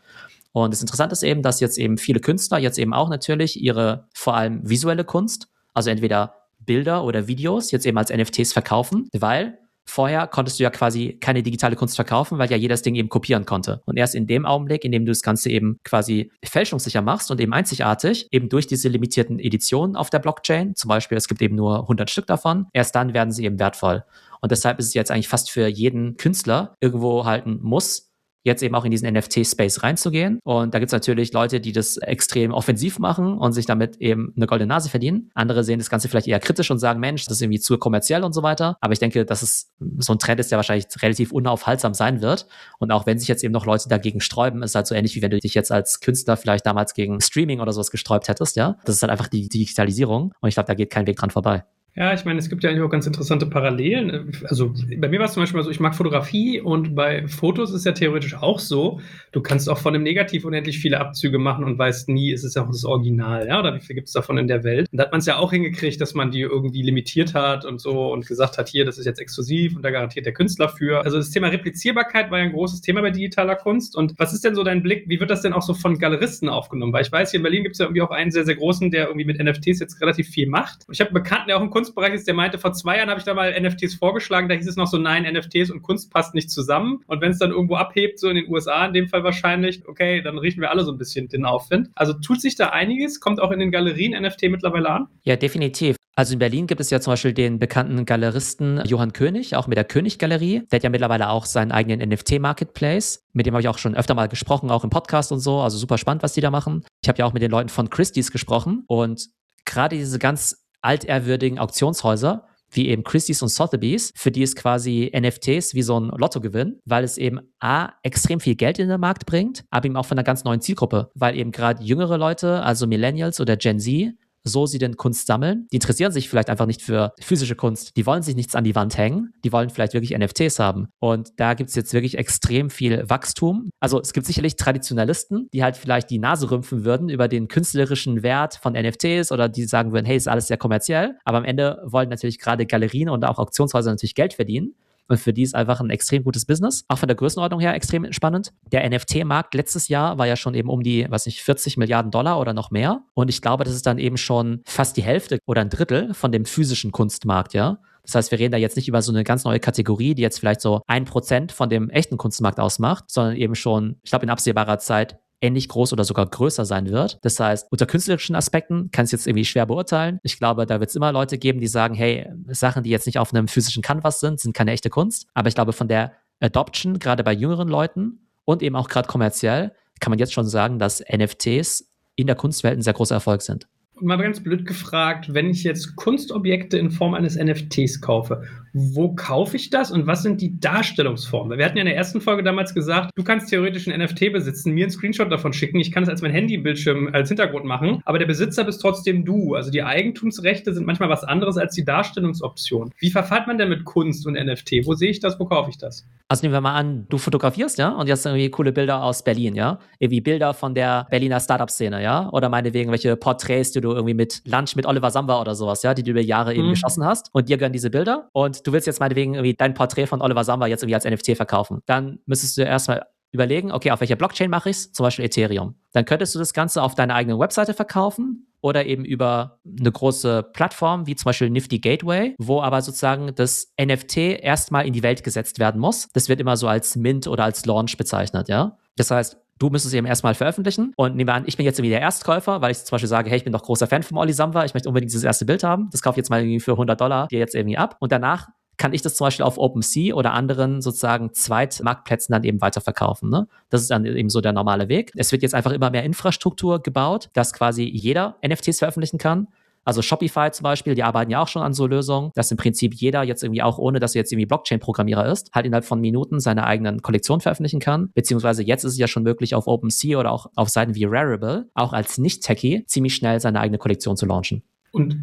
Und 0.51 0.75
das 0.75 0.81
Interessante 0.81 1.13
ist 1.13 1.23
eben, 1.23 1.43
dass 1.43 1.61
jetzt 1.61 1.79
eben 1.79 1.97
viele 1.97 2.19
Künstler 2.19 2.59
jetzt 2.59 2.79
eben 2.79 2.93
auch 2.93 3.09
natürlich 3.09 3.63
ihre 3.63 4.09
vor 4.15 4.35
allem 4.35 4.69
visuelle 4.69 5.05
Kunst, 5.05 5.47
also 5.75 5.91
entweder 5.91 6.42
Bilder 6.65 7.05
oder 7.05 7.27
Videos 7.29 7.71
jetzt 7.71 7.87
eben 7.87 7.99
als 7.99 8.13
NFTs 8.13 8.53
verkaufen, 8.53 9.09
weil 9.13 9.59
Vorher 9.85 10.27
konntest 10.29 10.59
du 10.59 10.63
ja 10.63 10.71
quasi 10.71 11.19
keine 11.21 11.43
digitale 11.43 11.77
Kunst 11.77 11.97
verkaufen, 11.97 12.39
weil 12.39 12.51
ja 12.51 12.57
jedes 12.57 12.83
Ding 12.83 12.95
eben 12.95 13.09
kopieren 13.09 13.45
konnte. 13.45 13.83
Und 13.85 13.97
erst 13.97 14.15
in 14.15 14.27
dem 14.27 14.47
Augenblick, 14.47 14.85
in 14.85 14.93
dem 14.93 15.05
du 15.05 15.11
das 15.11 15.23
Ganze 15.23 15.51
eben 15.51 15.79
quasi 15.83 16.31
fälschungssicher 16.45 17.03
machst 17.03 17.31
und 17.31 17.41
eben 17.41 17.53
einzigartig, 17.53 18.29
eben 18.31 18.49
durch 18.49 18.67
diese 18.67 18.89
limitierten 18.89 19.39
Editionen 19.39 19.97
auf 19.97 20.09
der 20.09 20.21
Blockchain, 20.21 20.77
zum 20.77 20.89
Beispiel 20.89 21.19
es 21.19 21.27
gibt 21.27 21.43
eben 21.43 21.57
nur 21.57 21.81
100 21.81 22.09
Stück 22.11 22.27
davon, 22.27 22.67
erst 22.73 22.95
dann 22.95 23.13
werden 23.13 23.33
sie 23.33 23.45
eben 23.45 23.59
wertvoll. 23.59 24.05
Und 24.41 24.53
deshalb 24.53 24.79
ist 24.79 24.87
es 24.87 24.95
jetzt 24.95 25.11
eigentlich 25.11 25.29
fast 25.29 25.51
für 25.51 25.67
jeden 25.67 26.17
Künstler 26.17 26.77
irgendwo 26.81 27.25
halt 27.25 27.47
ein 27.47 27.59
Muss, 27.61 28.12
jetzt 28.45 28.63
eben 28.63 28.75
auch 28.75 28.85
in 28.85 28.91
diesen 28.91 29.13
NFT-Space 29.13 29.83
reinzugehen. 29.83 30.39
Und 30.45 30.75
da 30.75 30.79
gibt's 30.79 30.93
natürlich 30.93 31.33
Leute, 31.33 31.61
die 31.61 31.73
das 31.73 31.97
extrem 31.97 32.53
offensiv 32.53 32.99
machen 32.99 33.39
und 33.39 33.53
sich 33.53 33.67
damit 33.67 33.97
eben 33.99 34.33
eine 34.37 34.47
goldene 34.47 34.69
Nase 34.69 34.89
verdienen. 34.89 35.31
Andere 35.35 35.65
sehen 35.65 35.79
das 35.79 35.91
Ganze 35.91 36.09
vielleicht 36.09 36.27
eher 36.27 36.41
kritisch 36.41 36.71
und 36.71 36.79
sagen, 36.79 37.01
Mensch, 37.01 37.25
das 37.27 37.37
ist 37.37 37.43
irgendwie 37.43 37.61
zu 37.61 37.79
kommerziell 37.79 38.25
und 38.25 38.33
so 38.33 38.43
weiter. 38.43 38.77
Aber 38.81 38.93
ich 38.93 38.99
denke, 38.99 39.25
dass 39.25 39.43
es 39.43 39.73
so 39.99 40.13
ein 40.13 40.19
Trend 40.19 40.41
ist, 40.41 40.51
der 40.51 40.59
wahrscheinlich 40.59 40.87
relativ 41.01 41.33
unaufhaltsam 41.33 41.95
sein 41.95 42.21
wird. 42.21 42.47
Und 42.79 42.91
auch 42.91 43.07
wenn 43.07 43.19
sich 43.19 43.29
jetzt 43.29 43.45
eben 43.45 43.53
noch 43.53 43.67
Leute 43.67 43.89
dagegen 43.89 44.21
sträuben, 44.21 44.63
ist 44.63 44.71
es 44.71 44.75
halt 44.75 44.87
so 44.87 44.95
ähnlich 44.95 45.15
wie 45.15 45.23
wenn 45.23 45.31
du 45.31 45.39
dich 45.39 45.55
jetzt 45.55 45.71
als 45.71 46.01
Künstler 46.01 46.37
vielleicht 46.37 46.67
damals 46.67 46.95
gegen 46.95 47.21
Streaming 47.21 47.61
oder 47.61 47.73
sowas 47.73 47.91
gesträubt 47.91 48.29
hättest, 48.29 48.57
ja. 48.57 48.77
Das 48.85 48.97
ist 48.97 49.03
halt 49.03 49.11
einfach 49.11 49.29
die 49.29 49.49
Digitalisierung. 49.49 50.33
Und 50.41 50.49
ich 50.49 50.55
glaube, 50.55 50.67
da 50.67 50.75
geht 50.75 50.91
kein 50.91 51.07
Weg 51.07 51.17
dran 51.17 51.31
vorbei. 51.31 51.65
Ja, 51.95 52.15
ich 52.15 52.25
meine, 52.25 52.39
es 52.39 52.49
gibt 52.49 52.65
ja 52.65 52.71
eigentlich 52.71 52.83
auch 52.83 52.89
ganz 52.89 53.07
interessante 53.07 53.45
Parallelen. 53.45 54.33
Also 54.45 54.73
bei 54.97 55.09
mir 55.09 55.19
war 55.19 55.27
es 55.27 55.35
zum 55.35 55.43
Beispiel 55.43 55.63
so, 55.63 55.71
ich 55.71 55.79
mag 55.79 55.95
Fotografie 55.95 56.59
und 56.59 56.95
bei 56.95 57.29
Fotos 57.29 57.71
ist 57.71 57.85
ja 57.85 57.93
theoretisch 57.93 58.35
auch 58.35 58.61
so, 58.61 59.01
du 59.31 59.43
kannst 59.43 59.69
auch 59.69 59.77
von 59.77 59.93
dem 59.93 60.03
Negativ 60.03 60.47
unendlich 60.47 60.79
viele 60.79 60.99
Abzüge 61.01 61.39
machen 61.39 61.65
und 61.65 61.79
weißt 61.79 62.09
nie, 62.09 62.33
ist 62.33 62.45
es 62.45 62.55
ja 62.55 62.63
auch 62.63 62.69
das 62.69 62.87
Original, 62.87 63.47
ja, 63.47 63.61
oder 63.61 63.75
wie 63.75 63.81
viel 63.81 63.95
gibt 63.95 64.09
es 64.09 64.15
davon 64.15 64.39
in 64.39 64.47
der 64.49 64.65
Welt? 64.65 64.89
Und 64.91 64.97
da 64.97 65.05
hat 65.05 65.13
man 65.13 65.19
es 65.19 65.27
ja 65.27 65.37
auch 65.37 65.51
hingekriegt, 65.51 66.01
dass 66.01 66.15
man 66.15 66.31
die 66.31 66.41
irgendwie 66.41 66.81
limitiert 66.81 67.35
hat 67.35 67.67
und 67.67 67.79
so 67.79 68.11
und 68.11 68.27
gesagt 68.27 68.57
hat, 68.57 68.71
hier, 68.71 68.87
das 68.87 68.97
ist 68.97 69.05
jetzt 69.05 69.21
exklusiv 69.21 69.77
und 69.77 69.83
da 69.83 69.91
garantiert 69.91 70.25
der 70.25 70.33
Künstler 70.33 70.71
für. 70.71 71.05
Also 71.05 71.19
das 71.19 71.31
Thema 71.31 71.49
Replizierbarkeit 71.49 72.31
war 72.31 72.39
ja 72.39 72.45
ein 72.45 72.53
großes 72.53 72.81
Thema 72.81 73.03
bei 73.03 73.11
digitaler 73.11 73.57
Kunst. 73.57 73.97
Und 73.97 74.15
was 74.17 74.33
ist 74.33 74.47
denn 74.47 74.55
so 74.55 74.63
dein 74.63 74.83
Blick, 74.83 75.05
wie 75.09 75.21
wird 75.21 75.29
das 75.29 75.43
denn 75.43 75.53
auch 75.53 75.61
so 75.61 75.75
von 75.75 75.99
Galeristen 75.99 76.49
aufgenommen? 76.49 76.95
Weil 76.95 77.03
ich 77.03 77.13
weiß, 77.13 77.33
hier 77.33 77.39
in 77.39 77.43
Berlin 77.43 77.65
gibt 77.65 77.75
es 77.75 77.81
ja 77.81 77.85
irgendwie 77.85 78.01
auch 78.01 78.11
einen 78.11 78.31
sehr, 78.31 78.47
sehr 78.47 78.57
großen, 78.57 78.91
der 78.91 79.09
irgendwie 79.09 79.27
mit 79.27 79.39
NFTs 79.39 79.79
jetzt 79.79 80.01
relativ 80.01 80.29
viel 80.29 80.49
macht. 80.49 80.89
Und 80.89 80.95
ich 80.95 81.01
habe 81.01 81.11
einen 81.11 81.23
Bekannten, 81.23 81.49
der 81.49 81.59
auch 81.59 81.63
im 81.63 81.69
Kunst 81.69 81.82
Kunstbereich 81.83 82.15
ist, 82.15 82.29
der 82.29 82.35
meinte, 82.35 82.59
vor 82.59 82.73
zwei 82.75 82.99
Jahren 82.99 83.11
habe 83.11 83.19
ich 83.19 83.25
da 83.25 83.35
mal 83.35 83.61
NFTs 83.61 83.97
vorgeschlagen, 83.97 84.49
da 84.49 84.55
hieß 84.55 84.69
es 84.69 84.77
noch 84.77 84.87
so, 84.87 84.99
nein, 84.99 85.25
NFTs 85.25 85.69
und 85.73 85.83
Kunst 85.83 86.13
passt 86.13 86.33
nicht 86.33 86.49
zusammen. 86.49 87.01
Und 87.09 87.21
wenn 87.21 87.33
es 87.33 87.41
dann 87.41 87.51
irgendwo 87.51 87.75
abhebt, 87.75 88.21
so 88.21 88.29
in 88.29 88.37
den 88.37 88.49
USA 88.49 88.87
in 88.87 88.93
dem 88.93 89.09
Fall 89.09 89.25
wahrscheinlich, 89.25 89.83
okay, 89.89 90.23
dann 90.23 90.39
riechen 90.39 90.61
wir 90.61 90.71
alle 90.71 90.85
so 90.85 90.93
ein 90.93 90.99
bisschen 90.99 91.27
den 91.27 91.45
Aufwind. 91.45 91.91
Also 91.97 92.13
tut 92.13 92.41
sich 92.41 92.55
da 92.55 92.69
einiges, 92.69 93.19
kommt 93.19 93.41
auch 93.41 93.51
in 93.51 93.59
den 93.59 93.73
Galerien 93.73 94.13
NFT 94.13 94.43
mittlerweile 94.43 94.91
an? 94.91 95.09
Ja, 95.25 95.35
definitiv. 95.35 95.97
Also 96.15 96.35
in 96.35 96.39
Berlin 96.39 96.69
gibt 96.69 96.81
es 96.81 96.91
ja 96.91 97.01
zum 97.01 97.15
Beispiel 97.15 97.33
den 97.33 97.59
bekannten 97.59 98.05
Galeristen 98.05 98.81
Johann 98.85 99.13
König, 99.13 99.57
auch 99.57 99.67
mit 99.67 99.77
der 99.77 99.85
König-Galerie. 99.85 100.63
Der 100.71 100.77
hat 100.77 100.85
ja 100.85 100.91
mittlerweile 100.91 101.31
auch 101.31 101.47
seinen 101.47 101.73
eigenen 101.73 102.07
NFT-Marketplace. 102.09 103.25
Mit 103.33 103.47
dem 103.47 103.55
habe 103.55 103.63
ich 103.63 103.69
auch 103.69 103.79
schon 103.79 103.97
öfter 103.97 104.15
mal 104.15 104.29
gesprochen, 104.29 104.71
auch 104.71 104.85
im 104.85 104.91
Podcast 104.91 105.33
und 105.33 105.41
so. 105.41 105.61
Also 105.61 105.79
super 105.79 105.99
spannend, 105.99 106.23
was 106.23 106.35
die 106.35 106.43
da 106.43 106.53
machen. 106.53 106.85
Ich 107.03 107.09
habe 107.09 107.19
ja 107.19 107.25
auch 107.25 107.33
mit 107.33 107.43
den 107.43 107.51
Leuten 107.51 107.71
von 107.71 107.91
Christie's 107.91 108.31
gesprochen 108.31 108.85
und 108.87 109.31
gerade 109.65 109.97
diese 109.97 110.19
ganz 110.19 110.62
altehrwürdigen 110.83 111.59
Auktionshäuser, 111.59 112.47
wie 112.71 112.89
eben 112.89 113.05
Christie's 113.05 113.43
und 113.43 113.49
Sotheby's, 113.49 114.13
für 114.17 114.31
die 114.31 114.43
ist 114.43 114.57
quasi 114.57 115.13
NFTs 115.15 115.75
wie 115.75 115.83
so 115.83 115.99
ein 116.01 116.09
Lottogewinn, 116.09 116.81
weil 116.85 117.05
es 117.05 117.19
eben 117.19 117.41
A, 117.61 117.91
extrem 118.03 118.41
viel 118.41 118.55
Geld 118.55 118.79
in 118.79 118.89
den 118.89 119.01
Markt 119.01 119.27
bringt, 119.27 119.65
aber 119.71 119.87
eben 119.87 119.97
auch 119.97 120.07
von 120.07 120.19
einer 120.19 120.25
ganz 120.25 120.45
neuen 120.45 120.61
Zielgruppe, 120.61 121.11
weil 121.15 121.37
eben 121.37 121.53
gerade 121.53 121.83
jüngere 121.83 122.17
Leute, 122.17 122.63
also 122.63 122.87
Millennials 122.87 123.41
oder 123.41 123.57
Gen 123.57 123.79
Z, 123.79 124.15
so 124.45 124.67
sie 124.67 124.79
denn 124.79 124.97
Kunst 124.97 125.27
sammeln. 125.27 125.67
Die 125.73 125.77
interessieren 125.77 126.13
sich 126.13 126.29
vielleicht 126.29 126.51
einfach 126.51 126.67
nicht 126.67 126.83
für 126.83 127.13
physische 127.21 127.55
Kunst. 127.55 127.97
Die 127.97 128.07
wollen 128.07 128.23
sich 128.23 128.37
nichts 128.37 128.55
an 128.55 128.65
die 128.65 128.75
Wand 128.75 128.97
hängen. 128.97 129.33
Die 129.45 129.53
wollen 129.53 129.71
vielleicht 129.71 129.95
wirklich 129.95 130.17
NFTs 130.17 130.59
haben. 130.59 130.89
Und 130.99 131.31
da 131.37 131.55
gibt 131.55 131.71
es 131.71 131.77
jetzt 131.77 131.93
wirklich 131.93 132.19
extrem 132.19 132.71
viel 132.71 133.09
Wachstum. 133.09 133.71
Also 133.81 134.01
es 134.01 134.13
gibt 134.13 134.27
sicherlich 134.27 134.57
Traditionalisten, 134.57 135.49
die 135.53 135.63
halt 135.63 135.77
vielleicht 135.77 136.11
die 136.11 136.19
Nase 136.19 136.51
rümpfen 136.51 136.85
würden 136.85 137.09
über 137.09 137.29
den 137.29 137.49
künstlerischen 137.49 138.23
Wert 138.23 138.55
von 138.55 138.75
NFTs 138.75 139.33
oder 139.33 139.49
die 139.49 139.65
sagen 139.65 139.93
würden, 139.93 140.07
hey, 140.07 140.17
ist 140.17 140.29
alles 140.29 140.47
sehr 140.49 140.57
kommerziell. 140.57 141.17
Aber 141.25 141.39
am 141.39 141.45
Ende 141.45 141.83
wollen 141.85 142.09
natürlich 142.09 142.39
gerade 142.39 142.67
Galerien 142.67 143.09
und 143.09 143.25
auch 143.25 143.39
Auktionshäuser 143.39 143.91
natürlich 143.91 144.15
Geld 144.15 144.35
verdienen. 144.35 144.75
Und 145.09 145.19
für 145.19 145.33
die 145.33 145.43
ist 145.43 145.55
einfach 145.55 145.81
ein 145.81 145.91
extrem 145.91 146.25
gutes 146.25 146.47
Business. 146.47 146.85
Auch 146.89 146.99
von 146.99 147.09
der 147.09 147.17
Größenordnung 147.17 147.61
her 147.61 147.75
extrem 147.75 148.13
spannend. 148.13 148.53
Der 148.71 148.89
NFT-Markt 148.89 149.55
letztes 149.55 149.89
Jahr 149.89 150.19
war 150.19 150.27
ja 150.27 150.37
schon 150.37 150.55
eben 150.55 150.69
um 150.69 150.83
die, 150.83 151.07
was 151.11 151.27
nicht, 151.27 151.43
40 151.43 151.77
Milliarden 151.77 152.11
Dollar 152.11 152.41
oder 152.41 152.55
noch 152.55 152.71
mehr. 152.71 153.03
Und 153.15 153.29
ich 153.29 153.43
glaube, 153.43 153.65
das 153.65 153.75
ist 153.75 153.87
dann 153.87 153.99
eben 153.99 154.17
schon 154.17 154.63
fast 154.65 154.97
die 154.97 155.03
Hälfte 155.03 155.39
oder 155.47 155.61
ein 155.61 155.71
Drittel 155.71 156.15
von 156.15 156.33
dem 156.33 156.45
physischen 156.45 156.93
Kunstmarkt, 156.93 157.55
ja. 157.55 157.79
Das 158.05 158.17
heißt, 158.17 158.31
wir 158.33 158.39
reden 158.39 158.53
da 158.53 158.59
jetzt 158.59 158.77
nicht 158.77 158.89
über 158.89 159.01
so 159.01 159.13
eine 159.13 159.23
ganz 159.23 159.45
neue 159.45 159.61
Kategorie, 159.61 160.15
die 160.15 160.23
jetzt 160.23 160.41
vielleicht 160.41 160.61
so 160.61 160.81
ein 160.87 161.05
Prozent 161.05 161.53
von 161.53 161.69
dem 161.69 161.89
echten 161.89 162.17
Kunstmarkt 162.17 162.59
ausmacht, 162.59 163.05
sondern 163.09 163.37
eben 163.37 163.55
schon, 163.55 163.97
ich 164.03 164.11
glaube, 164.11 164.25
in 164.25 164.31
absehbarer 164.31 164.79
Zeit 164.79 165.19
ähnlich 165.43 165.69
groß 165.69 165.93
oder 165.93 166.05
sogar 166.05 166.27
größer 166.27 166.65
sein 166.65 166.89
wird. 166.89 167.19
Das 167.23 167.39
heißt, 167.39 167.67
unter 167.71 167.87
künstlerischen 167.87 168.35
Aspekten 168.35 168.91
kann 168.93 169.05
es 169.05 169.13
jetzt 169.13 169.27
irgendwie 169.27 169.45
schwer 169.45 169.67
beurteilen. 169.67 170.19
Ich 170.23 170.39
glaube, 170.39 170.65
da 170.67 170.81
wird 170.81 170.91
es 170.91 170.97
immer 170.97 171.13
Leute 171.13 171.37
geben, 171.37 171.61
die 171.61 171.67
sagen, 171.67 171.95
hey, 171.95 172.29
Sachen, 172.49 172.83
die 172.83 172.91
jetzt 172.91 173.07
nicht 173.07 173.19
auf 173.19 173.35
einem 173.35 173.49
physischen 173.49 173.83
Canvas 173.83 174.21
sind, 174.21 174.41
sind 174.41 174.55
keine 174.55 174.71
echte 174.71 174.89
Kunst. 174.89 175.27
Aber 175.35 175.49
ich 175.49 175.55
glaube, 175.55 175.73
von 175.73 175.89
der 175.89 176.13
Adoption, 176.41 176.99
gerade 176.99 177.25
bei 177.25 177.33
jüngeren 177.33 177.69
Leuten 177.69 178.29
und 178.45 178.63
eben 178.63 178.77
auch 178.77 178.89
gerade 178.89 179.09
kommerziell, 179.09 179.73
kann 180.01 180.11
man 180.11 180.19
jetzt 180.19 180.33
schon 180.33 180.47
sagen, 180.47 180.79
dass 180.79 181.01
NFTs 181.01 181.93
in 182.17 182.27
der 182.27 182.37
Kunstwelt 182.37 182.79
ein 182.79 182.83
sehr 182.83 182.95
großer 182.95 183.17
Erfolg 183.17 183.43
sind 183.43 183.67
mal 184.03 184.17
ganz 184.17 184.43
blöd 184.43 184.67
gefragt, 184.67 185.33
wenn 185.33 185.51
ich 185.51 185.63
jetzt 185.65 185.97
Kunstobjekte 185.97 186.79
in 186.79 186.91
Form 186.91 187.15
eines 187.15 187.37
NFTs 187.37 188.01
kaufe, 188.01 188.43
wo 188.73 189.15
kaufe 189.15 189.57
ich 189.57 189.71
das 189.71 189.91
und 189.91 190.07
was 190.07 190.23
sind 190.23 190.41
die 190.41 190.59
Darstellungsformen? 190.59 191.59
Wir 191.59 191.65
hatten 191.65 191.77
ja 191.77 191.83
in 191.83 191.89
der 191.89 191.97
ersten 191.97 192.21
Folge 192.21 192.43
damals 192.43 192.75
gesagt, 192.75 193.11
du 193.15 193.23
kannst 193.23 193.49
theoretisch 193.49 193.87
ein 193.87 193.99
NFT 193.99 194.33
besitzen, 194.33 194.73
mir 194.73 194.85
einen 194.85 194.91
Screenshot 194.91 195.31
davon 195.31 195.53
schicken, 195.53 195.79
ich 195.79 195.93
kann 195.93 196.03
es 196.03 196.09
als 196.09 196.23
mein 196.23 196.33
Handybildschirm 196.33 197.11
als 197.13 197.29
Hintergrund 197.29 197.65
machen, 197.65 198.01
aber 198.05 198.19
der 198.19 198.27
Besitzer 198.27 198.65
bist 198.65 198.81
trotzdem 198.81 199.25
du. 199.25 199.55
Also 199.55 199.71
die 199.71 199.83
Eigentumsrechte 199.83 200.73
sind 200.73 200.87
manchmal 200.87 201.09
was 201.09 201.25
anderes 201.25 201.57
als 201.57 201.75
die 201.75 201.85
Darstellungsoption. 201.85 202.93
Wie 202.99 203.11
verfahrt 203.11 203.47
man 203.47 203.59
denn 203.59 203.69
mit 203.69 203.85
Kunst 203.85 204.27
und 204.27 204.35
NFT? 204.35 204.87
Wo 204.87 204.95
sehe 204.95 205.11
ich 205.11 205.21
das? 205.21 205.39
Wo 205.39 205.45
kaufe 205.45 205.71
ich 205.71 205.79
das? 205.79 206.07
Also 206.29 206.45
nehmen 206.45 206.55
wir 206.55 206.63
mal 206.63 206.75
an, 206.75 207.05
du 207.11 207.19
fotografierst, 207.19 207.77
ja, 207.77 207.91
und 207.91 208.07
jetzt 208.07 208.25
irgendwie 208.25 208.49
coole 208.49 208.73
Bilder 208.73 209.03
aus 209.03 209.23
Berlin, 209.23 209.55
ja, 209.55 209.79
irgendwie 209.99 210.23
Bilder 210.23 210.55
von 210.55 210.75
der 210.75 211.07
Berliner 211.11 211.41
Startup-Szene, 211.41 212.03
ja, 212.03 212.31
oder 212.33 212.49
meinetwegen 212.49 212.91
welche 212.91 213.17
Porträts, 213.17 213.73
die 213.73 213.83
du 213.83 213.91
irgendwie 213.93 214.15
mit 214.15 214.41
Lunch 214.47 214.75
mit 214.75 214.87
Oliver 214.87 215.11
Samba 215.11 215.43
oder 215.43 215.55
sowas, 215.55 215.83
ja, 215.83 215.93
die 215.93 216.03
du 216.03 216.13
über 216.13 216.23
Jahre 216.23 216.55
eben 216.55 216.69
mhm. 216.69 216.71
geschossen 216.71 217.05
hast 217.05 217.29
und 217.35 217.51
dir 217.51 217.59
gönnen 217.59 217.75
diese 217.75 217.91
Bilder 217.91 218.31
und 218.33 218.62
du 218.65 218.73
willst 218.73 218.87
jetzt 218.87 219.01
meinetwegen 219.01 219.35
irgendwie 219.35 219.55
dein 219.55 219.75
Porträt 219.75 220.07
von 220.07 220.21
Oliver 220.21 220.45
Samba 220.45 220.67
jetzt 220.67 220.83
irgendwie 220.83 220.95
als 220.95 221.05
NFT 221.05 221.37
verkaufen. 221.37 221.81
Dann 221.87 222.21
müsstest 222.27 222.57
du 222.57 222.63
erstmal 222.63 223.07
überlegen, 223.33 223.73
okay, 223.73 223.91
auf 223.91 224.01
welcher 224.01 224.17
Blockchain 224.17 224.51
mache 224.51 224.71
ich 224.71 224.77
es? 224.77 224.93
Zum 224.93 225.05
Beispiel 225.05 225.25
Ethereum. 225.25 225.75
Dann 225.93 226.05
könntest 226.05 226.35
du 226.35 226.39
das 226.39 226.53
Ganze 226.53 226.83
auf 226.83 226.95
deiner 226.95 227.15
eigenen 227.15 227.39
Webseite 227.39 227.75
verkaufen 227.75 228.47
oder 228.61 228.87
eben 228.87 229.05
über 229.05 229.59
eine 229.67 229.91
große 229.91 230.51
Plattform 230.53 231.07
wie 231.07 231.17
zum 231.17 231.25
Beispiel 231.25 231.51
Nifty 231.51 231.79
Gateway, 231.79 232.35
wo 232.39 232.61
aber 232.61 232.83
sozusagen 232.83 233.35
das 233.35 233.73
NFT 233.81 234.19
erstmal 234.19 234.87
in 234.87 234.93
die 234.93 235.03
Welt 235.03 235.25
gesetzt 235.25 235.59
werden 235.59 235.81
muss. 235.81 236.09
Das 236.13 236.29
wird 236.29 236.41
immer 236.41 236.57
so 236.57 236.69
als 236.69 236.95
Mint 236.95 237.27
oder 237.27 237.45
als 237.45 237.65
Launch 237.67 237.97
bezeichnet, 237.97 238.49
ja. 238.49 238.79
Das 238.97 239.11
heißt, 239.11 239.39
du 239.63 239.71
müsstest 239.71 239.95
es 239.95 239.99
eben 239.99 240.07
erstmal 240.07 240.35
veröffentlichen 240.35 240.93
und 240.97 241.15
nehmen 241.15 241.29
wir 241.29 241.35
an, 241.35 241.45
ich 241.47 241.57
bin 241.57 241.65
jetzt 241.65 241.79
irgendwie 241.79 241.91
der 241.91 242.01
Erstkäufer, 242.01 242.61
weil 242.61 242.73
ich 242.73 242.79
zum 242.79 242.97
Beispiel 242.97 243.09
sage, 243.09 243.31
hey, 243.31 243.37
ich 243.37 243.45
bin 243.45 243.53
doch 243.53 243.63
großer 243.63 243.87
Fan 243.87 244.03
von 244.03 244.19
Olli 244.19 244.33
Samba, 244.33 244.65
ich 244.65 244.75
möchte 244.75 244.89
unbedingt 244.89 245.13
dieses 245.13 245.25
erste 245.25 245.45
Bild 245.45 245.63
haben. 245.63 245.89
Das 245.93 246.03
kaufe 246.03 246.15
ich 246.15 246.19
jetzt 246.19 246.31
mal 246.31 246.41
irgendwie 246.41 246.59
für 246.59 246.73
100 246.73 247.01
Dollar 247.01 247.29
dir 247.29 247.39
jetzt 247.39 247.55
irgendwie 247.55 247.79
ab 247.79 247.97
und 248.01 248.11
danach 248.11 248.49
kann 248.79 248.93
ich 248.93 249.03
das 249.03 249.15
zum 249.15 249.27
Beispiel 249.27 249.45
auf 249.45 249.59
OpenSea 249.59 250.15
oder 250.15 250.33
anderen 250.33 250.81
sozusagen 250.81 251.33
Zweitmarktplätzen 251.33 252.33
dann 252.33 252.43
eben 252.43 252.61
weiterverkaufen. 252.61 253.31
Ne? 253.31 253.47
Das 253.71 253.83
ist 253.83 253.91
dann 253.91 254.05
eben 254.05 254.31
so 254.31 254.41
der 254.41 254.53
normale 254.53 254.89
Weg. 254.89 255.13
Es 255.15 255.31
wird 255.31 255.43
jetzt 255.43 255.55
einfach 255.55 255.71
immer 255.71 255.91
mehr 255.91 256.03
Infrastruktur 256.03 256.83
gebaut, 256.83 257.31
dass 257.35 257.53
quasi 257.53 257.85
jeder 257.85 258.39
NFTs 258.45 258.81
veröffentlichen 258.81 259.19
kann. 259.19 259.47
Also 259.85 260.03
Shopify 260.03 260.51
zum 260.53 260.65
Beispiel, 260.65 260.95
die 260.95 261.03
arbeiten 261.03 261.31
ja 261.31 261.43
auch 261.43 261.49
schon 261.49 261.63
an 261.63 261.73
so 261.73 261.87
Lösungen, 261.87 262.31
dass 262.35 262.51
im 262.51 262.57
Prinzip 262.57 262.95
jeder 262.95 263.23
jetzt 263.23 263.43
irgendwie 263.43 263.63
auch, 263.63 263.79
ohne 263.79 264.01
dass 264.01 264.15
er 264.15 264.21
jetzt 264.21 264.33
irgendwie 264.33 264.47
Blockchain-Programmierer 264.47 265.27
ist, 265.27 265.51
halt 265.53 265.67
innerhalb 265.67 265.85
von 265.85 266.01
Minuten 266.01 266.41
seine 266.41 266.65
eigenen 266.65 267.03
Kollektion 267.03 267.41
veröffentlichen 267.41 267.81
kann. 267.81 268.11
Beziehungsweise 268.15 268.63
jetzt 268.63 268.85
ist 268.85 268.93
es 268.93 268.99
ja 268.99 269.09
schon 269.09 269.23
möglich, 269.23 269.55
auf 269.55 269.67
OpenSea 269.67 270.19
oder 270.19 270.31
auch 270.31 270.47
auf 270.55 270.69
Seiten 270.69 270.95
wie 270.95 271.05
Rarible, 271.05 271.69
auch 271.75 271.93
als 271.93 272.19
Nicht-Techie, 272.19 272.85
ziemlich 272.87 273.15
schnell 273.15 273.41
seine 273.41 273.61
eigene 273.61 273.79
Kollektion 273.79 274.17
zu 274.17 274.27
launchen. 274.27 274.63
Und 274.93 275.17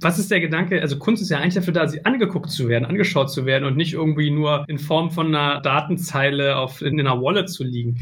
was 0.00 0.18
ist 0.18 0.30
der 0.30 0.40
Gedanke? 0.40 0.80
Also 0.80 0.98
Kunst 0.98 1.22
ist 1.22 1.30
ja 1.30 1.38
eigentlich 1.38 1.54
dafür 1.54 1.72
da, 1.72 1.86
sie 1.88 2.04
angeguckt 2.04 2.50
zu 2.50 2.68
werden, 2.68 2.84
angeschaut 2.84 3.30
zu 3.30 3.46
werden 3.46 3.64
und 3.64 3.76
nicht 3.76 3.94
irgendwie 3.94 4.30
nur 4.30 4.64
in 4.68 4.78
Form 4.78 5.10
von 5.10 5.34
einer 5.34 5.60
Datenzeile 5.60 6.56
auf, 6.56 6.82
in 6.82 7.00
einer 7.00 7.20
Wallet 7.22 7.48
zu 7.48 7.64
liegen. 7.64 8.00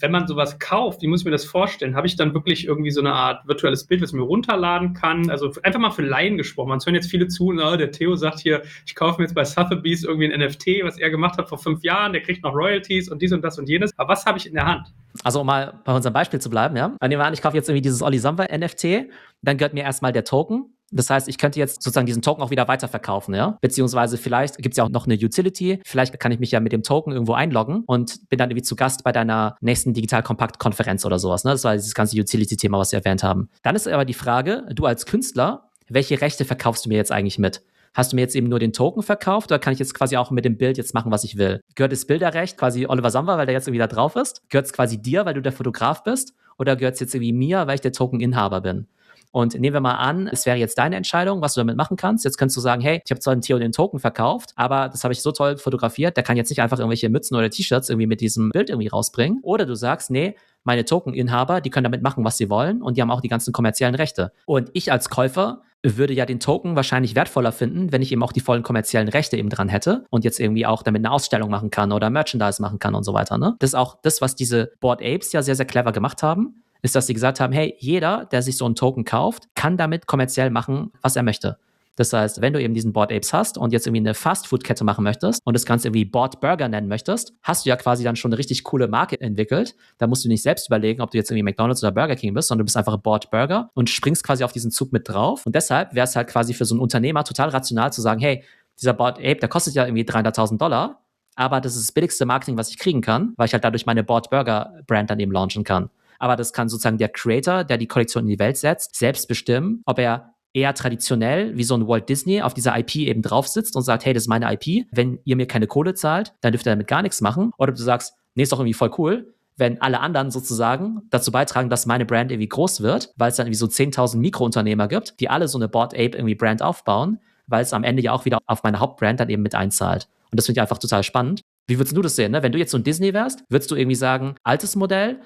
Wenn 0.00 0.10
man 0.10 0.26
sowas 0.26 0.58
kauft, 0.58 1.02
wie 1.02 1.06
muss 1.06 1.20
ich 1.20 1.24
mir 1.24 1.30
das 1.30 1.44
vorstellen? 1.44 1.94
Habe 1.94 2.06
ich 2.06 2.16
dann 2.16 2.34
wirklich 2.34 2.66
irgendwie 2.66 2.90
so 2.90 3.00
eine 3.00 3.12
Art 3.12 3.46
virtuelles 3.46 3.84
Bild, 3.84 4.02
was 4.02 4.10
ich 4.10 4.16
mir 4.16 4.22
runterladen 4.22 4.94
kann? 4.94 5.30
Also 5.30 5.52
einfach 5.62 5.80
mal 5.80 5.90
für 5.90 6.02
Laien 6.02 6.36
gesprochen. 6.36 6.70
Man 6.70 6.80
hören 6.80 6.94
jetzt 6.94 7.10
viele 7.10 7.28
zu, 7.28 7.52
na, 7.52 7.76
der 7.76 7.92
Theo 7.92 8.16
sagt 8.16 8.40
hier, 8.40 8.62
ich 8.86 8.94
kaufe 8.94 9.20
mir 9.20 9.26
jetzt 9.26 9.34
bei 9.34 9.44
Sotheby's 9.44 10.04
irgendwie 10.04 10.32
ein 10.32 10.40
NFT, 10.40 10.82
was 10.82 10.98
er 10.98 11.10
gemacht 11.10 11.38
hat 11.38 11.48
vor 11.48 11.58
fünf 11.58 11.82
Jahren, 11.84 12.12
der 12.12 12.22
kriegt 12.22 12.42
noch 12.42 12.54
Royalties 12.54 13.08
und 13.08 13.22
dies 13.22 13.32
und 13.32 13.42
das 13.42 13.58
und 13.58 13.68
jenes. 13.68 13.96
Aber 13.96 14.10
was 14.10 14.26
habe 14.26 14.38
ich 14.38 14.46
in 14.46 14.54
der 14.54 14.66
Hand? 14.66 14.92
Also 15.22 15.40
um 15.40 15.46
mal 15.46 15.80
bei 15.84 15.94
unserem 15.94 16.12
Beispiel 16.12 16.40
zu 16.40 16.50
bleiben, 16.50 16.76
ja. 16.76 16.88
Nehmen 17.00 17.20
wir 17.20 17.24
an, 17.24 17.34
ich 17.34 17.42
kaufe 17.42 17.56
jetzt 17.56 17.68
irgendwie 17.68 17.82
dieses 17.82 18.02
Olli 18.02 18.18
Samba 18.18 18.44
NFT, 18.44 19.06
dann 19.42 19.56
gehört 19.56 19.74
mir 19.74 19.84
erstmal 19.84 20.12
der 20.12 20.24
Token 20.24 20.74
das 20.90 21.10
heißt, 21.10 21.28
ich 21.28 21.38
könnte 21.38 21.58
jetzt 21.58 21.82
sozusagen 21.82 22.06
diesen 22.06 22.22
Token 22.22 22.42
auch 22.42 22.50
wieder 22.50 22.68
weiterverkaufen, 22.68 23.34
ja? 23.34 23.58
Beziehungsweise 23.60 24.16
vielleicht 24.16 24.56
gibt 24.58 24.72
es 24.72 24.76
ja 24.78 24.84
auch 24.84 24.88
noch 24.88 25.06
eine 25.06 25.14
Utility. 25.14 25.80
Vielleicht 25.84 26.18
kann 26.18 26.32
ich 26.32 26.38
mich 26.38 26.50
ja 26.50 26.60
mit 26.60 26.72
dem 26.72 26.82
Token 26.82 27.12
irgendwo 27.12 27.34
einloggen 27.34 27.84
und 27.86 28.28
bin 28.28 28.38
dann 28.38 28.50
irgendwie 28.50 28.64
zu 28.64 28.76
Gast 28.76 29.04
bei 29.04 29.12
deiner 29.12 29.56
nächsten 29.60 29.92
Digital 29.92 30.22
Kompakt 30.22 30.58
Konferenz 30.58 31.04
oder 31.04 31.18
sowas. 31.18 31.44
Ne? 31.44 31.50
Das 31.50 31.64
war 31.64 31.74
dieses 31.74 31.94
ganze 31.94 32.18
Utility-Thema, 32.18 32.78
was 32.78 32.92
wir 32.92 33.00
erwähnt 33.00 33.22
haben. 33.22 33.48
Dann 33.62 33.76
ist 33.76 33.86
aber 33.86 34.04
die 34.04 34.14
Frage, 34.14 34.66
du 34.72 34.86
als 34.86 35.06
Künstler, 35.06 35.70
welche 35.88 36.20
Rechte 36.20 36.44
verkaufst 36.44 36.84
du 36.84 36.88
mir 36.88 36.96
jetzt 36.96 37.12
eigentlich 37.12 37.38
mit? 37.38 37.62
Hast 37.94 38.12
du 38.12 38.16
mir 38.16 38.22
jetzt 38.22 38.36
eben 38.36 38.48
nur 38.48 38.58
den 38.58 38.72
Token 38.72 39.02
verkauft 39.02 39.50
oder 39.50 39.58
kann 39.58 39.72
ich 39.72 39.78
jetzt 39.78 39.94
quasi 39.94 40.16
auch 40.16 40.30
mit 40.30 40.44
dem 40.44 40.56
Bild 40.56 40.78
jetzt 40.78 40.94
machen, 40.94 41.10
was 41.10 41.24
ich 41.24 41.36
will? 41.36 41.60
Gehört 41.74 41.92
das 41.92 42.04
Bilderrecht 42.04 42.56
quasi 42.56 42.86
Oliver 42.86 43.10
Samba, 43.10 43.38
weil 43.38 43.46
der 43.46 43.54
jetzt 43.54 43.66
irgendwie 43.66 43.80
da 43.80 43.86
drauf 43.86 44.14
ist? 44.16 44.42
Gehört 44.50 44.66
es 44.66 44.72
quasi 44.72 45.00
dir, 45.00 45.26
weil 45.26 45.34
du 45.34 45.42
der 45.42 45.52
Fotograf 45.52 46.04
bist? 46.04 46.34
Oder 46.58 46.76
gehört 46.76 46.94
es 46.94 47.00
jetzt 47.00 47.14
irgendwie 47.14 47.32
mir, 47.32 47.66
weil 47.66 47.76
ich 47.76 47.80
der 47.80 47.92
Tokeninhaber 47.92 48.60
bin? 48.60 48.86
Und 49.30 49.54
nehmen 49.54 49.74
wir 49.74 49.80
mal 49.80 49.96
an, 49.96 50.26
es 50.28 50.46
wäre 50.46 50.56
jetzt 50.56 50.78
deine 50.78 50.96
Entscheidung, 50.96 51.42
was 51.42 51.54
du 51.54 51.60
damit 51.60 51.76
machen 51.76 51.96
kannst. 51.96 52.24
Jetzt 52.24 52.38
könntest 52.38 52.56
du 52.56 52.60
sagen, 52.60 52.80
hey, 52.80 53.00
ich 53.04 53.10
habe 53.10 53.20
zwar 53.20 53.34
den 53.34 53.42
Theo 53.42 53.58
den 53.58 53.72
Token 53.72 53.98
verkauft, 53.98 54.52
aber 54.56 54.88
das 54.88 55.04
habe 55.04 55.12
ich 55.12 55.22
so 55.22 55.32
toll 55.32 55.56
fotografiert, 55.56 56.16
der 56.16 56.24
kann 56.24 56.36
jetzt 56.36 56.48
nicht 56.48 56.62
einfach 56.62 56.78
irgendwelche 56.78 57.08
Mützen 57.08 57.36
oder 57.36 57.50
T-Shirts 57.50 57.88
irgendwie 57.88 58.06
mit 58.06 58.20
diesem 58.20 58.50
Bild 58.50 58.70
irgendwie 58.70 58.88
rausbringen. 58.88 59.40
Oder 59.42 59.66
du 59.66 59.74
sagst, 59.74 60.10
nee, 60.10 60.36
meine 60.64 60.84
Token-Inhaber, 60.84 61.60
die 61.60 61.70
können 61.70 61.84
damit 61.84 62.02
machen, 62.02 62.24
was 62.24 62.36
sie 62.36 62.50
wollen 62.50 62.82
und 62.82 62.96
die 62.96 63.02
haben 63.02 63.10
auch 63.10 63.20
die 63.20 63.28
ganzen 63.28 63.52
kommerziellen 63.52 63.94
Rechte. 63.94 64.32
Und 64.46 64.70
ich 64.72 64.92
als 64.92 65.08
Käufer 65.08 65.62
würde 65.82 66.12
ja 66.12 66.26
den 66.26 66.40
Token 66.40 66.74
wahrscheinlich 66.74 67.14
wertvoller 67.14 67.52
finden, 67.52 67.92
wenn 67.92 68.02
ich 68.02 68.10
eben 68.10 68.22
auch 68.22 68.32
die 68.32 68.40
vollen 68.40 68.62
kommerziellen 68.62 69.08
Rechte 69.08 69.36
eben 69.36 69.48
dran 69.48 69.68
hätte 69.68 70.04
und 70.10 70.24
jetzt 70.24 70.40
irgendwie 70.40 70.66
auch 70.66 70.82
damit 70.82 71.00
eine 71.00 71.12
Ausstellung 71.12 71.50
machen 71.50 71.70
kann 71.70 71.92
oder 71.92 72.10
Merchandise 72.10 72.60
machen 72.60 72.80
kann 72.80 72.94
und 72.94 73.04
so 73.04 73.14
weiter. 73.14 73.38
Ne? 73.38 73.54
Das 73.60 73.70
ist 73.70 73.74
auch 73.74 73.98
das, 74.02 74.20
was 74.20 74.34
diese 74.34 74.72
Board 74.80 75.00
Apes 75.02 75.32
ja 75.32 75.42
sehr, 75.42 75.54
sehr 75.54 75.66
clever 75.66 75.92
gemacht 75.92 76.22
haben 76.22 76.64
ist, 76.82 76.94
dass 76.94 77.06
sie 77.06 77.14
gesagt 77.14 77.40
haben, 77.40 77.52
hey, 77.52 77.74
jeder, 77.78 78.26
der 78.26 78.42
sich 78.42 78.56
so 78.56 78.64
einen 78.64 78.74
Token 78.74 79.04
kauft, 79.04 79.48
kann 79.54 79.76
damit 79.76 80.06
kommerziell 80.06 80.50
machen, 80.50 80.92
was 81.02 81.16
er 81.16 81.22
möchte. 81.22 81.58
Das 81.98 82.12
heißt, 82.12 82.40
wenn 82.40 82.52
du 82.52 82.62
eben 82.62 82.74
diesen 82.74 82.92
Board 82.92 83.12
Apes 83.12 83.32
hast 83.32 83.58
und 83.58 83.72
jetzt 83.72 83.84
irgendwie 83.88 84.02
eine 84.02 84.14
Fast-Food-Kette 84.14 84.84
machen 84.84 85.02
möchtest 85.02 85.40
und 85.44 85.54
das 85.54 85.66
Ganze 85.66 85.88
irgendwie 85.88 86.04
Board 86.04 86.40
Burger 86.40 86.68
nennen 86.68 86.86
möchtest, 86.86 87.32
hast 87.42 87.66
du 87.66 87.70
ja 87.70 87.76
quasi 87.76 88.04
dann 88.04 88.14
schon 88.14 88.30
eine 88.30 88.38
richtig 88.38 88.62
coole 88.62 88.86
Marke 88.86 89.20
entwickelt. 89.20 89.74
Da 89.98 90.06
musst 90.06 90.24
du 90.24 90.28
nicht 90.28 90.42
selbst 90.42 90.68
überlegen, 90.68 91.02
ob 91.02 91.10
du 91.10 91.18
jetzt 91.18 91.28
irgendwie 91.28 91.42
McDonald's 91.42 91.82
oder 91.82 91.90
Burger 91.90 92.14
King 92.14 92.34
bist, 92.34 92.48
sondern 92.48 92.60
du 92.60 92.66
bist 92.66 92.76
einfach 92.76 92.96
Board 92.98 93.32
Burger 93.32 93.70
und 93.74 93.90
springst 93.90 94.22
quasi 94.22 94.44
auf 94.44 94.52
diesen 94.52 94.70
Zug 94.70 94.92
mit 94.92 95.08
drauf. 95.08 95.44
Und 95.44 95.56
deshalb 95.56 95.92
wäre 95.92 96.04
es 96.04 96.14
halt 96.14 96.28
quasi 96.28 96.54
für 96.54 96.64
so 96.64 96.76
einen 96.76 96.82
Unternehmer 96.82 97.24
total 97.24 97.48
rational 97.48 97.92
zu 97.92 98.00
sagen, 98.00 98.20
hey, 98.20 98.44
dieser 98.80 98.92
Board 98.92 99.18
Ape, 99.18 99.36
der 99.36 99.48
kostet 99.48 99.74
ja 99.74 99.84
irgendwie 99.84 100.04
300.000 100.04 100.56
Dollar, 100.56 101.02
aber 101.34 101.60
das 101.60 101.74
ist 101.74 101.88
das 101.88 101.92
billigste 101.92 102.26
Marketing, 102.26 102.56
was 102.56 102.70
ich 102.70 102.78
kriegen 102.78 103.00
kann, 103.00 103.32
weil 103.36 103.46
ich 103.46 103.52
halt 103.54 103.64
dadurch 103.64 103.86
meine 103.86 104.04
Board 104.04 104.30
Burger 104.30 104.72
Brand 104.86 105.10
dann 105.10 105.18
eben 105.18 105.32
launchen 105.32 105.64
kann 105.64 105.90
aber 106.18 106.36
das 106.36 106.52
kann 106.52 106.68
sozusagen 106.68 106.98
der 106.98 107.08
Creator, 107.08 107.64
der 107.64 107.78
die 107.78 107.86
Kollektion 107.86 108.24
in 108.24 108.30
die 108.30 108.38
Welt 108.38 108.56
setzt, 108.56 108.96
selbst 108.96 109.28
bestimmen, 109.28 109.82
ob 109.86 109.98
er 109.98 110.34
eher 110.52 110.74
traditionell 110.74 111.56
wie 111.56 111.64
so 111.64 111.74
ein 111.74 111.86
Walt 111.86 112.08
Disney 112.08 112.42
auf 112.42 112.54
dieser 112.54 112.76
IP 112.78 112.96
eben 112.96 113.22
drauf 113.22 113.48
sitzt 113.48 113.76
und 113.76 113.82
sagt, 113.82 114.04
hey, 114.04 114.14
das 114.14 114.24
ist 114.24 114.28
meine 114.28 114.52
IP, 114.52 114.86
wenn 114.90 115.20
ihr 115.24 115.36
mir 115.36 115.46
keine 115.46 115.66
Kohle 115.66 115.94
zahlt, 115.94 116.34
dann 116.40 116.52
dürft 116.52 116.66
ihr 116.66 116.72
damit 116.72 116.86
gar 116.86 117.02
nichts 117.02 117.20
machen. 117.20 117.52
Oder 117.58 117.72
du 117.72 117.82
sagst, 117.82 118.14
nee, 118.34 118.42
ist 118.42 118.52
doch 118.52 118.58
irgendwie 118.58 118.74
voll 118.74 118.90
cool, 118.98 119.34
wenn 119.58 119.80
alle 119.82 120.00
anderen 120.00 120.30
sozusagen 120.30 121.02
dazu 121.10 121.32
beitragen, 121.32 121.68
dass 121.68 121.84
meine 121.84 122.06
Brand 122.06 122.30
irgendwie 122.30 122.48
groß 122.48 122.80
wird, 122.80 123.12
weil 123.16 123.30
es 123.30 123.36
dann 123.36 123.46
irgendwie 123.46 123.58
so 123.58 123.66
10.000 123.66 124.16
Mikrounternehmer 124.16 124.88
gibt, 124.88 125.20
die 125.20 125.28
alle 125.28 125.48
so 125.48 125.58
eine 125.58 125.68
Board 125.68 125.94
Ape 125.94 126.16
irgendwie 126.16 126.36
Brand 126.36 126.62
aufbauen, 126.62 127.18
weil 127.46 127.62
es 127.62 127.72
am 127.72 127.84
Ende 127.84 128.02
ja 128.02 128.12
auch 128.12 128.24
wieder 128.24 128.38
auf 128.46 128.62
meine 128.62 128.78
Hauptbrand 128.78 129.20
dann 129.20 129.28
eben 129.28 129.42
mit 129.42 129.54
einzahlt. 129.54 130.08
Und 130.30 130.38
das 130.38 130.46
finde 130.46 130.58
ich 130.58 130.62
einfach 130.62 130.78
total 130.78 131.02
spannend. 131.02 131.40
Wie 131.66 131.78
würdest 131.78 131.96
du 131.96 132.02
das 132.02 132.16
sehen? 132.16 132.32
Ne? 132.32 132.42
Wenn 132.42 132.52
du 132.52 132.58
jetzt 132.58 132.70
so 132.70 132.78
ein 132.78 132.84
Disney 132.84 133.12
wärst, 133.12 133.44
würdest 133.48 133.70
du 133.70 133.74
irgendwie 133.74 133.96
sagen, 133.96 134.36
altes 134.42 134.76
Modell, 134.76 135.20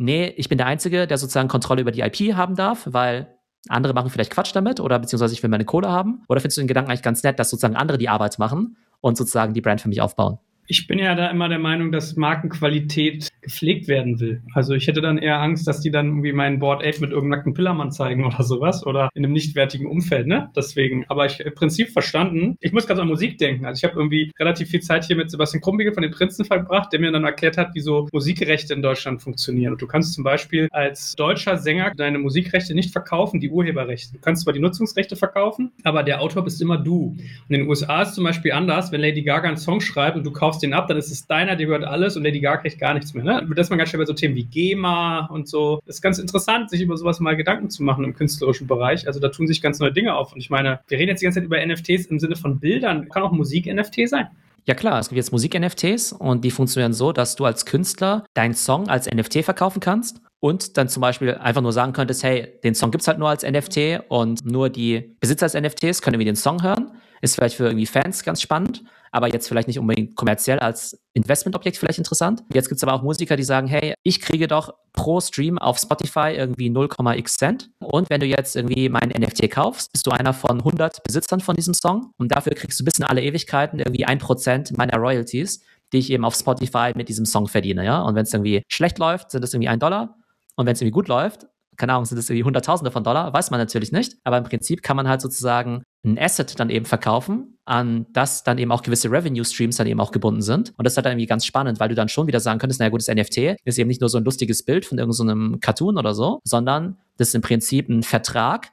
nee, 0.00 0.32
ich 0.36 0.48
bin 0.48 0.58
der 0.58 0.66
Einzige, 0.66 1.06
der 1.06 1.18
sozusagen 1.18 1.48
Kontrolle 1.48 1.82
über 1.82 1.92
die 1.92 2.00
IP 2.00 2.34
haben 2.34 2.56
darf, 2.56 2.88
weil 2.90 3.36
andere 3.68 3.92
machen 3.92 4.10
vielleicht 4.10 4.32
Quatsch 4.32 4.54
damit 4.54 4.80
oder 4.80 4.98
beziehungsweise 4.98 5.34
ich 5.34 5.42
will 5.42 5.50
meine 5.50 5.64
Kohle 5.64 5.88
haben? 5.88 6.24
Oder 6.28 6.40
findest 6.40 6.56
du 6.56 6.62
den 6.62 6.68
Gedanken 6.68 6.90
eigentlich 6.90 7.02
ganz 7.02 7.22
nett, 7.22 7.38
dass 7.38 7.50
sozusagen 7.50 7.76
andere 7.76 7.98
die 7.98 8.08
Arbeit 8.08 8.38
machen 8.38 8.76
und 9.00 9.16
sozusagen 9.16 9.52
die 9.52 9.60
Brand 9.60 9.80
für 9.80 9.88
mich 9.88 10.00
aufbauen? 10.00 10.38
Ich 10.70 10.86
bin 10.86 11.00
ja 11.00 11.16
da 11.16 11.26
immer 11.32 11.48
der 11.48 11.58
Meinung, 11.58 11.90
dass 11.90 12.14
Markenqualität 12.14 13.28
gepflegt 13.40 13.88
werden 13.88 14.20
will. 14.20 14.40
Also 14.54 14.74
ich 14.74 14.86
hätte 14.86 15.00
dann 15.00 15.18
eher 15.18 15.40
Angst, 15.40 15.66
dass 15.66 15.80
die 15.80 15.90
dann 15.90 16.06
irgendwie 16.06 16.32
meinen 16.32 16.60
Board 16.60 16.86
Ape 16.86 17.00
mit 17.00 17.10
irgendeinem 17.10 17.30
nackten 17.30 17.54
Pillermann 17.54 17.90
zeigen 17.90 18.24
oder 18.24 18.44
sowas 18.44 18.86
oder 18.86 19.08
in 19.14 19.24
einem 19.24 19.32
nichtwertigen 19.32 19.88
Umfeld, 19.88 20.28
ne? 20.28 20.48
Deswegen, 20.54 21.04
aber 21.08 21.26
ich 21.26 21.40
im 21.40 21.54
Prinzip 21.54 21.90
verstanden. 21.90 22.56
Ich 22.60 22.70
muss 22.70 22.86
gerade 22.86 23.02
an 23.02 23.08
Musik 23.08 23.38
denken. 23.38 23.66
Also 23.66 23.80
ich 23.80 23.90
habe 23.90 23.98
irgendwie 23.98 24.30
relativ 24.38 24.68
viel 24.68 24.78
Zeit 24.78 25.04
hier 25.06 25.16
mit 25.16 25.28
Sebastian 25.28 25.60
Krumbigel 25.60 25.92
von 25.92 26.04
den 26.04 26.12
Prinzen 26.12 26.44
verbracht, 26.44 26.92
der 26.92 27.00
mir 27.00 27.10
dann 27.10 27.24
erklärt 27.24 27.56
hat, 27.56 27.70
wieso 27.74 28.08
Musikrechte 28.12 28.72
in 28.72 28.80
Deutschland 28.80 29.22
funktionieren. 29.22 29.72
Und 29.72 29.82
du 29.82 29.88
kannst 29.88 30.14
zum 30.14 30.22
Beispiel 30.22 30.68
als 30.70 31.16
deutscher 31.16 31.56
Sänger 31.56 31.90
deine 31.96 32.20
Musikrechte 32.20 32.76
nicht 32.76 32.92
verkaufen, 32.92 33.40
die 33.40 33.50
Urheberrechte. 33.50 34.12
Du 34.12 34.20
kannst 34.20 34.44
zwar 34.44 34.52
die 34.52 34.60
Nutzungsrechte 34.60 35.16
verkaufen, 35.16 35.72
aber 35.82 36.04
der 36.04 36.20
Autor 36.20 36.44
bist 36.44 36.62
immer 36.62 36.78
du. 36.78 37.16
Und 37.16 37.20
in 37.48 37.62
den 37.62 37.68
USA 37.68 38.02
ist 38.02 38.14
zum 38.14 38.22
Beispiel 38.22 38.52
anders, 38.52 38.92
wenn 38.92 39.00
Lady 39.00 39.22
Gaga 39.22 39.48
einen 39.48 39.56
Song 39.56 39.80
schreibt 39.80 40.16
und 40.16 40.22
du 40.22 40.30
kaufst 40.30 40.59
den 40.60 40.72
ab, 40.72 40.88
dann 40.88 40.96
ist 40.96 41.10
es 41.10 41.26
deiner, 41.26 41.56
dir 41.56 41.66
gehört 41.66 41.84
alles 41.84 42.16
und 42.16 42.24
Lady 42.24 42.40
Gaga 42.40 42.62
kriegt 42.62 42.78
gar 42.78 42.94
nichts 42.94 43.14
mehr. 43.14 43.24
Ne? 43.24 43.46
Das 43.54 43.66
ist 43.66 43.70
man 43.70 43.78
ganz 43.78 43.90
schnell 43.90 44.00
bei 44.00 44.06
so 44.06 44.12
Themen 44.12 44.34
wie 44.34 44.44
GEMA 44.44 45.26
und 45.26 45.48
so. 45.48 45.80
Das 45.86 45.96
ist 45.96 46.02
ganz 46.02 46.18
interessant, 46.18 46.70
sich 46.70 46.80
über 46.80 46.96
sowas 46.96 47.20
mal 47.20 47.36
Gedanken 47.36 47.70
zu 47.70 47.82
machen 47.82 48.04
im 48.04 48.14
künstlerischen 48.14 48.66
Bereich. 48.66 49.06
Also 49.06 49.20
da 49.20 49.28
tun 49.28 49.46
sich 49.46 49.62
ganz 49.62 49.78
neue 49.78 49.92
Dinge 49.92 50.14
auf. 50.14 50.32
Und 50.32 50.38
ich 50.38 50.50
meine, 50.50 50.80
wir 50.88 50.98
reden 50.98 51.10
jetzt 51.10 51.20
die 51.20 51.24
ganze 51.24 51.40
Zeit 51.40 51.46
über 51.46 51.64
NFTs 51.64 52.06
im 52.06 52.18
Sinne 52.18 52.36
von 52.36 52.60
Bildern. 52.60 53.08
Kann 53.08 53.22
auch 53.22 53.32
Musik-NFT 53.32 54.08
sein. 54.08 54.28
Ja 54.66 54.74
klar, 54.74 55.00
es 55.00 55.08
gibt 55.08 55.16
jetzt 55.16 55.32
Musik-NFTs 55.32 56.12
und 56.12 56.44
die 56.44 56.50
funktionieren 56.50 56.92
so, 56.92 57.12
dass 57.12 57.34
du 57.34 57.44
als 57.44 57.64
Künstler 57.64 58.24
deinen 58.34 58.54
Song 58.54 58.88
als 58.88 59.10
NFT 59.10 59.42
verkaufen 59.44 59.80
kannst 59.80 60.20
und 60.38 60.76
dann 60.76 60.88
zum 60.88 61.00
Beispiel 61.00 61.34
einfach 61.34 61.62
nur 61.62 61.72
sagen 61.72 61.92
könntest, 61.92 62.22
hey, 62.22 62.48
den 62.62 62.74
Song 62.74 62.90
gibt 62.90 63.02
es 63.02 63.08
halt 63.08 63.18
nur 63.18 63.28
als 63.28 63.42
NFT 63.42 64.00
und 64.08 64.44
nur 64.44 64.68
die 64.70 65.16
Besitzer 65.20 65.46
des 65.46 65.54
NFTs 65.54 66.02
können 66.02 66.14
irgendwie 66.14 66.26
den 66.26 66.36
Song 66.36 66.62
hören. 66.62 66.90
Ist 67.22 67.34
vielleicht 67.34 67.56
für 67.56 67.64
irgendwie 67.64 67.86
Fans 67.86 68.22
ganz 68.22 68.40
spannend 68.40 68.82
aber 69.10 69.32
jetzt 69.32 69.48
vielleicht 69.48 69.68
nicht 69.68 69.78
unbedingt 69.78 70.16
kommerziell 70.16 70.58
als 70.58 71.00
Investmentobjekt 71.14 71.76
vielleicht 71.76 71.98
interessant. 71.98 72.42
Jetzt 72.52 72.68
gibt 72.68 72.78
es 72.78 72.84
aber 72.84 72.94
auch 72.94 73.02
Musiker, 73.02 73.36
die 73.36 73.42
sagen, 73.42 73.66
hey, 73.66 73.94
ich 74.02 74.20
kriege 74.20 74.46
doch 74.46 74.72
pro 74.92 75.20
Stream 75.20 75.58
auf 75.58 75.78
Spotify 75.78 76.32
irgendwie 76.36 76.70
0,x 76.70 77.36
Cent. 77.36 77.70
Und 77.80 78.08
wenn 78.10 78.20
du 78.20 78.26
jetzt 78.26 78.54
irgendwie 78.56 78.88
mein 78.88 79.08
NFT 79.08 79.50
kaufst, 79.50 79.92
bist 79.92 80.06
du 80.06 80.10
einer 80.12 80.32
von 80.32 80.58
100 80.58 81.02
Besitzern 81.02 81.40
von 81.40 81.56
diesem 81.56 81.74
Song. 81.74 82.12
Und 82.18 82.34
dafür 82.34 82.52
kriegst 82.54 82.78
du 82.78 82.84
bis 82.84 82.98
in 82.98 83.04
alle 83.04 83.22
Ewigkeiten 83.22 83.78
irgendwie 83.78 84.04
ein 84.04 84.18
Prozent 84.18 84.76
meiner 84.76 84.96
Royalties, 84.98 85.62
die 85.92 85.98
ich 85.98 86.10
eben 86.10 86.24
auf 86.24 86.34
Spotify 86.34 86.92
mit 86.94 87.08
diesem 87.08 87.26
Song 87.26 87.48
verdiene. 87.48 87.84
Ja? 87.84 88.02
Und 88.02 88.14
wenn 88.14 88.22
es 88.22 88.32
irgendwie 88.32 88.62
schlecht 88.68 88.98
läuft, 88.98 89.32
sind 89.32 89.42
es 89.42 89.52
irgendwie 89.52 89.68
ein 89.68 89.80
Dollar. 89.80 90.16
Und 90.56 90.66
wenn 90.66 90.74
es 90.74 90.80
irgendwie 90.80 90.92
gut 90.92 91.08
läuft, 91.08 91.46
keine 91.80 91.94
Ahnung, 91.94 92.04
sind 92.04 92.18
es 92.18 92.30
irgendwie 92.30 92.44
Hunderttausende 92.44 92.90
von 92.90 93.02
Dollar, 93.02 93.32
weiß 93.32 93.50
man 93.50 93.58
natürlich 93.58 93.90
nicht. 93.90 94.16
Aber 94.22 94.38
im 94.38 94.44
Prinzip 94.44 94.82
kann 94.82 94.96
man 94.96 95.08
halt 95.08 95.20
sozusagen 95.20 95.82
ein 96.04 96.18
Asset 96.18 96.60
dann 96.60 96.70
eben 96.70 96.84
verkaufen, 96.84 97.58
an 97.64 98.06
das 98.12 98.44
dann 98.44 98.58
eben 98.58 98.70
auch 98.70 98.82
gewisse 98.82 99.10
Revenue 99.10 99.44
Streams 99.44 99.76
dann 99.76 99.86
eben 99.86 100.00
auch 100.00 100.12
gebunden 100.12 100.42
sind. 100.42 100.72
Und 100.76 100.84
das 100.84 100.92
ist 100.92 100.96
halt 100.98 101.06
dann 101.06 101.12
irgendwie 101.12 101.26
ganz 101.26 101.44
spannend, 101.44 101.80
weil 101.80 101.88
du 101.88 101.94
dann 101.94 102.08
schon 102.08 102.26
wieder 102.26 102.40
sagen 102.40 102.58
könntest, 102.58 102.80
naja 102.80 102.90
gut, 102.90 103.00
das 103.00 103.14
NFT 103.14 103.56
ist 103.64 103.78
eben 103.78 103.88
nicht 103.88 104.00
nur 104.00 104.08
so 104.08 104.18
ein 104.18 104.24
lustiges 104.24 104.62
Bild 104.62 104.84
von 104.86 104.98
irgendeinem 104.98 105.52
so 105.54 105.58
Cartoon 105.58 105.98
oder 105.98 106.14
so, 106.14 106.40
sondern 106.44 106.98
das 107.16 107.28
ist 107.28 107.34
im 107.34 107.42
Prinzip 107.42 107.88
ein 107.88 108.02
Vertrag 108.02 108.68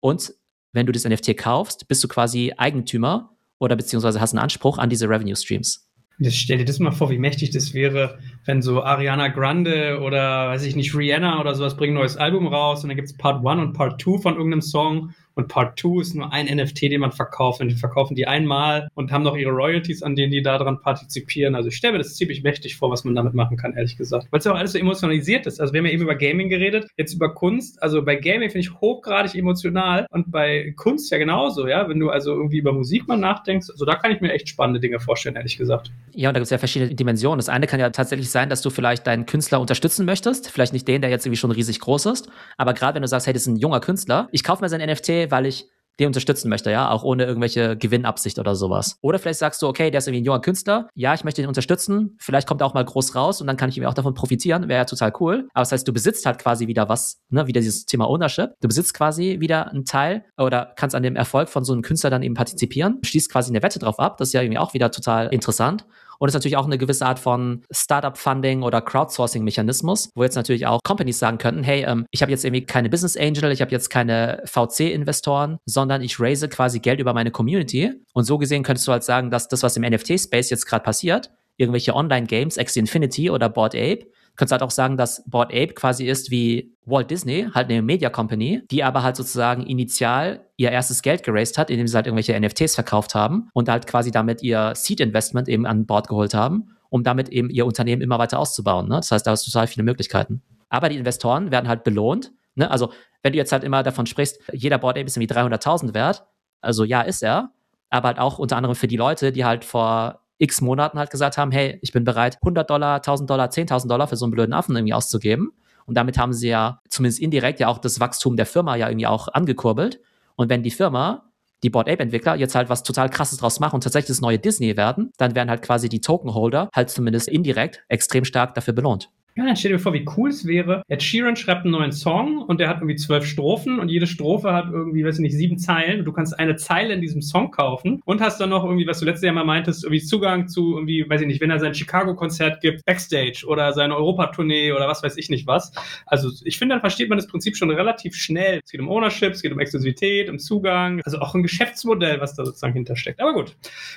und 0.00 0.34
wenn 0.72 0.86
du 0.86 0.92
das 0.92 1.04
NFT 1.04 1.36
kaufst, 1.36 1.88
bist 1.88 2.04
du 2.04 2.08
quasi 2.08 2.52
Eigentümer 2.56 3.36
oder 3.58 3.76
beziehungsweise 3.76 4.20
hast 4.20 4.34
einen 4.34 4.42
Anspruch 4.42 4.78
an 4.78 4.90
diese 4.90 5.08
Revenue 5.08 5.36
Streams. 5.36 5.85
Jetzt 6.18 6.38
stell 6.38 6.58
dir 6.58 6.64
das 6.64 6.78
mal 6.78 6.92
vor, 6.92 7.10
wie 7.10 7.18
mächtig 7.18 7.50
das 7.50 7.74
wäre, 7.74 8.18
wenn 8.46 8.62
so 8.62 8.82
Ariana 8.82 9.28
Grande 9.28 10.00
oder 10.00 10.48
weiß 10.48 10.64
ich 10.64 10.74
nicht, 10.74 10.94
Rihanna 10.94 11.40
oder 11.40 11.54
sowas 11.54 11.76
bringen 11.76 11.94
ein 11.94 12.00
neues 12.00 12.16
Album 12.16 12.46
raus 12.46 12.82
und 12.82 12.88
dann 12.88 12.96
gibt 12.96 13.08
es 13.08 13.16
Part 13.16 13.46
1 13.46 13.60
und 13.60 13.72
Part 13.74 14.00
2 14.00 14.18
von 14.18 14.34
irgendeinem 14.36 14.62
Song 14.62 15.14
und 15.36 15.48
Part 15.48 15.78
2 15.78 16.00
ist 16.00 16.14
nur 16.14 16.32
ein 16.32 16.46
NFT, 16.46 16.82
den 16.82 17.00
man 17.00 17.12
verkauft. 17.12 17.60
Und 17.60 17.68
die 17.68 17.74
verkaufen 17.74 18.14
die 18.14 18.26
einmal 18.26 18.88
und 18.94 19.12
haben 19.12 19.22
noch 19.22 19.36
ihre 19.36 19.50
Royalties, 19.50 20.02
an 20.02 20.16
denen 20.16 20.32
die 20.32 20.42
daran 20.42 20.80
partizipieren. 20.80 21.54
Also 21.54 21.68
ich 21.68 21.76
stelle 21.76 21.92
mir 21.92 21.98
das 21.98 22.16
ziemlich 22.16 22.42
mächtig 22.42 22.76
vor, 22.76 22.90
was 22.90 23.04
man 23.04 23.14
damit 23.14 23.34
machen 23.34 23.58
kann, 23.58 23.74
ehrlich 23.74 23.98
gesagt. 23.98 24.28
Weil 24.30 24.38
es 24.38 24.46
ja 24.46 24.52
auch 24.52 24.56
alles 24.56 24.72
so 24.72 24.78
emotionalisiert 24.78 25.46
ist. 25.46 25.60
Also 25.60 25.74
wir 25.74 25.80
haben 25.80 25.86
ja 25.86 25.92
eben 25.92 26.02
über 26.02 26.14
Gaming 26.14 26.48
geredet, 26.48 26.88
jetzt 26.96 27.12
über 27.12 27.34
Kunst. 27.34 27.82
Also 27.82 28.02
bei 28.02 28.16
Gaming 28.16 28.48
finde 28.48 28.60
ich 28.60 28.80
hochgradig 28.80 29.34
emotional 29.34 30.06
und 30.10 30.32
bei 30.32 30.72
Kunst 30.76 31.10
ja 31.12 31.18
genauso, 31.18 31.68
ja. 31.68 31.86
Wenn 31.86 32.00
du 32.00 32.08
also 32.08 32.32
irgendwie 32.32 32.58
über 32.58 32.72
Musik 32.72 33.06
mal 33.06 33.18
nachdenkst, 33.18 33.68
also 33.70 33.84
da 33.84 33.96
kann 33.96 34.12
ich 34.12 34.22
mir 34.22 34.32
echt 34.32 34.48
spannende 34.48 34.80
Dinge 34.80 35.00
vorstellen, 35.00 35.36
ehrlich 35.36 35.58
gesagt. 35.58 35.92
Ja, 36.14 36.30
und 36.30 36.34
da 36.34 36.40
gibt 36.40 36.46
es 36.46 36.50
ja 36.50 36.56
verschiedene 36.56 36.94
Dimensionen. 36.94 37.38
Das 37.38 37.50
eine 37.50 37.66
kann 37.66 37.78
ja 37.78 37.90
tatsächlich 37.90 38.30
sein, 38.30 38.48
dass 38.48 38.62
du 38.62 38.70
vielleicht 38.70 39.06
deinen 39.06 39.26
Künstler 39.26 39.60
unterstützen 39.60 40.06
möchtest. 40.06 40.50
Vielleicht 40.50 40.72
nicht 40.72 40.88
den, 40.88 41.02
der 41.02 41.10
jetzt 41.10 41.26
irgendwie 41.26 41.36
schon 41.36 41.50
riesig 41.50 41.78
groß 41.80 42.06
ist. 42.06 42.30
Aber 42.56 42.72
gerade 42.72 42.94
wenn 42.94 43.02
du 43.02 43.08
sagst, 43.08 43.26
hey, 43.26 43.34
das 43.34 43.42
ist 43.42 43.48
ein 43.48 43.56
junger 43.56 43.80
Künstler, 43.80 44.28
ich 44.32 44.42
kaufe 44.42 44.62
mir 44.62 44.70
sein 44.70 44.80
NFT, 44.80 45.25
weil 45.30 45.46
ich 45.46 45.66
den 45.98 46.08
unterstützen 46.08 46.48
möchte, 46.48 46.70
ja, 46.70 46.90
auch 46.90 47.02
ohne 47.02 47.24
irgendwelche 47.24 47.76
Gewinnabsicht 47.76 48.38
oder 48.38 48.54
sowas. 48.54 48.98
Oder 49.00 49.18
vielleicht 49.18 49.38
sagst 49.38 49.62
du, 49.62 49.66
okay, 49.66 49.90
der 49.90 49.98
ist 49.98 50.08
irgendwie 50.08 50.22
ein 50.22 50.26
junger 50.26 50.40
Künstler, 50.40 50.88
ja, 50.94 51.14
ich 51.14 51.24
möchte 51.24 51.40
ihn 51.40 51.48
unterstützen, 51.48 52.16
vielleicht 52.18 52.46
kommt 52.46 52.60
er 52.60 52.66
auch 52.66 52.74
mal 52.74 52.84
groß 52.84 53.14
raus 53.14 53.40
und 53.40 53.46
dann 53.46 53.56
kann 53.56 53.68
ich 53.70 53.78
ihm 53.78 53.86
auch 53.86 53.94
davon 53.94 54.14
profitieren, 54.14 54.68
wäre 54.68 54.80
ja 54.80 54.84
total 54.84 55.12
cool. 55.20 55.48
Aber 55.54 55.62
das 55.62 55.72
heißt, 55.72 55.88
du 55.88 55.92
besitzt 55.92 56.26
halt 56.26 56.38
quasi 56.38 56.66
wieder 56.66 56.88
was, 56.88 57.22
ne, 57.30 57.46
wieder 57.46 57.60
dieses 57.60 57.86
Thema 57.86 58.08
Ownership. 58.08 58.52
Du 58.60 58.68
besitzt 58.68 58.94
quasi 58.94 59.40
wieder 59.40 59.70
einen 59.70 59.84
Teil 59.84 60.24
oder 60.36 60.72
kannst 60.76 60.94
an 60.94 61.02
dem 61.02 61.16
Erfolg 61.16 61.48
von 61.48 61.64
so 61.64 61.72
einem 61.72 61.82
Künstler 61.82 62.10
dann 62.10 62.22
eben 62.22 62.34
partizipieren, 62.34 62.98
schließt 63.02 63.30
quasi 63.30 63.50
eine 63.50 63.62
Wette 63.62 63.78
drauf 63.78 63.98
ab, 63.98 64.18
das 64.18 64.28
ist 64.28 64.32
ja 64.34 64.42
irgendwie 64.42 64.58
auch 64.58 64.74
wieder 64.74 64.90
total 64.90 65.28
interessant. 65.28 65.86
Und 66.18 66.28
es 66.28 66.34
ist 66.34 66.38
natürlich 66.38 66.56
auch 66.56 66.64
eine 66.66 66.78
gewisse 66.78 67.06
Art 67.06 67.18
von 67.18 67.62
Startup-Funding 67.70 68.62
oder 68.62 68.80
Crowdsourcing-Mechanismus, 68.80 70.10
wo 70.14 70.22
jetzt 70.22 70.36
natürlich 70.36 70.66
auch 70.66 70.80
Companies 70.84 71.18
sagen 71.18 71.38
könnten, 71.38 71.62
hey, 71.62 71.84
ähm, 71.84 72.06
ich 72.10 72.22
habe 72.22 72.30
jetzt 72.30 72.44
irgendwie 72.44 72.64
keine 72.64 72.88
Business 72.88 73.16
Angel, 73.16 73.50
ich 73.52 73.60
habe 73.60 73.70
jetzt 73.70 73.90
keine 73.90 74.42
VC-Investoren, 74.44 75.58
sondern 75.66 76.02
ich 76.02 76.18
raise 76.20 76.48
quasi 76.48 76.80
Geld 76.80 77.00
über 77.00 77.14
meine 77.14 77.30
Community. 77.30 77.92
Und 78.12 78.24
so 78.24 78.38
gesehen 78.38 78.62
könntest 78.62 78.86
du 78.88 78.92
halt 78.92 79.04
sagen, 79.04 79.30
dass 79.30 79.48
das, 79.48 79.62
was 79.62 79.76
im 79.76 79.82
NFT-Space 79.82 80.50
jetzt 80.50 80.66
gerade 80.66 80.84
passiert, 80.84 81.30
irgendwelche 81.56 81.94
Online-Games, 81.94 82.58
Axie 82.58 82.80
Infinity 82.80 83.30
oder 83.30 83.48
Board 83.48 83.74
Ape, 83.74 84.06
könntest 84.36 84.52
halt 84.52 84.62
auch 84.62 84.70
sagen, 84.70 84.96
dass 84.96 85.22
Board 85.28 85.52
Ape 85.52 85.74
quasi 85.74 86.06
ist 86.06 86.30
wie 86.30 86.74
Walt 86.84 87.10
Disney, 87.10 87.48
halt 87.54 87.70
eine 87.70 87.82
Media 87.82 88.10
Company, 88.10 88.62
die 88.70 88.84
aber 88.84 89.02
halt 89.02 89.16
sozusagen 89.16 89.62
initial 89.66 90.46
ihr 90.56 90.70
erstes 90.70 91.02
Geld 91.02 91.22
geraced 91.22 91.58
hat, 91.58 91.70
indem 91.70 91.86
sie 91.86 91.96
halt 91.96 92.06
irgendwelche 92.06 92.38
NFTs 92.38 92.74
verkauft 92.74 93.14
haben 93.14 93.48
und 93.54 93.68
halt 93.68 93.86
quasi 93.86 94.10
damit 94.10 94.42
ihr 94.42 94.72
Seed 94.74 95.00
Investment 95.00 95.48
eben 95.48 95.66
an 95.66 95.86
Bord 95.86 96.08
geholt 96.08 96.34
haben, 96.34 96.76
um 96.90 97.02
damit 97.02 97.28
eben 97.28 97.50
ihr 97.50 97.66
Unternehmen 97.66 98.02
immer 98.02 98.18
weiter 98.18 98.38
auszubauen. 98.38 98.88
Ne? 98.88 98.96
Das 98.96 99.10
heißt, 99.10 99.26
da 99.26 99.32
hast 99.32 99.46
du 99.46 99.50
total 99.50 99.66
viele 99.66 99.84
Möglichkeiten. 99.84 100.42
Aber 100.68 100.88
die 100.88 100.96
Investoren 100.96 101.50
werden 101.50 101.68
halt 101.68 101.84
belohnt. 101.84 102.32
Ne? 102.54 102.70
Also, 102.70 102.92
wenn 103.22 103.32
du 103.32 103.38
jetzt 103.38 103.52
halt 103.52 103.64
immer 103.64 103.82
davon 103.82 104.06
sprichst, 104.06 104.40
jeder 104.52 104.78
Board 104.78 104.96
Ape 104.96 105.06
ist 105.06 105.16
irgendwie 105.16 105.32
300.000 105.32 105.94
wert, 105.94 106.26
also 106.60 106.84
ja, 106.84 107.02
ist 107.02 107.22
er, 107.22 107.52
aber 107.90 108.08
halt 108.08 108.18
auch 108.18 108.38
unter 108.38 108.56
anderem 108.56 108.74
für 108.74 108.88
die 108.88 108.96
Leute, 108.96 109.32
die 109.32 109.44
halt 109.44 109.64
vor 109.64 110.25
x 110.38 110.60
Monaten 110.60 110.98
halt 110.98 111.10
gesagt 111.10 111.38
haben, 111.38 111.50
hey, 111.50 111.78
ich 111.82 111.92
bin 111.92 112.04
bereit, 112.04 112.36
100 112.42 112.68
Dollar, 112.68 112.96
1000 112.96 113.28
Dollar, 113.28 113.48
10.000 113.48 113.88
Dollar 113.88 114.08
für 114.08 114.16
so 114.16 114.26
einen 114.26 114.32
blöden 114.32 114.52
Affen 114.52 114.76
irgendwie 114.76 114.94
auszugeben. 114.94 115.52
Und 115.86 115.96
damit 115.96 116.18
haben 116.18 116.32
sie 116.32 116.48
ja 116.48 116.80
zumindest 116.88 117.20
indirekt 117.20 117.60
ja 117.60 117.68
auch 117.68 117.78
das 117.78 118.00
Wachstum 118.00 118.36
der 118.36 118.46
Firma 118.46 118.76
ja 118.76 118.88
irgendwie 118.88 119.06
auch 119.06 119.28
angekurbelt. 119.28 120.00
Und 120.34 120.50
wenn 120.50 120.62
die 120.62 120.70
Firma, 120.70 121.30
die 121.62 121.70
Board 121.70 121.88
Ape 121.88 122.02
Entwickler, 122.02 122.36
jetzt 122.36 122.54
halt 122.54 122.68
was 122.68 122.82
total 122.82 123.08
krasses 123.08 123.38
draus 123.38 123.60
machen 123.60 123.76
und 123.76 123.84
tatsächlich 123.84 124.08
das 124.08 124.20
neue 124.20 124.38
Disney 124.38 124.76
werden, 124.76 125.12
dann 125.16 125.34
werden 125.34 125.48
halt 125.48 125.62
quasi 125.62 125.88
die 125.88 126.00
Token 126.00 126.34
Holder 126.34 126.68
halt 126.74 126.90
zumindest 126.90 127.28
indirekt 127.28 127.84
extrem 127.88 128.24
stark 128.24 128.54
dafür 128.54 128.74
belohnt. 128.74 129.10
Ja, 129.36 129.44
dann 129.44 129.54
stell 129.54 129.72
dir 129.72 129.78
vor, 129.78 129.92
wie 129.92 130.06
cool 130.16 130.30
es 130.30 130.46
wäre. 130.46 130.82
Ed 130.88 131.02
Sheeran 131.02 131.36
schreibt 131.36 131.64
einen 131.64 131.72
neuen 131.72 131.92
Song 131.92 132.38
und 132.38 132.58
der 132.58 132.70
hat 132.70 132.78
irgendwie 132.78 132.96
zwölf 132.96 133.26
Strophen 133.26 133.78
und 133.78 133.90
jede 133.90 134.06
Strophe 134.06 134.54
hat 134.54 134.70
irgendwie, 134.72 135.04
weiß 135.04 135.16
ich 135.16 135.20
nicht, 135.20 135.36
sieben 135.36 135.58
Zeilen 135.58 135.98
und 135.98 136.04
du 136.06 136.12
kannst 136.12 136.38
eine 136.38 136.56
Zeile 136.56 136.94
in 136.94 137.02
diesem 137.02 137.20
Song 137.20 137.50
kaufen 137.50 138.00
und 138.06 138.22
hast 138.22 138.40
dann 138.40 138.48
noch 138.48 138.64
irgendwie, 138.64 138.86
was 138.86 139.00
du 139.00 139.04
letztes 139.04 139.24
Jahr 139.24 139.34
mal 139.34 139.44
meintest, 139.44 139.84
irgendwie 139.84 140.02
Zugang 140.02 140.48
zu 140.48 140.76
irgendwie, 140.76 141.04
weiß 141.06 141.20
ich 141.20 141.26
nicht, 141.26 141.42
wenn 141.42 141.50
er 141.50 141.60
sein 141.60 141.74
Chicago-Konzert 141.74 142.62
gibt, 142.62 142.82
Backstage 142.86 143.44
oder 143.46 143.74
seine 143.74 143.94
Europatournee 143.96 144.72
oder 144.72 144.88
was 144.88 145.02
weiß 145.02 145.18
ich 145.18 145.28
nicht 145.28 145.46
was. 145.46 145.70
Also 146.06 146.30
ich 146.44 146.56
finde, 146.56 146.74
dann 146.74 146.80
versteht 146.80 147.10
man 147.10 147.18
das 147.18 147.26
Prinzip 147.26 147.58
schon 147.58 147.70
relativ 147.70 148.14
schnell. 148.14 148.60
Es 148.64 148.70
geht 148.70 148.80
um 148.80 148.88
Ownership, 148.88 149.32
es 149.32 149.42
geht 149.42 149.52
um 149.52 149.60
Exklusivität, 149.60 150.30
um 150.30 150.38
Zugang, 150.38 151.02
also 151.04 151.18
auch 151.18 151.34
ein 151.34 151.42
Geschäftsmodell, 151.42 152.22
was 152.22 152.36
da 152.36 152.46
sozusagen 152.46 152.72
hintersteckt. 152.72 153.20
Aber 153.20 153.34
gut, 153.34 153.54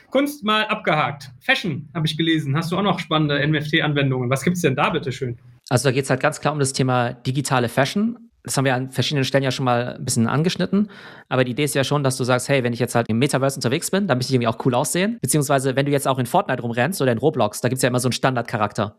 Kunst 0.10 0.44
mal 0.44 0.66
abgehakt. 0.66 1.32
Fashion 1.40 1.88
habe 1.94 2.08
ich 2.08 2.18
gelesen. 2.18 2.58
Hast 2.58 2.74
du 2.74 2.78
auch 2.78 2.84
noch 2.84 3.00
spannende 3.00 3.40
NFT-Anwendungen? 3.48 4.30
Was 4.30 4.44
gibt's 4.44 4.60
denn 4.60 4.76
da 4.76 4.90
bitte 4.90 5.14
schön? 5.14 5.29
Also 5.70 5.90
da 5.90 5.92
geht 5.94 6.06
es 6.06 6.10
halt 6.10 6.20
ganz 6.20 6.42
klar 6.42 6.54
um 6.54 6.60
das 6.60 6.74
Thema 6.74 7.14
digitale 7.14 7.70
Fashion. 7.70 8.18
Das 8.44 8.58
haben 8.58 8.66
wir 8.66 8.74
an 8.74 8.90
verschiedenen 8.90 9.26
Stellen 9.26 9.44
ja 9.44 9.52
schon 9.52 9.66
mal 9.66 9.96
ein 9.98 10.06
bisschen 10.06 10.28
angeschnitten. 10.28 10.90
Aber 11.28 11.44
die 11.44 11.52
Idee 11.52 11.66
ist 11.66 11.76
ja 11.76 11.84
schon, 11.84 12.04
dass 12.04 12.18
du 12.18 12.24
sagst, 12.24 12.50
hey, 12.50 12.64
wenn 12.64 12.74
ich 12.74 12.80
jetzt 12.80 12.96
halt 12.96 13.08
im 13.10 13.20
Metaverse 13.20 13.58
unterwegs 13.58 13.92
bin, 13.92 14.08
dann 14.08 14.18
möchte 14.18 14.32
ich 14.32 14.36
irgendwie 14.36 14.48
auch 14.48 14.66
cool 14.66 14.74
aussehen. 14.74 15.20
Beziehungsweise, 15.22 15.76
wenn 15.76 15.86
du 15.86 15.92
jetzt 15.92 16.08
auch 16.08 16.18
in 16.18 16.26
Fortnite 16.26 16.62
rumrennst 16.62 17.02
oder 17.02 17.12
in 17.12 17.18
Roblox, 17.18 17.62
da 17.62 17.70
gibt 17.70 17.78
es 17.78 17.84
ja 17.84 17.90
immer 17.90 18.00
so 18.00 18.08
einen 18.08 18.14
Standardcharakter. 18.14 18.98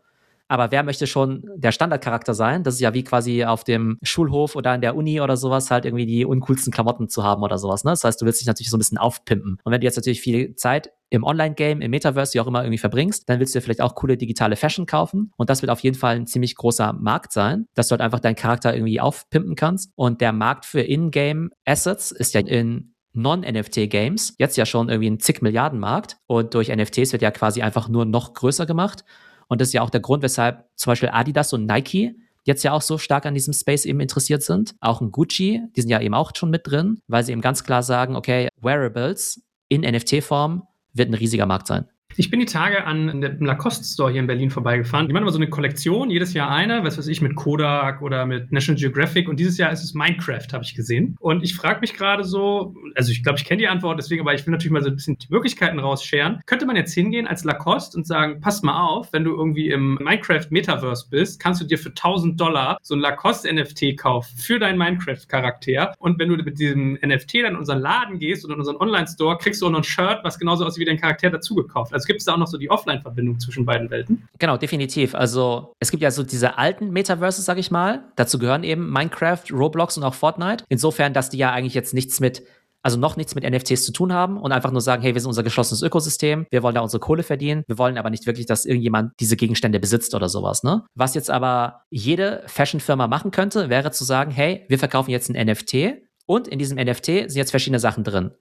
Aber 0.51 0.69
wer 0.69 0.83
möchte 0.83 1.07
schon 1.07 1.45
der 1.55 1.71
Standardcharakter 1.71 2.33
sein? 2.33 2.63
Das 2.63 2.73
ist 2.73 2.81
ja 2.81 2.93
wie 2.93 3.05
quasi 3.05 3.45
auf 3.45 3.63
dem 3.63 3.97
Schulhof 4.03 4.57
oder 4.57 4.75
in 4.75 4.81
der 4.81 4.97
Uni 4.97 5.21
oder 5.21 5.37
sowas 5.37 5.71
halt 5.71 5.85
irgendwie 5.85 6.05
die 6.05 6.25
uncoolsten 6.25 6.73
Klamotten 6.73 7.07
zu 7.07 7.23
haben 7.23 7.41
oder 7.41 7.57
sowas. 7.57 7.85
Ne? 7.85 7.91
Das 7.91 8.03
heißt, 8.03 8.21
du 8.21 8.25
willst 8.25 8.41
dich 8.41 8.47
natürlich 8.47 8.69
so 8.69 8.75
ein 8.75 8.79
bisschen 8.79 8.97
aufpimpen. 8.97 9.59
Und 9.63 9.71
wenn 9.71 9.79
du 9.79 9.85
jetzt 9.85 9.95
natürlich 9.95 10.19
viel 10.19 10.53
Zeit 10.55 10.91
im 11.09 11.23
Online-Game, 11.23 11.79
im 11.79 11.89
Metaverse, 11.89 12.33
wie 12.33 12.41
auch 12.41 12.47
immer 12.47 12.63
irgendwie 12.63 12.79
verbringst, 12.79 13.29
dann 13.29 13.39
willst 13.39 13.55
du 13.55 13.59
dir 13.59 13.63
vielleicht 13.63 13.79
auch 13.79 13.95
coole 13.95 14.17
digitale 14.17 14.57
Fashion 14.57 14.85
kaufen. 14.85 15.31
Und 15.37 15.49
das 15.49 15.61
wird 15.61 15.69
auf 15.69 15.79
jeden 15.79 15.97
Fall 15.97 16.17
ein 16.17 16.27
ziemlich 16.27 16.57
großer 16.57 16.91
Markt 16.91 17.31
sein, 17.31 17.67
dass 17.73 17.87
du 17.87 17.91
halt 17.93 18.01
einfach 18.01 18.19
deinen 18.19 18.35
Charakter 18.35 18.73
irgendwie 18.75 18.99
aufpimpen 18.99 19.55
kannst. 19.55 19.93
Und 19.95 20.19
der 20.19 20.33
Markt 20.33 20.65
für 20.65 20.81
In-Game 20.81 21.51
Assets 21.63 22.11
ist 22.11 22.33
ja 22.33 22.41
in 22.41 22.93
Non-NFT-Games 23.13 24.35
jetzt 24.37 24.57
ja 24.57 24.65
schon 24.65 24.89
irgendwie 24.89 25.11
ein 25.11 25.19
zig 25.21 25.41
Milliarden 25.41 25.79
Markt. 25.79 26.17
Und 26.27 26.55
durch 26.55 26.67
NFTs 26.67 27.13
wird 27.13 27.21
ja 27.21 27.31
quasi 27.31 27.61
einfach 27.61 27.87
nur 27.87 28.03
noch 28.03 28.33
größer 28.33 28.65
gemacht. 28.65 29.05
Und 29.51 29.59
das 29.59 29.67
ist 29.67 29.73
ja 29.73 29.81
auch 29.81 29.89
der 29.89 29.99
Grund, 29.99 30.23
weshalb 30.23 30.65
zum 30.77 30.91
Beispiel 30.91 31.09
Adidas 31.11 31.51
und 31.51 31.65
Nike 31.65 32.15
jetzt 32.45 32.63
ja 32.63 32.71
auch 32.71 32.81
so 32.81 32.97
stark 32.97 33.25
an 33.25 33.33
diesem 33.33 33.53
Space 33.53 33.83
eben 33.83 33.99
interessiert 33.99 34.43
sind. 34.43 34.75
Auch 34.79 35.01
ein 35.01 35.11
Gucci, 35.11 35.59
die 35.75 35.81
sind 35.81 35.89
ja 35.89 35.99
eben 35.99 36.13
auch 36.13 36.31
schon 36.33 36.49
mit 36.49 36.65
drin, 36.65 37.01
weil 37.07 37.25
sie 37.25 37.33
eben 37.33 37.41
ganz 37.41 37.65
klar 37.65 37.83
sagen, 37.83 38.15
okay, 38.15 38.47
Wearables 38.61 39.41
in 39.67 39.81
NFT-Form 39.81 40.63
wird 40.93 41.09
ein 41.09 41.15
riesiger 41.15 41.47
Markt 41.47 41.67
sein. 41.67 41.89
Ich 42.17 42.29
bin 42.29 42.39
die 42.39 42.45
Tage 42.45 42.85
an 42.85 43.21
dem 43.21 43.45
Lacoste 43.45 43.85
Store 43.85 44.11
hier 44.11 44.19
in 44.19 44.27
Berlin 44.27 44.49
vorbeigefahren. 44.49 45.07
Die 45.07 45.13
machen 45.13 45.23
immer 45.23 45.31
so 45.31 45.37
eine 45.37 45.49
Kollektion, 45.49 46.09
jedes 46.09 46.33
Jahr 46.33 46.49
eine, 46.49 46.83
was 46.83 46.97
weiß 46.97 47.07
ich, 47.07 47.21
mit 47.21 47.35
Kodak 47.35 48.01
oder 48.01 48.25
mit 48.25 48.51
National 48.51 48.79
Geographic. 48.79 49.29
Und 49.29 49.39
dieses 49.39 49.57
Jahr 49.57 49.71
ist 49.71 49.83
es 49.83 49.93
Minecraft, 49.93 50.47
habe 50.51 50.63
ich 50.63 50.75
gesehen. 50.75 51.15
Und 51.19 51.43
ich 51.43 51.55
frage 51.55 51.79
mich 51.79 51.93
gerade 51.93 52.23
so, 52.23 52.75
also 52.95 53.11
ich 53.11 53.23
glaube, 53.23 53.39
ich 53.39 53.45
kenne 53.45 53.59
die 53.59 53.67
Antwort, 53.67 53.97
deswegen, 53.97 54.21
aber 54.21 54.33
ich 54.33 54.45
will 54.45 54.51
natürlich 54.51 54.71
mal 54.71 54.83
so 54.83 54.89
ein 54.89 54.95
bisschen 54.95 55.17
die 55.17 55.27
Möglichkeiten 55.29 55.79
rausscheren. 55.79 56.41
Könnte 56.45 56.65
man 56.65 56.75
jetzt 56.75 56.93
hingehen 56.93 57.27
als 57.27 57.43
Lacoste 57.43 57.97
und 57.97 58.05
sagen, 58.05 58.41
pass 58.41 58.61
mal 58.61 58.81
auf, 58.81 59.13
wenn 59.13 59.23
du 59.23 59.31
irgendwie 59.31 59.69
im 59.69 59.95
Minecraft 59.95 60.47
Metaverse 60.49 61.07
bist, 61.09 61.39
kannst 61.39 61.61
du 61.61 61.65
dir 61.65 61.77
für 61.77 61.89
1000 61.89 62.39
Dollar 62.39 62.77
so 62.81 62.95
ein 62.95 62.99
Lacoste 62.99 63.51
NFT 63.51 63.97
kaufen 63.97 64.37
für 64.37 64.59
deinen 64.59 64.77
Minecraft-Charakter. 64.77 65.95
Und 65.97 66.19
wenn 66.19 66.29
du 66.29 66.35
mit 66.35 66.59
diesem 66.59 66.93
NFT 67.03 67.35
dann 67.35 67.53
in 67.53 67.55
unseren 67.55 67.79
Laden 67.79 68.19
gehst 68.19 68.43
oder 68.43 68.55
in 68.55 68.59
unseren 68.59 68.77
Online-Store, 68.77 69.37
kriegst 69.37 69.61
du 69.61 69.67
auch 69.67 69.71
noch 69.71 69.79
ein 69.79 69.83
Shirt, 69.83 70.19
was 70.23 70.37
genauso 70.37 70.65
aussieht 70.65 70.81
wie 70.81 70.85
dein 70.85 70.99
Charakter 70.99 71.29
dazu 71.29 71.55
gekauft. 71.55 71.93
Also 71.93 72.00
gibt 72.05 72.19
es 72.19 72.25
da 72.25 72.33
auch 72.33 72.37
noch 72.37 72.47
so 72.47 72.57
die 72.57 72.69
Offline-Verbindung 72.69 73.39
zwischen 73.39 73.65
beiden 73.65 73.89
Welten? 73.89 74.27
Genau, 74.39 74.57
definitiv. 74.57 75.15
Also 75.15 75.73
es 75.79 75.91
gibt 75.91 76.03
ja 76.03 76.11
so 76.11 76.23
diese 76.23 76.57
alten 76.57 76.91
Metaverses, 76.91 77.45
sag 77.45 77.57
ich 77.57 77.71
mal. 77.71 78.03
Dazu 78.15 78.39
gehören 78.39 78.63
eben 78.63 78.91
Minecraft, 78.91 79.43
Roblox 79.51 79.97
und 79.97 80.03
auch 80.03 80.13
Fortnite. 80.13 80.63
Insofern, 80.69 81.13
dass 81.13 81.29
die 81.29 81.37
ja 81.37 81.51
eigentlich 81.51 81.73
jetzt 81.73 81.93
nichts 81.93 82.19
mit 82.19 82.43
also 82.83 82.97
noch 82.97 83.15
nichts 83.15 83.35
mit 83.35 83.47
NFTs 83.47 83.85
zu 83.85 83.91
tun 83.91 84.13
haben 84.13 84.37
und 84.37 84.51
einfach 84.51 84.71
nur 84.71 84.81
sagen, 84.81 85.01
hey, 85.01 85.13
wir 85.13 85.21
sind 85.21 85.27
unser 85.27 85.43
geschlossenes 85.43 85.81
Ökosystem, 85.81 86.47
wir 86.49 86.63
wollen 86.63 86.75
da 86.75 86.81
unsere 86.81 86.99
Kohle 86.99 87.23
verdienen, 87.23 87.63
wir 87.67 87.77
wollen 87.77 87.97
aber 87.97 88.09
nicht 88.09 88.25
wirklich, 88.25 88.45
dass 88.45 88.65
irgendjemand 88.65 89.13
diese 89.19 89.35
Gegenstände 89.35 89.79
besitzt 89.79 90.15
oder 90.15 90.29
sowas, 90.29 90.63
ne? 90.63 90.83
Was 90.95 91.13
jetzt 91.13 91.29
aber 91.29 91.81
jede 91.89 92.43
Fashion-Firma 92.47 93.07
machen 93.07 93.31
könnte, 93.31 93.69
wäre 93.69 93.91
zu 93.91 94.03
sagen, 94.03 94.31
hey, 94.31 94.65
wir 94.67 94.79
verkaufen 94.79 95.11
jetzt 95.11 95.29
ein 95.29 95.45
NFT 95.45 96.01
und 96.25 96.47
in 96.47 96.59
diesem 96.59 96.77
NFT 96.77 97.05
sind 97.05 97.35
jetzt 97.35 97.51
verschiedene 97.51 97.79
Sachen 97.79 98.03
drin. 98.03 98.31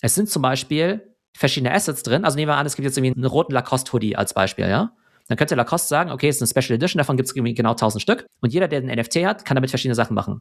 Es 0.00 0.14
sind 0.14 0.28
zum 0.28 0.42
Beispiel 0.42 1.14
verschiedene 1.34 1.72
Assets 1.72 2.02
drin. 2.02 2.24
Also 2.24 2.36
nehmen 2.36 2.50
wir 2.50 2.56
an, 2.56 2.66
es 2.66 2.76
gibt 2.76 2.84
jetzt 2.84 2.98
irgendwie 2.98 3.14
einen 3.14 3.24
roten 3.24 3.52
Lacoste-Hoodie 3.52 4.16
als 4.16 4.34
Beispiel, 4.34 4.68
ja? 4.68 4.92
Dann 5.28 5.36
könnte 5.36 5.54
Lacoste 5.54 5.88
sagen, 5.88 6.10
okay, 6.10 6.28
es 6.28 6.40
ist 6.40 6.42
eine 6.42 6.62
Special 6.62 6.76
Edition, 6.76 6.98
davon 6.98 7.16
gibt 7.16 7.28
es 7.28 7.34
genau 7.34 7.70
1000 7.70 8.00
Stück. 8.00 8.26
Und 8.40 8.52
jeder, 8.52 8.66
der 8.66 8.78
einen 8.80 8.98
NFT 8.98 9.16
hat, 9.26 9.44
kann 9.44 9.56
damit 9.56 9.70
verschiedene 9.70 9.94
Sachen 9.94 10.14
machen. 10.14 10.40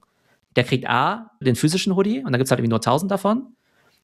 Der 0.55 0.63
kriegt 0.63 0.89
A, 0.89 1.31
den 1.41 1.55
physischen 1.55 1.95
Hoodie, 1.95 2.19
und 2.19 2.31
dann 2.31 2.39
gibt 2.39 2.45
es 2.45 2.51
halt 2.51 2.59
irgendwie 2.59 2.69
nur 2.69 2.79
1000 2.79 3.11
davon. 3.11 3.53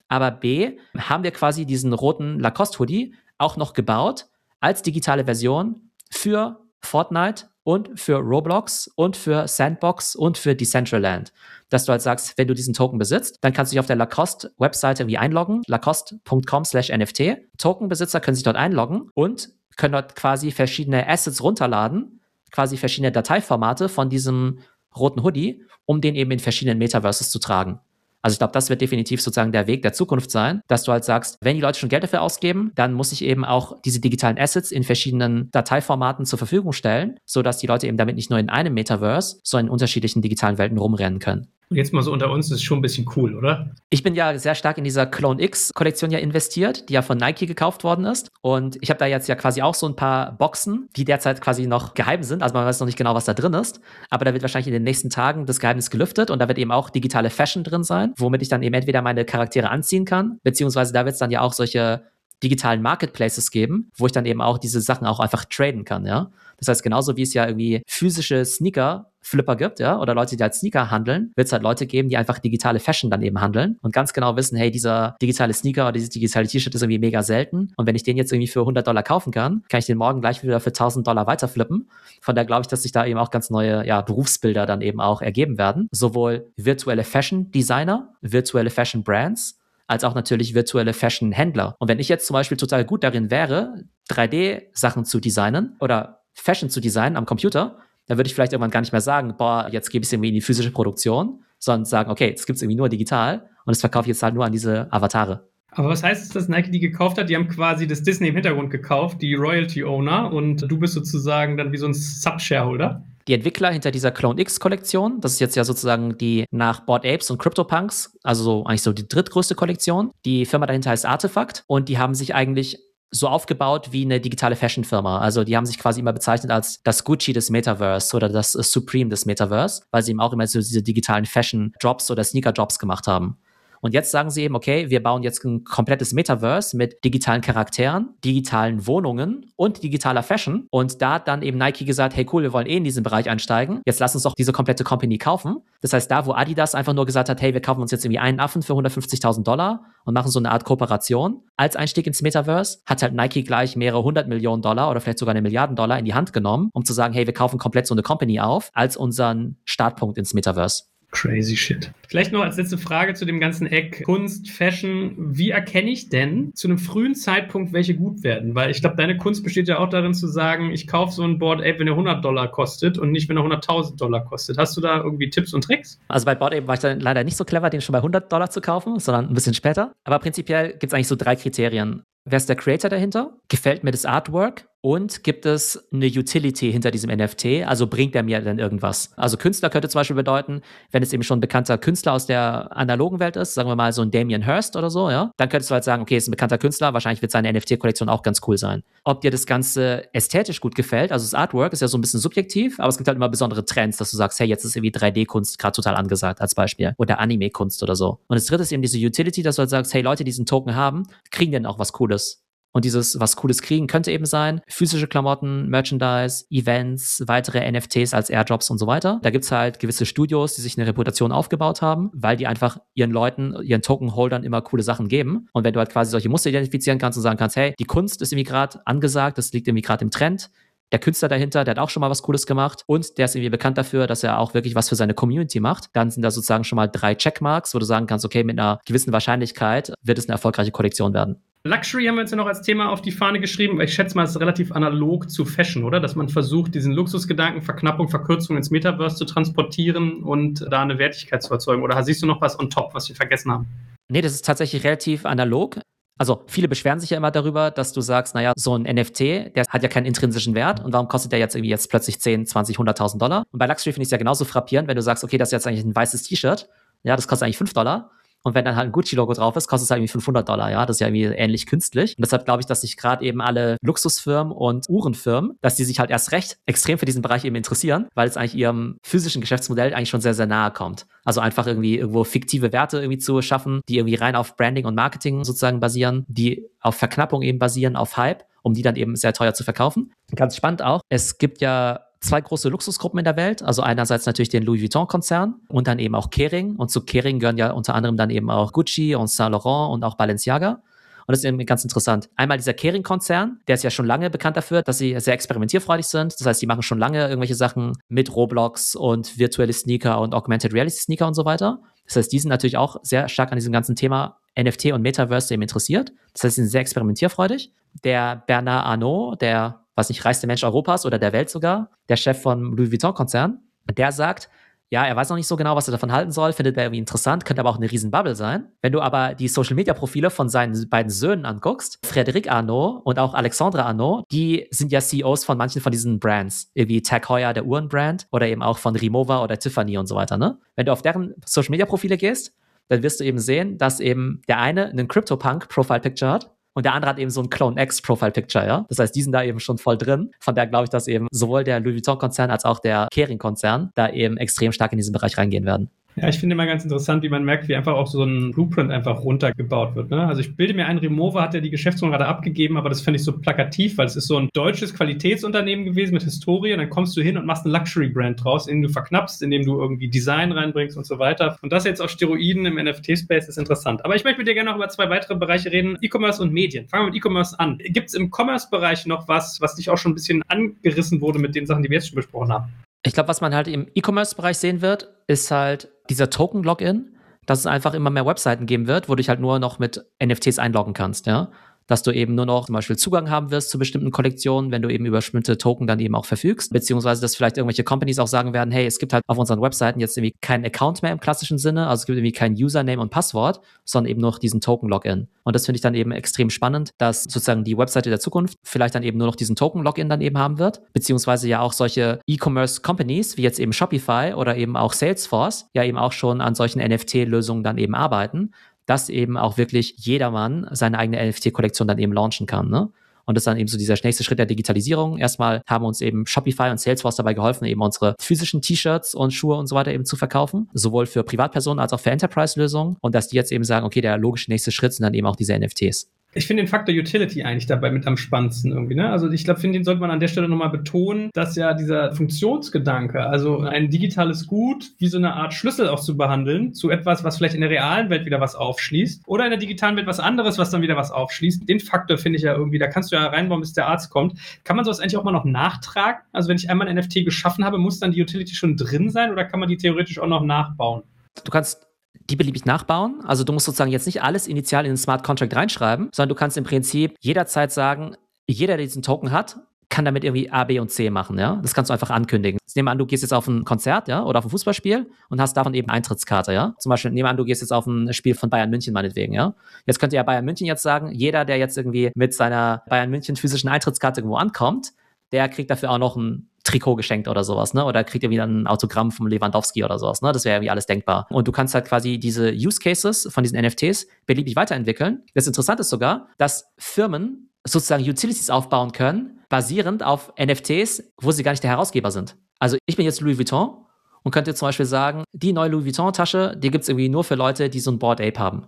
Aber 0.09 0.29
B, 0.29 0.77
haben 0.97 1.23
wir 1.23 1.31
quasi 1.31 1.65
diesen 1.65 1.93
roten 1.93 2.39
Lacoste-Hoodie 2.39 3.15
auch 3.37 3.55
noch 3.55 3.73
gebaut 3.73 4.27
als 4.59 4.81
digitale 4.81 5.25
Version 5.25 5.89
für 6.11 6.59
Fortnite 6.81 7.45
und 7.63 7.99
für 7.99 8.17
Roblox 8.17 8.89
und 8.95 9.15
für 9.15 9.47
Sandbox 9.47 10.15
und 10.15 10.37
für 10.37 10.55
Decentraland 10.55 11.31
dass 11.73 11.85
du 11.85 11.91
halt 11.91 12.03
sagst, 12.03 12.37
wenn 12.37 12.47
du 12.47 12.53
diesen 12.53 12.75
Token 12.75 12.99
besitzt, 12.99 13.39
dann 13.41 13.51
kannst 13.51 13.71
du 13.71 13.73
dich 13.73 13.79
auf 13.79 13.87
der 13.87 13.95
Lacoste-Webseite 13.95 15.07
wie 15.07 15.17
einloggen, 15.17 15.63
lacoste.com 15.65 16.65
slash 16.65 16.89
NFT. 16.89 17.37
Tokenbesitzer 17.57 18.19
können 18.19 18.35
sich 18.35 18.43
dort 18.43 18.57
einloggen 18.57 19.09
und 19.15 19.49
können 19.75 19.93
dort 19.93 20.15
quasi 20.15 20.51
verschiedene 20.51 21.09
Assets 21.09 21.41
runterladen, 21.41 22.21
quasi 22.51 22.77
verschiedene 22.77 23.11
Dateiformate 23.11 23.89
von 23.89 24.09
diesem 24.09 24.59
roten 24.95 25.23
Hoodie, 25.23 25.63
um 25.85 25.99
den 25.99 26.13
eben 26.13 26.29
in 26.29 26.37
verschiedenen 26.37 26.77
Metaverses 26.77 27.31
zu 27.31 27.39
tragen. 27.39 27.79
Also 28.23 28.35
ich 28.35 28.39
glaube, 28.39 28.53
das 28.53 28.69
wird 28.69 28.81
definitiv 28.81 29.21
sozusagen 29.21 29.51
der 29.51 29.67
Weg 29.67 29.81
der 29.81 29.91
Zukunft 29.91 30.31
sein, 30.31 30.61
dass 30.67 30.83
du 30.83 30.93
halt 30.93 31.03
sagst, 31.03 31.37
wenn 31.41 31.55
die 31.55 31.61
Leute 31.61 31.77
schon 31.77 31.89
Geld 31.89 32.03
dafür 32.03 32.21
ausgeben, 32.21 32.71
dann 32.75 32.93
muss 32.93 33.11
ich 33.11 33.23
eben 33.23 33.43
auch 33.43 33.81
diese 33.81 33.99
digitalen 33.99 34.39
Assets 34.39 34.71
in 34.71 34.83
verschiedenen 34.83 35.51
Dateiformaten 35.51 36.25
zur 36.25 36.39
Verfügung 36.39 36.71
stellen, 36.71 37.19
sodass 37.25 37.57
die 37.57 37.67
Leute 37.67 37.85
eben 37.87 37.97
damit 37.97 38.15
nicht 38.15 38.29
nur 38.29 38.39
in 38.39 38.49
einem 38.49 38.73
Metaverse, 38.73 39.41
sondern 39.43 39.67
in 39.67 39.71
unterschiedlichen 39.73 40.21
digitalen 40.21 40.57
Welten 40.57 40.77
rumrennen 40.77 41.19
können. 41.19 41.49
Und 41.73 41.77
jetzt 41.77 41.91
mal 41.91 42.03
so 42.03 42.13
unter 42.13 42.29
uns, 42.29 42.49
das 42.49 42.59
ist 42.59 42.63
schon 42.65 42.77
ein 42.77 42.81
bisschen 42.83 43.09
cool, 43.15 43.35
oder? 43.35 43.71
Ich 43.89 44.03
bin 44.03 44.13
ja 44.13 44.37
sehr 44.37 44.53
stark 44.53 44.77
in 44.77 44.83
dieser 44.83 45.07
Clone 45.07 45.41
X-Kollektion 45.41 46.11
ja 46.11 46.19
investiert, 46.19 46.87
die 46.87 46.93
ja 46.93 47.01
von 47.01 47.17
Nike 47.17 47.47
gekauft 47.47 47.83
worden 47.83 48.05
ist. 48.05 48.29
Und 48.41 48.77
ich 48.81 48.91
habe 48.91 48.99
da 48.99 49.07
jetzt 49.07 49.27
ja 49.27 49.33
quasi 49.33 49.63
auch 49.63 49.73
so 49.73 49.87
ein 49.87 49.95
paar 49.95 50.33
Boxen, 50.37 50.87
die 50.95 51.03
derzeit 51.03 51.41
quasi 51.41 51.65
noch 51.65 51.95
geheim 51.95 52.21
sind. 52.21 52.43
Also 52.43 52.53
man 52.53 52.63
weiß 52.67 52.79
noch 52.79 52.85
nicht 52.85 52.95
genau, 52.95 53.15
was 53.15 53.25
da 53.25 53.33
drin 53.33 53.55
ist. 53.55 53.81
Aber 54.11 54.23
da 54.23 54.33
wird 54.33 54.43
wahrscheinlich 54.43 54.67
in 54.67 54.73
den 54.73 54.83
nächsten 54.83 55.09
Tagen 55.09 55.47
das 55.47 55.59
Geheimnis 55.59 55.89
gelüftet 55.89 56.29
und 56.29 56.37
da 56.37 56.47
wird 56.47 56.59
eben 56.59 56.71
auch 56.71 56.91
digitale 56.91 57.31
Fashion 57.31 57.63
drin 57.63 57.83
sein, 57.83 58.13
womit 58.17 58.43
ich 58.43 58.49
dann 58.49 58.61
eben 58.61 58.75
entweder 58.75 59.01
meine 59.01 59.25
Charaktere 59.25 59.71
anziehen 59.71 60.05
kann, 60.05 60.37
beziehungsweise 60.43 60.93
da 60.93 61.05
wird 61.05 61.13
es 61.13 61.19
dann 61.19 61.31
ja 61.31 61.41
auch 61.41 61.53
solche 61.53 62.03
digitalen 62.43 62.83
Marketplaces 62.83 63.49
geben, 63.49 63.89
wo 63.97 64.05
ich 64.05 64.11
dann 64.11 64.25
eben 64.25 64.41
auch 64.41 64.59
diese 64.59 64.81
Sachen 64.81 65.07
auch 65.07 65.19
einfach 65.19 65.45
traden 65.45 65.85
kann, 65.85 66.05
ja. 66.05 66.29
Das 66.65 66.77
heißt, 66.77 66.83
genauso 66.83 67.17
wie 67.17 67.23
es 67.23 67.33
ja 67.33 67.45
irgendwie 67.47 67.83
physische 67.87 68.45
Sneaker 68.45 69.09
Flipper 69.25 69.55
gibt, 69.55 69.79
ja, 69.79 69.99
oder 69.99 70.13
Leute, 70.13 70.35
die 70.35 70.43
als 70.43 70.59
Sneaker 70.59 70.91
handeln, 70.91 71.31
wird 71.35 71.47
es 71.47 71.53
halt 71.53 71.63
Leute 71.63 71.87
geben, 71.87 72.09
die 72.09 72.17
einfach 72.17 72.39
digitale 72.39 72.79
Fashion 72.79 73.09
dann 73.09 73.21
eben 73.21 73.39
handeln 73.39 73.77
und 73.81 73.93
ganz 73.93 74.11
genau 74.11 74.35
wissen, 74.35 74.57
hey, 74.57 74.69
dieser 74.69 75.15
digitale 75.21 75.53
Sneaker 75.53 75.83
oder 75.83 75.93
dieses 75.93 76.09
digitale 76.09 76.45
T-Shirt 76.45 76.75
ist 76.75 76.81
irgendwie 76.81 76.99
mega 76.99 77.23
selten 77.23 77.71
und 77.77 77.87
wenn 77.87 77.95
ich 77.95 78.03
den 78.03 78.17
jetzt 78.17 78.33
irgendwie 78.33 78.49
für 78.49 78.59
100 78.59 78.85
Dollar 78.85 79.01
kaufen 79.01 79.31
kann, 79.31 79.63
kann 79.69 79.79
ich 79.79 79.85
den 79.85 79.97
morgen 79.97 80.19
gleich 80.19 80.43
wieder 80.43 80.59
für 80.59 80.71
1000 80.71 81.07
Dollar 81.07 81.25
weiterflippen. 81.25 81.89
Von 82.21 82.35
daher 82.35 82.45
glaube 82.45 82.61
ich, 82.63 82.67
dass 82.67 82.83
sich 82.83 82.91
da 82.91 83.05
eben 83.05 83.17
auch 83.17 83.31
ganz 83.31 83.49
neue 83.49 83.87
ja, 83.87 84.01
Berufsbilder 84.01 84.65
dann 84.65 84.81
eben 84.81 84.99
auch 84.99 85.21
ergeben 85.21 85.57
werden. 85.57 85.87
Sowohl 85.91 86.51
virtuelle 86.57 87.05
Fashion 87.05 87.49
Designer, 87.51 88.13
virtuelle 88.21 88.69
Fashion 88.69 89.03
Brands, 89.03 89.57
als 89.87 90.03
auch 90.03 90.15
natürlich 90.15 90.53
virtuelle 90.53 90.93
Fashion-Händler. 90.93 91.75
Und 91.79 91.87
wenn 91.87 91.99
ich 91.99 92.09
jetzt 92.09 92.25
zum 92.25 92.33
Beispiel 92.33 92.57
total 92.57 92.85
gut 92.85 93.03
darin 93.03 93.31
wäre, 93.31 93.83
3D-Sachen 94.09 95.05
zu 95.05 95.19
designen 95.19 95.75
oder 95.79 96.22
Fashion 96.33 96.69
zu 96.69 96.81
designen 96.81 97.17
am 97.17 97.25
Computer, 97.25 97.79
dann 98.07 98.17
würde 98.17 98.27
ich 98.27 98.33
vielleicht 98.33 98.53
irgendwann 98.53 98.71
gar 98.71 98.81
nicht 98.81 98.91
mehr 98.91 99.01
sagen, 99.01 99.35
boah, 99.37 99.69
jetzt 99.71 99.89
gebe 99.89 100.03
ich 100.03 100.07
es 100.07 100.13
irgendwie 100.13 100.29
in 100.29 100.35
die 100.35 100.41
physische 100.41 100.71
Produktion, 100.71 101.43
sondern 101.57 101.85
sagen, 101.85 102.11
okay, 102.11 102.27
jetzt 102.27 102.45
gibt 102.45 102.57
es 102.57 102.63
irgendwie 102.63 102.77
nur 102.77 102.89
digital 102.89 103.49
und 103.65 103.71
das 103.71 103.79
verkaufe 103.79 104.05
ich 104.05 104.09
jetzt 104.09 104.23
halt 104.23 104.35
nur 104.35 104.45
an 104.45 104.51
diese 104.51 104.91
Avatare. 104.91 105.47
Aber 105.75 105.89
was 105.89 106.03
heißt 106.03 106.23
es, 106.23 106.29
dass 106.29 106.49
Nike 106.49 106.69
die 106.69 106.79
gekauft 106.79 107.17
hat? 107.17 107.29
Die 107.29 107.35
haben 107.35 107.47
quasi 107.47 107.87
das 107.87 108.03
Disney 108.03 108.27
im 108.27 108.35
Hintergrund 108.35 108.69
gekauft, 108.69 109.21
die 109.21 109.33
Royalty 109.33 109.83
Owner, 109.83 110.31
und 110.31 110.69
du 110.69 110.77
bist 110.77 110.93
sozusagen 110.93 111.57
dann 111.57 111.71
wie 111.71 111.77
so 111.77 111.87
ein 111.87 111.93
Sub-Shareholder? 111.93 113.03
Die 113.27 113.33
Entwickler 113.33 113.71
hinter 113.71 113.89
dieser 113.89 114.11
Clone 114.11 114.39
X-Kollektion, 114.41 115.21
das 115.21 115.33
ist 115.33 115.39
jetzt 115.39 115.55
ja 115.55 115.63
sozusagen 115.63 116.17
die 116.17 116.45
nach 116.51 116.81
Board 116.81 117.05
Apes 117.05 117.31
und 117.31 117.37
CryptoPunks, 117.39 118.17
also 118.21 118.43
so, 118.43 118.65
eigentlich 118.65 118.81
so 118.81 118.91
die 118.91 119.07
drittgrößte 119.07 119.55
Kollektion. 119.55 120.11
Die 120.25 120.45
Firma 120.45 120.65
dahinter 120.65 120.89
heißt 120.89 121.05
Artefakt 121.05 121.63
und 121.67 121.87
die 121.87 121.97
haben 121.97 122.15
sich 122.15 122.35
eigentlich 122.35 122.79
so 123.13 123.27
aufgebaut 123.27 123.89
wie 123.91 124.03
eine 124.03 124.19
digitale 124.19 124.55
Fashion-Firma. 124.55 125.19
Also 125.19 125.43
die 125.43 125.55
haben 125.55 125.65
sich 125.65 125.77
quasi 125.77 125.99
immer 125.99 126.13
bezeichnet 126.13 126.51
als 126.51 126.81
das 126.83 127.03
Gucci 127.03 127.31
des 127.31 127.51
Metaverse 127.51 128.15
oder 128.15 128.27
das 128.27 128.53
Supreme 128.53 129.09
des 129.09 129.25
Metaverse, 129.25 129.83
weil 129.91 130.01
sie 130.01 130.11
eben 130.11 130.19
auch 130.19 130.33
immer 130.33 130.47
so 130.47 130.59
diese 130.59 130.81
digitalen 130.81 131.25
Fashion-Drops 131.25 132.09
oder 132.09 132.23
Sneaker-Drops 132.23 132.79
gemacht 132.79 133.07
haben. 133.07 133.37
Und 133.83 133.93
jetzt 133.93 134.11
sagen 134.11 134.29
sie 134.29 134.43
eben, 134.43 134.55
okay, 134.55 134.89
wir 134.89 135.03
bauen 135.03 135.23
jetzt 135.23 135.43
ein 135.43 135.65
komplettes 135.65 136.13
Metaverse 136.13 136.77
mit 136.77 137.03
digitalen 137.03 137.41
Charakteren, 137.41 138.13
digitalen 138.23 138.87
Wohnungen 138.87 139.51
und 139.57 139.83
digitaler 139.83 140.23
Fashion. 140.23 140.67
Und 140.71 141.01
da 141.01 141.15
hat 141.15 141.27
dann 141.27 141.41
eben 141.41 141.57
Nike 141.57 141.83
gesagt, 141.83 142.15
hey 142.15 142.25
cool, 142.31 142.43
wir 142.43 142.53
wollen 142.53 142.65
eh 142.65 142.77
in 142.77 142.85
diesen 142.85 143.03
Bereich 143.03 143.29
einsteigen. 143.29 143.81
Jetzt 143.85 143.99
lass 143.99 144.15
uns 144.15 144.23
doch 144.23 144.35
diese 144.35 144.53
komplette 144.53 144.85
Company 144.85 145.17
kaufen. 145.17 145.57
Das 145.81 145.91
heißt, 145.91 146.09
da, 146.09 146.25
wo 146.25 146.31
Adidas 146.31 146.75
einfach 146.75 146.93
nur 146.93 147.05
gesagt 147.05 147.27
hat, 147.27 147.41
hey, 147.41 147.53
wir 147.53 147.61
kaufen 147.61 147.81
uns 147.81 147.91
jetzt 147.91 148.05
irgendwie 148.05 148.19
einen 148.19 148.39
Affen 148.39 148.61
für 148.61 148.71
150.000 148.71 149.43
Dollar 149.43 149.83
und 150.05 150.13
machen 150.13 150.31
so 150.31 150.39
eine 150.39 150.51
Art 150.51 150.63
Kooperation 150.63 151.41
als 151.57 151.75
Einstieg 151.75 152.07
ins 152.07 152.21
Metaverse, 152.21 152.79
hat 152.85 153.03
halt 153.03 153.13
Nike 153.13 153.43
gleich 153.43 153.75
mehrere 153.75 154.01
hundert 154.01 154.29
Millionen 154.29 154.61
Dollar 154.61 154.89
oder 154.91 155.01
vielleicht 155.01 155.19
sogar 155.19 155.31
eine 155.33 155.41
Milliarden 155.41 155.75
Dollar 155.75 155.99
in 155.99 156.05
die 156.05 156.13
Hand 156.13 156.31
genommen, 156.31 156.69
um 156.73 156.85
zu 156.85 156.93
sagen, 156.93 157.13
hey, 157.13 157.27
wir 157.27 157.33
kaufen 157.33 157.59
komplett 157.59 157.85
so 157.85 157.93
eine 157.93 158.01
Company 158.01 158.39
auf 158.39 158.69
als 158.73 158.95
unseren 158.95 159.57
Startpunkt 159.65 160.17
ins 160.17 160.33
Metaverse. 160.33 160.92
Crazy 161.13 161.55
shit. 161.55 161.91
Vielleicht 162.07 162.31
noch 162.31 162.41
als 162.41 162.57
letzte 162.57 162.77
Frage 162.77 163.13
zu 163.13 163.25
dem 163.25 163.39
ganzen 163.39 163.67
Eck 163.67 164.03
Kunst, 164.03 164.49
Fashion. 164.49 165.13
Wie 165.17 165.51
erkenne 165.51 165.91
ich 165.91 166.09
denn 166.09 166.51
zu 166.55 166.67
einem 166.67 166.79
frühen 166.79 167.13
Zeitpunkt, 167.15 167.71
welche 167.71 167.95
gut 167.95 168.23
werden? 168.23 168.55
Weil 168.55 168.71
ich 168.71 168.81
glaube, 168.81 168.95
deine 168.95 169.15
Kunst 169.17 169.43
besteht 169.43 169.67
ja 169.67 169.77
auch 169.77 169.89
darin 169.89 170.13
zu 170.15 170.27
sagen, 170.27 170.71
ich 170.71 170.87
kaufe 170.87 171.13
so 171.13 171.23
ein 171.23 171.37
Board 171.37 171.61
Ape, 171.61 171.79
wenn 171.79 171.87
er 171.87 171.93
100 171.93 172.25
Dollar 172.25 172.49
kostet 172.51 172.97
und 172.97 173.11
nicht, 173.11 173.29
wenn 173.29 173.37
er 173.37 173.43
100.000 173.43 173.95
Dollar 173.95 174.25
kostet. 174.25 174.57
Hast 174.57 174.75
du 174.75 174.81
da 174.81 174.97
irgendwie 174.97 175.29
Tipps 175.29 175.53
und 175.53 175.63
Tricks? 175.63 175.99
Also 176.07 176.25
bei 176.25 176.35
Board 176.35 176.55
Ape 176.55 176.67
war 176.67 176.73
ich 176.73 176.81
dann 176.81 176.99
leider 176.99 177.23
nicht 177.23 177.37
so 177.37 177.45
clever, 177.45 177.69
den 177.69 177.81
schon 177.81 177.93
bei 177.93 177.99
100 177.99 178.31
Dollar 178.31 178.49
zu 178.49 178.59
kaufen, 178.59 178.99
sondern 178.99 179.27
ein 179.27 179.33
bisschen 179.33 179.53
später. 179.53 179.93
Aber 180.03 180.17
prinzipiell 180.19 180.71
gibt 180.71 180.85
es 180.85 180.93
eigentlich 180.93 181.07
so 181.07 181.15
drei 181.15 181.35
Kriterien. 181.35 182.03
Wer 182.25 182.37
ist 182.37 182.49
der 182.49 182.55
Creator 182.55 182.89
dahinter? 182.89 183.37
Gefällt 183.49 183.83
mir 183.83 183.91
das 183.91 184.05
Artwork? 184.05 184.65
Und 184.85 185.23
gibt 185.23 185.45
es 185.45 185.87
eine 185.93 186.07
Utility 186.07 186.69
hinter 186.69 186.91
diesem 186.91 187.09
NFT? 187.09 187.65
Also 187.65 187.87
bringt 187.87 188.15
er 188.15 188.23
mir 188.23 188.41
denn 188.41 188.59
irgendwas? 188.59 189.13
Also 189.15 189.37
Künstler 189.37 189.69
könnte 189.69 189.87
zum 189.87 189.99
Beispiel 189.99 190.17
bedeuten, 190.17 190.61
wenn 190.91 191.01
es 191.01 191.13
eben 191.13 191.23
schon 191.23 191.37
ein 191.37 191.41
bekannter 191.41 191.77
Künstler 191.77 192.11
aus 192.11 192.25
der 192.25 192.75
analogen 192.75 193.21
Welt 193.21 193.37
ist, 193.37 193.53
sagen 193.53 193.69
wir 193.69 193.77
mal 193.77 193.93
so 193.93 194.01
ein 194.01 194.11
Damien 194.11 194.43
Hirst 194.43 194.75
oder 194.75 194.89
so, 194.89 195.09
ja, 195.09 195.31
dann 195.37 195.47
könntest 195.47 195.71
du 195.71 195.75
halt 195.75 195.85
sagen, 195.85 196.01
okay, 196.01 196.17
ist 196.17 196.27
ein 196.27 196.31
bekannter 196.31 196.57
Künstler, 196.57 196.93
wahrscheinlich 196.93 197.21
wird 197.21 197.31
seine 197.31 197.53
NFT-Kollektion 197.53 198.09
auch 198.09 198.23
ganz 198.23 198.41
cool 198.45 198.57
sein. 198.57 198.83
Ob 199.05 199.21
dir 199.21 199.31
das 199.31 199.45
Ganze 199.45 200.13
ästhetisch 200.13 200.59
gut 200.59 200.75
gefällt, 200.75 201.13
also 201.13 201.23
das 201.23 201.33
Artwork 201.33 201.71
ist 201.71 201.81
ja 201.81 201.87
so 201.87 201.97
ein 201.97 202.01
bisschen 202.01 202.19
subjektiv, 202.19 202.77
aber 202.77 202.89
es 202.89 202.97
gibt 202.97 203.07
halt 203.07 203.15
immer 203.15 203.29
besondere 203.29 203.63
Trends, 203.63 203.95
dass 203.95 204.11
du 204.11 204.17
sagst, 204.17 204.37
hey, 204.41 204.47
jetzt 204.49 204.65
ist 204.65 204.75
irgendwie 204.75 204.91
3D-Kunst 204.91 205.59
gerade 205.59 205.77
total 205.77 205.95
angesagt 205.95 206.41
als 206.41 206.55
Beispiel 206.55 206.93
oder 206.97 207.19
Anime-Kunst 207.19 207.83
oder 207.83 207.95
so. 207.95 208.19
Und 208.27 208.35
das 208.35 208.47
dritte 208.47 208.63
ist 208.63 208.73
eben 208.73 208.81
diese 208.81 208.97
Utility, 208.97 209.43
dass 209.43 209.55
du 209.55 209.61
halt 209.61 209.69
sagst, 209.69 209.93
hey, 209.93 210.01
Leute, 210.01 210.25
die 210.25 210.31
diesen 210.31 210.45
Token 210.45 210.75
haben, 210.75 211.03
kriegen 211.31 211.53
denn 211.53 211.65
auch 211.65 211.79
was 211.79 211.93
Cooles. 211.93 212.42
Und 212.73 212.85
dieses 212.85 213.19
was 213.19 213.35
Cooles 213.35 213.61
kriegen 213.61 213.87
könnte 213.87 214.11
eben 214.11 214.25
sein, 214.25 214.61
physische 214.67 215.07
Klamotten, 215.07 215.69
Merchandise, 215.69 216.45
Events, 216.49 217.23
weitere 217.27 217.71
NFTs 217.71 218.13
als 218.13 218.29
Airdrops 218.29 218.69
und 218.69 218.79
so 218.79 218.87
weiter. 218.87 219.19
Da 219.21 219.29
gibt's 219.29 219.51
halt 219.51 219.79
gewisse 219.79 220.05
Studios, 220.05 220.55
die 220.55 220.61
sich 220.61 220.77
eine 220.77 220.87
Reputation 220.87 221.31
aufgebaut 221.31 221.81
haben, 221.81 222.09
weil 222.13 222.35
die 222.35 222.47
einfach 222.47 222.79
ihren 222.95 223.11
Leuten, 223.11 223.55
ihren 223.61 223.83
Token-Holdern 223.83 224.43
immer 224.43 224.61
coole 224.61 224.83
Sachen 224.83 225.07
geben. 225.07 225.47
Und 225.53 225.63
wenn 225.63 225.73
du 225.73 225.79
halt 225.79 225.91
quasi 225.91 226.11
solche 226.11 226.29
Muster 226.29 226.49
identifizieren 226.49 226.97
kannst 226.97 227.17
und 227.17 227.23
sagen 227.23 227.37
kannst, 227.37 227.55
hey, 227.55 227.73
die 227.79 227.85
Kunst 227.85 228.21
ist 228.21 228.33
irgendwie 228.33 228.49
gerade 228.49 228.81
angesagt, 228.85 229.37
das 229.37 229.53
liegt 229.53 229.67
irgendwie 229.67 229.83
gerade 229.83 230.03
im 230.03 230.11
Trend, 230.11 230.49
der 230.93 230.99
Künstler 230.99 231.27
dahinter, 231.27 231.63
der 231.63 231.71
hat 231.71 231.79
auch 231.79 231.89
schon 231.89 232.01
mal 232.01 232.11
was 232.11 232.21
Cooles 232.21 232.45
gemacht 232.45 232.83
und 232.85 233.17
der 233.17 233.25
ist 233.25 233.35
irgendwie 233.35 233.49
bekannt 233.49 233.79
dafür, 233.79 234.05
dass 234.05 234.23
er 234.23 234.37
auch 234.39 234.53
wirklich 234.53 234.75
was 234.75 234.89
für 234.89 234.95
seine 234.95 235.15
Community 235.15 235.59
macht. 235.59 235.89
Dann 235.93 236.11
sind 236.11 236.21
da 236.21 236.29
sozusagen 236.29 236.63
schon 236.63 236.75
mal 236.75 236.85
drei 236.87 237.15
Checkmarks, 237.15 237.73
wo 237.73 237.79
du 237.79 237.85
sagen 237.85 238.05
kannst, 238.05 238.25
okay, 238.25 238.43
mit 238.43 238.59
einer 238.59 238.79
gewissen 238.85 239.11
Wahrscheinlichkeit 239.11 239.91
wird 240.03 240.19
es 240.19 240.27
eine 240.27 240.33
erfolgreiche 240.33 240.71
Kollektion 240.71 241.15
werden. 241.15 241.41
Luxury 241.65 242.07
haben 242.07 242.15
wir 242.15 242.21
uns 242.23 242.31
ja 242.31 242.35
noch 242.35 242.47
als 242.47 242.61
Thema 242.61 242.89
auf 242.89 243.01
die 243.01 243.13
Fahne 243.13 243.39
geschrieben, 243.39 243.77
weil 243.77 243.85
ich 243.85 243.93
schätze 243.93 244.17
mal, 244.17 244.23
es 244.23 244.31
ist 244.31 244.39
relativ 244.41 244.73
analog 244.73 245.29
zu 245.29 245.45
Fashion, 245.45 245.85
oder? 245.85 246.01
Dass 246.01 246.13
man 246.13 246.27
versucht, 246.27 246.75
diesen 246.75 246.91
Luxusgedanken, 246.91 247.61
Verknappung, 247.61 248.09
Verkürzung 248.09 248.57
ins 248.57 248.69
Metaverse 248.69 249.15
zu 249.15 249.23
transportieren 249.23 250.23
und 250.23 250.65
da 250.69 250.81
eine 250.81 250.99
Wertigkeit 250.99 251.41
zu 251.41 251.53
erzeugen. 251.53 251.81
Oder 251.81 252.03
siehst 252.03 252.21
du 252.21 252.25
noch 252.25 252.41
was 252.41 252.59
on 252.59 252.69
top, 252.69 252.93
was 252.93 253.07
wir 253.07 253.15
vergessen 253.15 253.49
haben? 253.49 253.67
Nee, 254.09 254.19
das 254.19 254.33
ist 254.33 254.43
tatsächlich 254.43 254.83
relativ 254.83 255.25
analog. 255.25 255.79
Also 256.19 256.43
viele 256.47 256.67
beschweren 256.67 256.99
sich 256.99 257.11
ja 257.11 257.17
immer 257.17 257.31
darüber, 257.31 257.71
dass 257.71 257.93
du 257.93 258.01
sagst, 258.01 258.35
naja, 258.35 258.51
so 258.57 258.75
ein 258.75 258.83
NFT, 258.83 259.55
der 259.55 259.63
hat 259.69 259.83
ja 259.83 259.87
keinen 259.87 260.05
intrinsischen 260.05 260.55
Wert 260.55 260.83
und 260.83 260.91
warum 260.91 261.07
kostet 261.07 261.31
der 261.31 261.39
jetzt 261.39 261.55
irgendwie 261.55 261.71
jetzt 261.71 261.89
plötzlich 261.89 262.19
10, 262.19 262.45
20, 262.45 262.77
100.000 262.77 263.19
Dollar? 263.19 263.45
Und 263.51 263.59
bei 263.59 263.67
Luxury 263.67 263.93
finde 263.93 264.03
ich 264.03 264.07
es 264.07 264.11
ja 264.11 264.17
genauso 264.17 264.43
frappierend, 264.43 264.89
wenn 264.89 264.97
du 264.97 265.01
sagst, 265.01 265.23
okay, 265.23 265.37
das 265.37 265.47
ist 265.47 265.53
jetzt 265.53 265.67
eigentlich 265.67 265.85
ein 265.85 265.95
weißes 265.95 266.23
T-Shirt, 266.23 266.67
ja, 267.03 267.15
das 267.15 267.27
kostet 267.27 267.45
eigentlich 267.45 267.57
5 267.57 267.73
Dollar 267.73 268.11
und 268.43 268.55
wenn 268.55 268.65
dann 268.65 268.75
halt 268.75 268.89
ein 268.89 268.91
Gucci-Logo 268.91 269.33
drauf 269.33 269.55
ist, 269.55 269.67
kostet 269.67 269.85
es 269.85 269.91
halt 269.91 269.99
irgendwie 269.99 270.11
500 270.11 270.47
Dollar, 270.47 270.69
ja. 270.69 270.85
Das 270.85 270.97
ist 270.97 270.99
ja 270.99 271.07
irgendwie 271.07 271.23
ähnlich 271.23 271.65
künstlich. 271.65 272.15
Und 272.17 272.25
deshalb 272.25 272.45
glaube 272.45 272.61
ich, 272.61 272.65
dass 272.65 272.81
sich 272.81 272.97
gerade 272.97 273.23
eben 273.25 273.41
alle 273.41 273.77
Luxusfirmen 273.81 274.51
und 274.51 274.89
Uhrenfirmen, 274.89 275.57
dass 275.61 275.75
die 275.75 275.85
sich 275.85 275.99
halt 275.99 276.09
erst 276.09 276.31
recht 276.31 276.57
extrem 276.65 276.97
für 276.97 277.05
diesen 277.05 277.21
Bereich 277.21 277.45
eben 277.45 277.55
interessieren, 277.55 278.07
weil 278.15 278.27
es 278.27 278.37
eigentlich 278.37 278.55
ihrem 278.55 278.97
physischen 279.01 279.41
Geschäftsmodell 279.41 279.93
eigentlich 279.93 280.09
schon 280.09 280.21
sehr, 280.21 280.33
sehr 280.33 280.45
nahe 280.45 280.71
kommt. 280.71 281.07
Also 281.23 281.39
einfach 281.39 281.67
irgendwie 281.67 281.97
irgendwo 281.97 282.23
fiktive 282.23 282.73
Werte 282.73 282.97
irgendwie 282.97 283.17
zu 283.17 283.41
schaffen, 283.41 283.81
die 283.87 283.97
irgendwie 283.97 284.15
rein 284.15 284.35
auf 284.35 284.57
Branding 284.57 284.85
und 284.85 284.95
Marketing 284.95 285.43
sozusagen 285.43 285.79
basieren, 285.79 286.25
die 286.27 286.67
auf 286.81 286.95
Verknappung 286.95 287.41
eben 287.41 287.59
basieren, 287.59 287.95
auf 287.95 288.17
Hype, 288.17 288.43
um 288.61 288.73
die 288.73 288.81
dann 288.81 288.97
eben 288.97 289.15
sehr 289.15 289.33
teuer 289.33 289.53
zu 289.53 289.63
verkaufen. 289.63 290.11
Ganz 290.35 290.55
spannend 290.55 290.81
auch. 290.81 291.01
Es 291.09 291.37
gibt 291.37 291.61
ja 291.61 292.01
zwei 292.23 292.41
große 292.41 292.69
Luxusgruppen 292.69 293.19
in 293.19 293.25
der 293.25 293.35
Welt. 293.35 293.61
Also 293.61 293.81
einerseits 293.81 294.25
natürlich 294.25 294.49
den 294.49 294.63
Louis 294.63 294.81
Vuitton-Konzern 294.81 295.55
und 295.67 295.87
dann 295.87 295.99
eben 295.99 296.15
auch 296.15 296.29
Kering. 296.29 296.75
Und 296.75 296.89
zu 296.89 297.01
Kering 297.01 297.39
gehören 297.39 297.57
ja 297.57 297.71
unter 297.71 297.95
anderem 297.95 298.17
dann 298.17 298.29
eben 298.29 298.49
auch 298.49 298.71
Gucci 298.71 299.15
und 299.15 299.27
Saint 299.27 299.51
Laurent 299.51 299.93
und 299.93 300.03
auch 300.03 300.15
Balenciaga. 300.15 300.81
Und 301.25 301.31
das 301.31 301.39
ist 301.39 301.45
eben 301.45 301.57
ganz 301.65 301.83
interessant. 301.83 302.29
Einmal 302.35 302.57
dieser 302.57 302.73
Kering-Konzern, 302.73 303.59
der 303.67 303.75
ist 303.75 303.83
ja 303.83 303.89
schon 303.89 304.05
lange 304.05 304.29
bekannt 304.29 304.57
dafür, 304.57 304.81
dass 304.81 304.97
sie 304.97 305.17
sehr 305.19 305.33
experimentierfreudig 305.33 306.05
sind. 306.05 306.33
Das 306.37 306.45
heißt, 306.45 306.61
die 306.61 306.65
machen 306.65 306.81
schon 306.81 306.99
lange 306.99 307.27
irgendwelche 307.27 307.55
Sachen 307.55 307.93
mit 308.09 308.35
Roblox 308.35 308.95
und 308.95 309.37
virtuelle 309.37 309.71
Sneaker 309.71 310.19
und 310.19 310.33
Augmented 310.33 310.73
Reality 310.73 310.97
Sneaker 310.97 311.27
und 311.27 311.33
so 311.33 311.45
weiter. 311.45 311.79
Das 312.05 312.17
heißt, 312.17 312.31
die 312.31 312.39
sind 312.39 312.49
natürlich 312.49 312.77
auch 312.77 312.97
sehr 313.03 313.29
stark 313.29 313.51
an 313.51 313.57
diesem 313.57 313.71
ganzen 313.71 313.95
Thema 313.95 314.39
NFT 314.59 314.87
und 314.87 315.01
Metaverse 315.01 315.53
eben 315.53 315.61
interessiert. 315.61 316.11
Das 316.33 316.43
heißt, 316.43 316.55
sie 316.55 316.61
sind 316.61 316.71
sehr 316.71 316.81
experimentierfreudig. 316.81 317.71
Der 318.03 318.43
Bernard 318.45 318.85
Arnault, 318.85 319.41
der 319.41 319.82
was 319.95 320.09
nicht, 320.09 320.23
reichste 320.25 320.47
Mensch 320.47 320.63
Europas 320.63 321.05
oder 321.05 321.19
der 321.19 321.33
Welt 321.33 321.49
sogar, 321.49 321.89
der 322.09 322.15
Chef 322.15 322.41
von 322.41 322.75
Louis 322.75 322.91
Vuitton-Konzern, 322.91 323.59
der 323.97 324.11
sagt, 324.11 324.49
ja, 324.93 325.07
er 325.07 325.15
weiß 325.15 325.29
noch 325.29 325.37
nicht 325.37 325.47
so 325.47 325.55
genau, 325.55 325.75
was 325.75 325.87
er 325.87 325.91
davon 325.93 326.11
halten 326.11 326.31
soll, 326.31 326.53
findet 326.53 326.77
er 326.77 326.83
irgendwie 326.83 326.99
interessant, 326.99 327.45
könnte 327.45 327.61
aber 327.61 327.71
auch 327.71 327.77
eine 327.77 327.89
riesen 327.89 328.11
Bubble 328.11 328.35
sein. 328.35 328.67
Wenn 328.83 328.91
du 328.91 329.01
aber 329.01 329.33
die 329.33 329.47
Social-Media-Profile 329.47 330.29
von 330.29 330.49
seinen 330.49 330.87
beiden 330.87 331.09
Söhnen 331.09 331.47
anguckst, 331.47 331.97
Frédéric 332.05 332.47
Arnaud 332.47 333.01
und 333.03 333.17
auch 333.17 333.33
Alexandre 333.33 333.85
Arnaud, 333.85 334.23
die 334.31 334.67
sind 334.69 334.91
ja 334.91 335.01
CEOs 335.01 335.45
von 335.45 335.57
manchen 335.57 335.81
von 335.81 335.91
diesen 335.91 336.19
Brands, 336.19 336.69
irgendwie 336.75 337.01
Tag 337.01 337.27
Heuer, 337.27 337.53
der 337.53 337.65
Uhrenbrand, 337.65 338.27
oder 338.31 338.47
eben 338.47 338.61
auch 338.61 338.77
von 338.77 338.95
Rimowa 338.95 339.43
oder 339.43 339.57
Tiffany 339.57 339.97
und 339.97 340.05
so 340.05 340.15
weiter. 340.15 340.37
Ne? 340.37 340.59
Wenn 340.75 340.85
du 340.85 340.91
auf 340.91 341.01
deren 341.01 341.33
Social-Media-Profile 341.43 342.17
gehst, 342.17 342.53
dann 342.87 343.01
wirst 343.01 343.19
du 343.19 343.23
eben 343.23 343.39
sehen, 343.39 343.79
dass 343.79 343.99
eben 343.99 344.43
der 344.47 344.59
eine 344.59 344.89
einen 344.89 345.07
CryptoPunk-Profile-Picture 345.07 346.31
hat 346.31 346.51
und 346.73 346.85
der 346.85 346.93
andere 346.93 347.11
hat 347.11 347.19
eben 347.19 347.29
so 347.29 347.41
ein 347.41 347.49
Clone 347.49 347.81
X 347.81 348.01
Profile 348.01 348.31
Picture, 348.31 348.65
ja. 348.65 348.85
Das 348.89 348.99
heißt, 348.99 349.15
die 349.15 349.21
sind 349.21 349.31
da 349.31 349.43
eben 349.43 349.59
schon 349.59 349.77
voll 349.77 349.97
drin. 349.97 350.31
Von 350.39 350.55
daher 350.55 350.67
glaube 350.67 350.85
ich, 350.85 350.89
dass 350.89 351.07
eben 351.07 351.27
sowohl 351.31 351.63
der 351.63 351.79
Louis 351.79 351.95
Vuitton 351.95 352.17
Konzern 352.17 352.49
als 352.51 352.65
auch 352.65 352.79
der 352.79 353.07
Kering 353.11 353.37
Konzern 353.37 353.91
da 353.95 354.09
eben 354.09 354.37
extrem 354.37 354.71
stark 354.71 354.91
in 354.91 354.97
diesen 354.97 355.13
Bereich 355.13 355.37
reingehen 355.37 355.65
werden. 355.65 355.89
Ja, 356.15 356.29
ich 356.29 356.39
finde 356.39 356.53
immer 356.53 356.67
ganz 356.67 356.83
interessant, 356.83 357.23
wie 357.23 357.29
man 357.29 357.43
merkt, 357.43 357.67
wie 357.67 357.75
einfach 357.75 357.93
auch 357.93 358.05
so 358.05 358.23
ein 358.23 358.51
Blueprint 358.51 358.91
einfach 358.91 359.19
runtergebaut 359.23 359.95
wird. 359.95 360.11
Ne? 360.11 360.27
Also 360.27 360.41
ich 360.41 360.55
bilde 360.55 360.75
mir 360.75 360.85
ein, 360.85 360.99
Remover 360.99 361.41
hat 361.41 361.55
ja 361.55 361.59
die 361.59 361.71
Geschäftsführung 361.71 362.11
gerade 362.11 362.27
abgegeben, 362.27 362.77
aber 362.77 362.89
das 362.89 363.01
finde 363.01 363.17
ich 363.17 363.23
so 363.23 363.31
plakativ, 363.31 363.97
weil 363.97 364.05
es 364.05 364.15
ist 364.15 364.27
so 364.27 364.37
ein 364.37 364.49
deutsches 364.53 364.93
Qualitätsunternehmen 364.93 365.85
gewesen 365.85 366.13
mit 366.13 366.23
Historie 366.23 366.73
und 366.73 366.79
dann 366.79 366.89
kommst 366.89 367.17
du 367.17 367.21
hin 367.21 367.37
und 367.37 367.45
machst 367.45 367.65
eine 367.65 367.75
Luxury-Brand 367.75 368.43
draus, 368.43 368.67
indem 368.67 368.83
du 368.83 368.89
verknappst, 368.89 369.41
indem 369.41 369.65
du 369.65 369.79
irgendwie 369.79 370.07
Design 370.07 370.51
reinbringst 370.51 370.97
und 370.97 371.05
so 371.05 371.17
weiter. 371.17 371.57
Und 371.61 371.73
das 371.73 371.83
jetzt 371.83 372.01
auf 372.01 372.11
Steroiden 372.11 372.65
im 372.65 372.75
NFT-Space 372.75 373.47
ist 373.47 373.57
interessant. 373.57 374.05
Aber 374.05 374.15
ich 374.15 374.23
möchte 374.23 374.39
mit 374.39 374.47
dir 374.47 374.53
gerne 374.53 374.69
noch 374.69 374.77
über 374.77 374.89
zwei 374.89 375.09
weitere 375.09 375.35
Bereiche 375.35 375.71
reden, 375.71 375.97
E-Commerce 376.01 376.41
und 376.43 376.53
Medien. 376.53 376.87
Fangen 376.87 377.07
wir 377.07 377.11
mit 377.11 377.15
E-Commerce 377.15 377.59
an. 377.59 377.79
Gibt 377.79 378.09
es 378.09 378.13
im 378.13 378.29
Commerce-Bereich 378.31 379.07
noch 379.07 379.27
was, 379.27 379.59
was 379.61 379.75
dich 379.75 379.89
auch 379.89 379.97
schon 379.97 380.11
ein 380.11 380.15
bisschen 380.15 380.43
angerissen 380.47 381.21
wurde 381.21 381.39
mit 381.39 381.55
den 381.55 381.65
Sachen, 381.65 381.81
die 381.81 381.89
wir 381.89 381.95
jetzt 381.95 382.09
schon 382.09 382.17
besprochen 382.17 382.51
haben? 382.51 382.65
Ich 383.03 383.13
glaube, 383.13 383.29
was 383.29 383.41
man 383.41 383.53
halt 383.53 383.67
im 383.67 383.87
E-Commerce-Bereich 383.93 384.57
sehen 384.57 384.81
wird, 384.81 385.13
ist 385.27 385.51
halt 385.51 385.89
dieser 386.09 386.29
Token-Login, 386.29 387.17
dass 387.45 387.59
es 387.59 387.65
einfach 387.65 387.93
immer 387.93 388.09
mehr 388.09 388.25
Webseiten 388.25 388.65
geben 388.65 388.87
wird, 388.87 389.09
wo 389.09 389.13
du 389.13 389.17
dich 389.17 389.29
halt 389.29 389.41
nur 389.41 389.59
noch 389.59 389.77
mit 389.77 390.05
NFTs 390.23 390.59
einloggen 390.59 390.93
kannst, 390.93 391.25
ja 391.27 391.51
dass 391.87 392.03
du 392.03 392.11
eben 392.11 392.35
nur 392.35 392.45
noch 392.45 392.65
zum 392.65 392.73
Beispiel 392.73 392.97
Zugang 392.97 393.29
haben 393.29 393.51
wirst 393.51 393.69
zu 393.69 393.79
bestimmten 393.79 394.11
Kollektionen, 394.11 394.71
wenn 394.71 394.81
du 394.81 394.89
eben 394.89 395.05
über 395.05 395.17
bestimmte 395.17 395.57
Token 395.57 395.87
dann 395.87 395.99
eben 395.99 396.15
auch 396.15 396.25
verfügst, 396.25 396.71
beziehungsweise 396.71 397.21
dass 397.21 397.35
vielleicht 397.35 397.57
irgendwelche 397.57 397.83
Companies 397.83 398.19
auch 398.19 398.27
sagen 398.27 398.53
werden, 398.53 398.71
hey, 398.71 398.85
es 398.85 398.99
gibt 398.99 399.13
halt 399.13 399.23
auf 399.27 399.37
unseren 399.37 399.61
Webseiten 399.61 399.99
jetzt 399.99 400.17
irgendwie 400.17 400.35
keinen 400.41 400.65
Account 400.65 401.03
mehr 401.03 401.11
im 401.11 401.19
klassischen 401.19 401.57
Sinne, 401.57 401.87
also 401.87 402.01
es 402.01 402.05
gibt 402.05 402.17
irgendwie 402.17 402.31
kein 402.31 402.53
Username 402.53 403.01
und 403.01 403.09
Passwort, 403.09 403.61
sondern 403.85 404.11
eben 404.11 404.21
noch 404.21 404.39
diesen 404.39 404.61
Token-Login. 404.61 405.27
Und 405.43 405.55
das 405.55 405.65
finde 405.65 405.77
ich 405.77 405.81
dann 405.81 405.93
eben 405.93 406.11
extrem 406.11 406.49
spannend, 406.49 406.91
dass 406.97 407.23
sozusagen 407.23 407.63
die 407.63 407.77
Webseite 407.77 408.09
der 408.09 408.19
Zukunft 408.19 408.57
vielleicht 408.63 408.95
dann 408.95 409.03
eben 409.03 409.17
nur 409.17 409.27
noch 409.27 409.35
diesen 409.35 409.55
Token-Login 409.55 410.09
dann 410.09 410.21
eben 410.21 410.37
haben 410.37 410.57
wird, 410.59 410.81
beziehungsweise 410.93 411.47
ja 411.47 411.59
auch 411.59 411.73
solche 411.73 412.19
E-Commerce-Companies 412.27 413.37
wie 413.37 413.41
jetzt 413.41 413.59
eben 413.59 413.73
Shopify 413.73 414.33
oder 414.35 414.55
eben 414.55 414.77
auch 414.77 414.93
Salesforce 414.93 415.67
ja 415.73 415.83
eben 415.83 415.97
auch 415.97 416.11
schon 416.11 416.41
an 416.41 416.55
solchen 416.55 416.79
NFT-Lösungen 416.79 417.63
dann 417.63 417.77
eben 417.77 417.95
arbeiten 417.95 418.51
dass 418.85 419.09
eben 419.09 419.37
auch 419.37 419.57
wirklich 419.57 419.95
jedermann 419.97 420.67
seine 420.71 420.97
eigene 420.99 421.25
NFT-Kollektion 421.29 421.87
dann 421.87 421.99
eben 421.99 422.13
launchen 422.13 422.47
kann. 422.47 422.69
Ne? 422.69 422.89
Und 423.25 423.35
das 423.35 423.41
ist 423.41 423.47
dann 423.47 423.57
eben 423.57 423.67
so 423.67 423.77
dieser 423.77 423.95
nächste 424.03 424.23
Schritt 424.23 424.39
der 424.39 424.45
Digitalisierung. 424.45 425.17
Erstmal 425.17 425.61
haben 425.67 425.85
uns 425.85 426.01
eben 426.01 426.25
Shopify 426.25 426.69
und 426.69 426.79
Salesforce 426.79 427.15
dabei 427.15 427.33
geholfen, 427.33 427.65
eben 427.65 427.81
unsere 427.81 428.15
physischen 428.19 428.61
T-Shirts 428.61 429.15
und 429.15 429.31
Schuhe 429.31 429.55
und 429.55 429.67
so 429.67 429.75
weiter 429.75 429.93
eben 429.93 430.05
zu 430.05 430.15
verkaufen. 430.15 430.69
Sowohl 430.73 431.05
für 431.05 431.23
Privatpersonen 431.23 431.79
als 431.79 431.93
auch 431.93 431.99
für 431.99 432.11
Enterprise-Lösungen. 432.11 432.97
Und 432.99 433.15
dass 433.15 433.29
die 433.29 433.37
jetzt 433.37 433.51
eben 433.51 433.63
sagen, 433.63 433.85
okay, 433.85 434.01
der 434.01 434.17
logische 434.17 434.51
nächste 434.51 434.71
Schritt 434.71 434.93
sind 434.93 435.03
dann 435.03 435.13
eben 435.13 435.27
auch 435.27 435.35
diese 435.35 435.57
NFTs. 435.57 436.09
Ich 436.35 436.47
finde 436.47 436.63
den 436.63 436.67
Faktor 436.67 436.95
Utility 436.95 437.43
eigentlich 437.43 437.67
dabei 437.67 437.91
mit 437.91 438.07
am 438.07 438.17
spannendsten 438.17 438.71
irgendwie. 438.71 438.95
Ne? 438.95 439.09
Also 439.09 439.29
ich 439.29 439.43
glaube, 439.43 439.59
finde, 439.59 439.77
den 439.77 439.83
sollte 439.83 440.01
man 440.01 440.09
an 440.09 440.19
der 440.19 440.27
Stelle 440.27 440.49
nochmal 440.49 440.69
betonen, 440.69 441.29
dass 441.33 441.55
ja 441.55 441.73
dieser 441.73 442.13
Funktionsgedanke, 442.15 443.23
also 443.23 443.59
ein 443.59 443.89
digitales 443.89 444.47
Gut 444.47 444.91
wie 444.97 445.07
so 445.07 445.17
eine 445.17 445.33
Art 445.33 445.53
Schlüssel 445.53 445.87
auch 445.89 445.99
zu 445.99 446.17
behandeln, 446.17 446.73
zu 446.73 446.89
etwas, 446.89 447.23
was 447.23 447.37
vielleicht 447.37 447.55
in 447.55 447.61
der 447.61 447.69
realen 447.69 448.09
Welt 448.09 448.25
wieder 448.25 448.41
was 448.41 448.55
aufschließt 448.55 449.23
oder 449.27 449.45
in 449.45 449.51
der 449.51 449.59
digitalen 449.59 449.95
Welt 449.95 450.07
was 450.07 450.19
anderes, 450.19 450.57
was 450.57 450.71
dann 450.71 450.81
wieder 450.81 450.97
was 450.97 451.11
aufschließt. 451.11 451.69
Den 451.69 451.79
Faktor 451.79 452.17
finde 452.17 452.37
ich 452.37 452.43
ja 452.43 452.53
irgendwie, 452.53 452.79
da 452.79 452.87
kannst 452.87 453.11
du 453.11 453.15
ja 453.15 453.27
reinbauen, 453.27 453.61
bis 453.61 453.73
der 453.73 453.87
Arzt 453.87 454.09
kommt. 454.09 454.39
Kann 454.63 454.75
man 454.75 454.85
sowas 454.85 454.99
eigentlich 454.99 455.17
auch 455.17 455.23
mal 455.23 455.31
noch 455.31 455.45
nachtragen? 455.45 456.21
Also 456.31 456.49
wenn 456.49 456.57
ich 456.57 456.69
einmal 456.69 456.87
ein 456.87 456.97
NFT 456.97 457.25
geschaffen 457.25 457.63
habe, 457.63 457.77
muss 457.77 457.99
dann 457.99 458.11
die 458.11 458.21
Utility 458.21 458.55
schon 458.55 458.75
drin 458.75 459.09
sein 459.09 459.31
oder 459.31 459.45
kann 459.45 459.59
man 459.59 459.69
die 459.69 459.77
theoretisch 459.77 460.19
auch 460.19 460.27
noch 460.27 460.43
nachbauen? 460.43 461.03
Du 461.43 461.51
kannst 461.51 461.87
die 462.29 462.35
beliebig 462.35 462.65
nachbauen. 462.65 463.21
Also 463.25 463.43
du 463.43 463.53
musst 463.53 463.65
sozusagen 463.65 463.91
jetzt 463.91 464.05
nicht 464.05 464.21
alles 464.21 464.47
initial 464.47 464.85
in 464.85 464.91
den 464.91 464.97
Smart 464.97 465.23
Contract 465.23 465.55
reinschreiben, 465.55 466.09
sondern 466.13 466.29
du 466.29 466.35
kannst 466.35 466.57
im 466.57 466.63
Prinzip 466.63 467.15
jederzeit 467.19 467.71
sagen, 467.71 468.15
jeder, 468.47 468.77
der 468.77 468.85
diesen 468.85 469.01
Token 469.01 469.31
hat, 469.31 469.57
kann 469.89 470.05
damit 470.05 470.23
irgendwie 470.23 470.49
A, 470.49 470.63
B 470.63 470.79
und 470.79 470.89
C 470.89 471.11
machen, 471.11 471.37
ja. 471.37 471.59
Das 471.61 471.75
kannst 471.75 471.89
du 471.89 471.93
einfach 471.93 472.09
ankündigen. 472.09 472.59
Nehmen 472.75 472.87
an, 472.87 472.97
du 472.97 473.05
gehst 473.05 473.21
jetzt 473.21 473.31
auf 473.31 473.47
ein 473.47 473.63
Konzert, 473.63 474.07
ja, 474.07 474.23
oder 474.23 474.39
auf 474.39 474.45
ein 474.45 474.49
Fußballspiel 474.49 475.07
und 475.29 475.39
hast 475.39 475.55
davon 475.55 475.75
eben 475.75 475.89
Eintrittskarte, 475.89 476.51
ja. 476.51 476.73
Zum 476.79 476.89
Beispiel, 476.89 477.11
nehmen 477.11 477.29
an, 477.29 477.37
du 477.37 477.45
gehst 477.45 477.61
jetzt 477.61 477.71
auf 477.71 477.85
ein 477.85 478.11
Spiel 478.11 478.33
von 478.33 478.49
Bayern 478.49 478.71
München 478.71 478.91
meinetwegen, 478.93 479.33
ja. 479.33 479.53
Jetzt 479.85 479.99
könnte 479.99 480.15
ja 480.15 480.23
Bayern 480.23 480.45
München 480.45 480.65
jetzt 480.65 480.81
sagen, 480.81 481.11
jeder, 481.11 481.45
der 481.45 481.57
jetzt 481.57 481.77
irgendwie 481.77 482.11
mit 482.15 482.33
seiner 482.33 482.81
Bayern 482.89 483.11
München 483.11 483.35
physischen 483.35 483.69
Eintrittskarte 483.69 484.21
irgendwo 484.21 484.37
ankommt, 484.37 484.93
der 485.31 485.47
kriegt 485.49 485.69
dafür 485.69 485.91
auch 485.91 485.99
noch 485.99 486.15
ein 486.15 486.49
Trikot 486.63 486.95
geschenkt 486.95 487.27
oder 487.27 487.43
sowas, 487.43 487.73
ne? 487.73 487.85
Oder 487.85 488.03
kriegt 488.03 488.23
er 488.23 488.29
wieder 488.29 488.45
ein 488.45 488.67
Autogramm 488.67 489.11
vom 489.11 489.27
Lewandowski 489.27 489.83
oder 489.83 489.99
sowas, 489.99 490.21
ne? 490.21 490.31
Das 490.31 490.45
wäre 490.45 490.55
irgendwie 490.57 490.69
alles 490.69 490.85
denkbar. 490.85 491.27
Und 491.29 491.47
du 491.47 491.51
kannst 491.51 491.73
halt 491.73 491.85
quasi 491.85 492.17
diese 492.19 492.51
Use 492.51 492.79
Cases 492.79 493.27
von 493.31 493.43
diesen 493.43 493.59
NFTs 493.59 494.07
beliebig 494.25 494.55
weiterentwickeln. 494.55 495.23
Das 495.33 495.47
Interessante 495.47 495.81
ist 495.81 495.89
sogar, 495.89 496.29
dass 496.37 496.71
Firmen 496.77 497.49
sozusagen 497.65 498.03
Utilities 498.03 498.49
aufbauen 498.49 498.91
können, 498.91 499.39
basierend 499.49 500.03
auf 500.03 500.33
NFTs, 500.39 501.03
wo 501.21 501.31
sie 501.31 501.43
gar 501.43 501.51
nicht 501.51 501.63
der 501.63 501.71
Herausgeber 501.71 502.11
sind. 502.11 502.35
Also 502.59 502.77
ich 502.85 502.95
bin 502.95 503.05
jetzt 503.05 503.21
Louis 503.21 503.37
Vuitton 503.37 503.85
und 504.23 504.31
könnte 504.31 504.55
zum 504.55 504.67
Beispiel 504.67 504.85
sagen, 504.85 505.23
die 505.33 505.53
neue 505.53 505.69
Louis 505.69 505.85
Vuitton-Tasche, 505.85 506.55
die 506.57 506.71
gibt's 506.71 506.87
irgendwie 506.87 507.09
nur 507.09 507.23
für 507.23 507.35
Leute, 507.35 507.69
die 507.69 507.79
so 507.79 507.91
ein 507.91 507.99
Board 507.99 508.21
Ape 508.21 508.39
haben. 508.39 508.67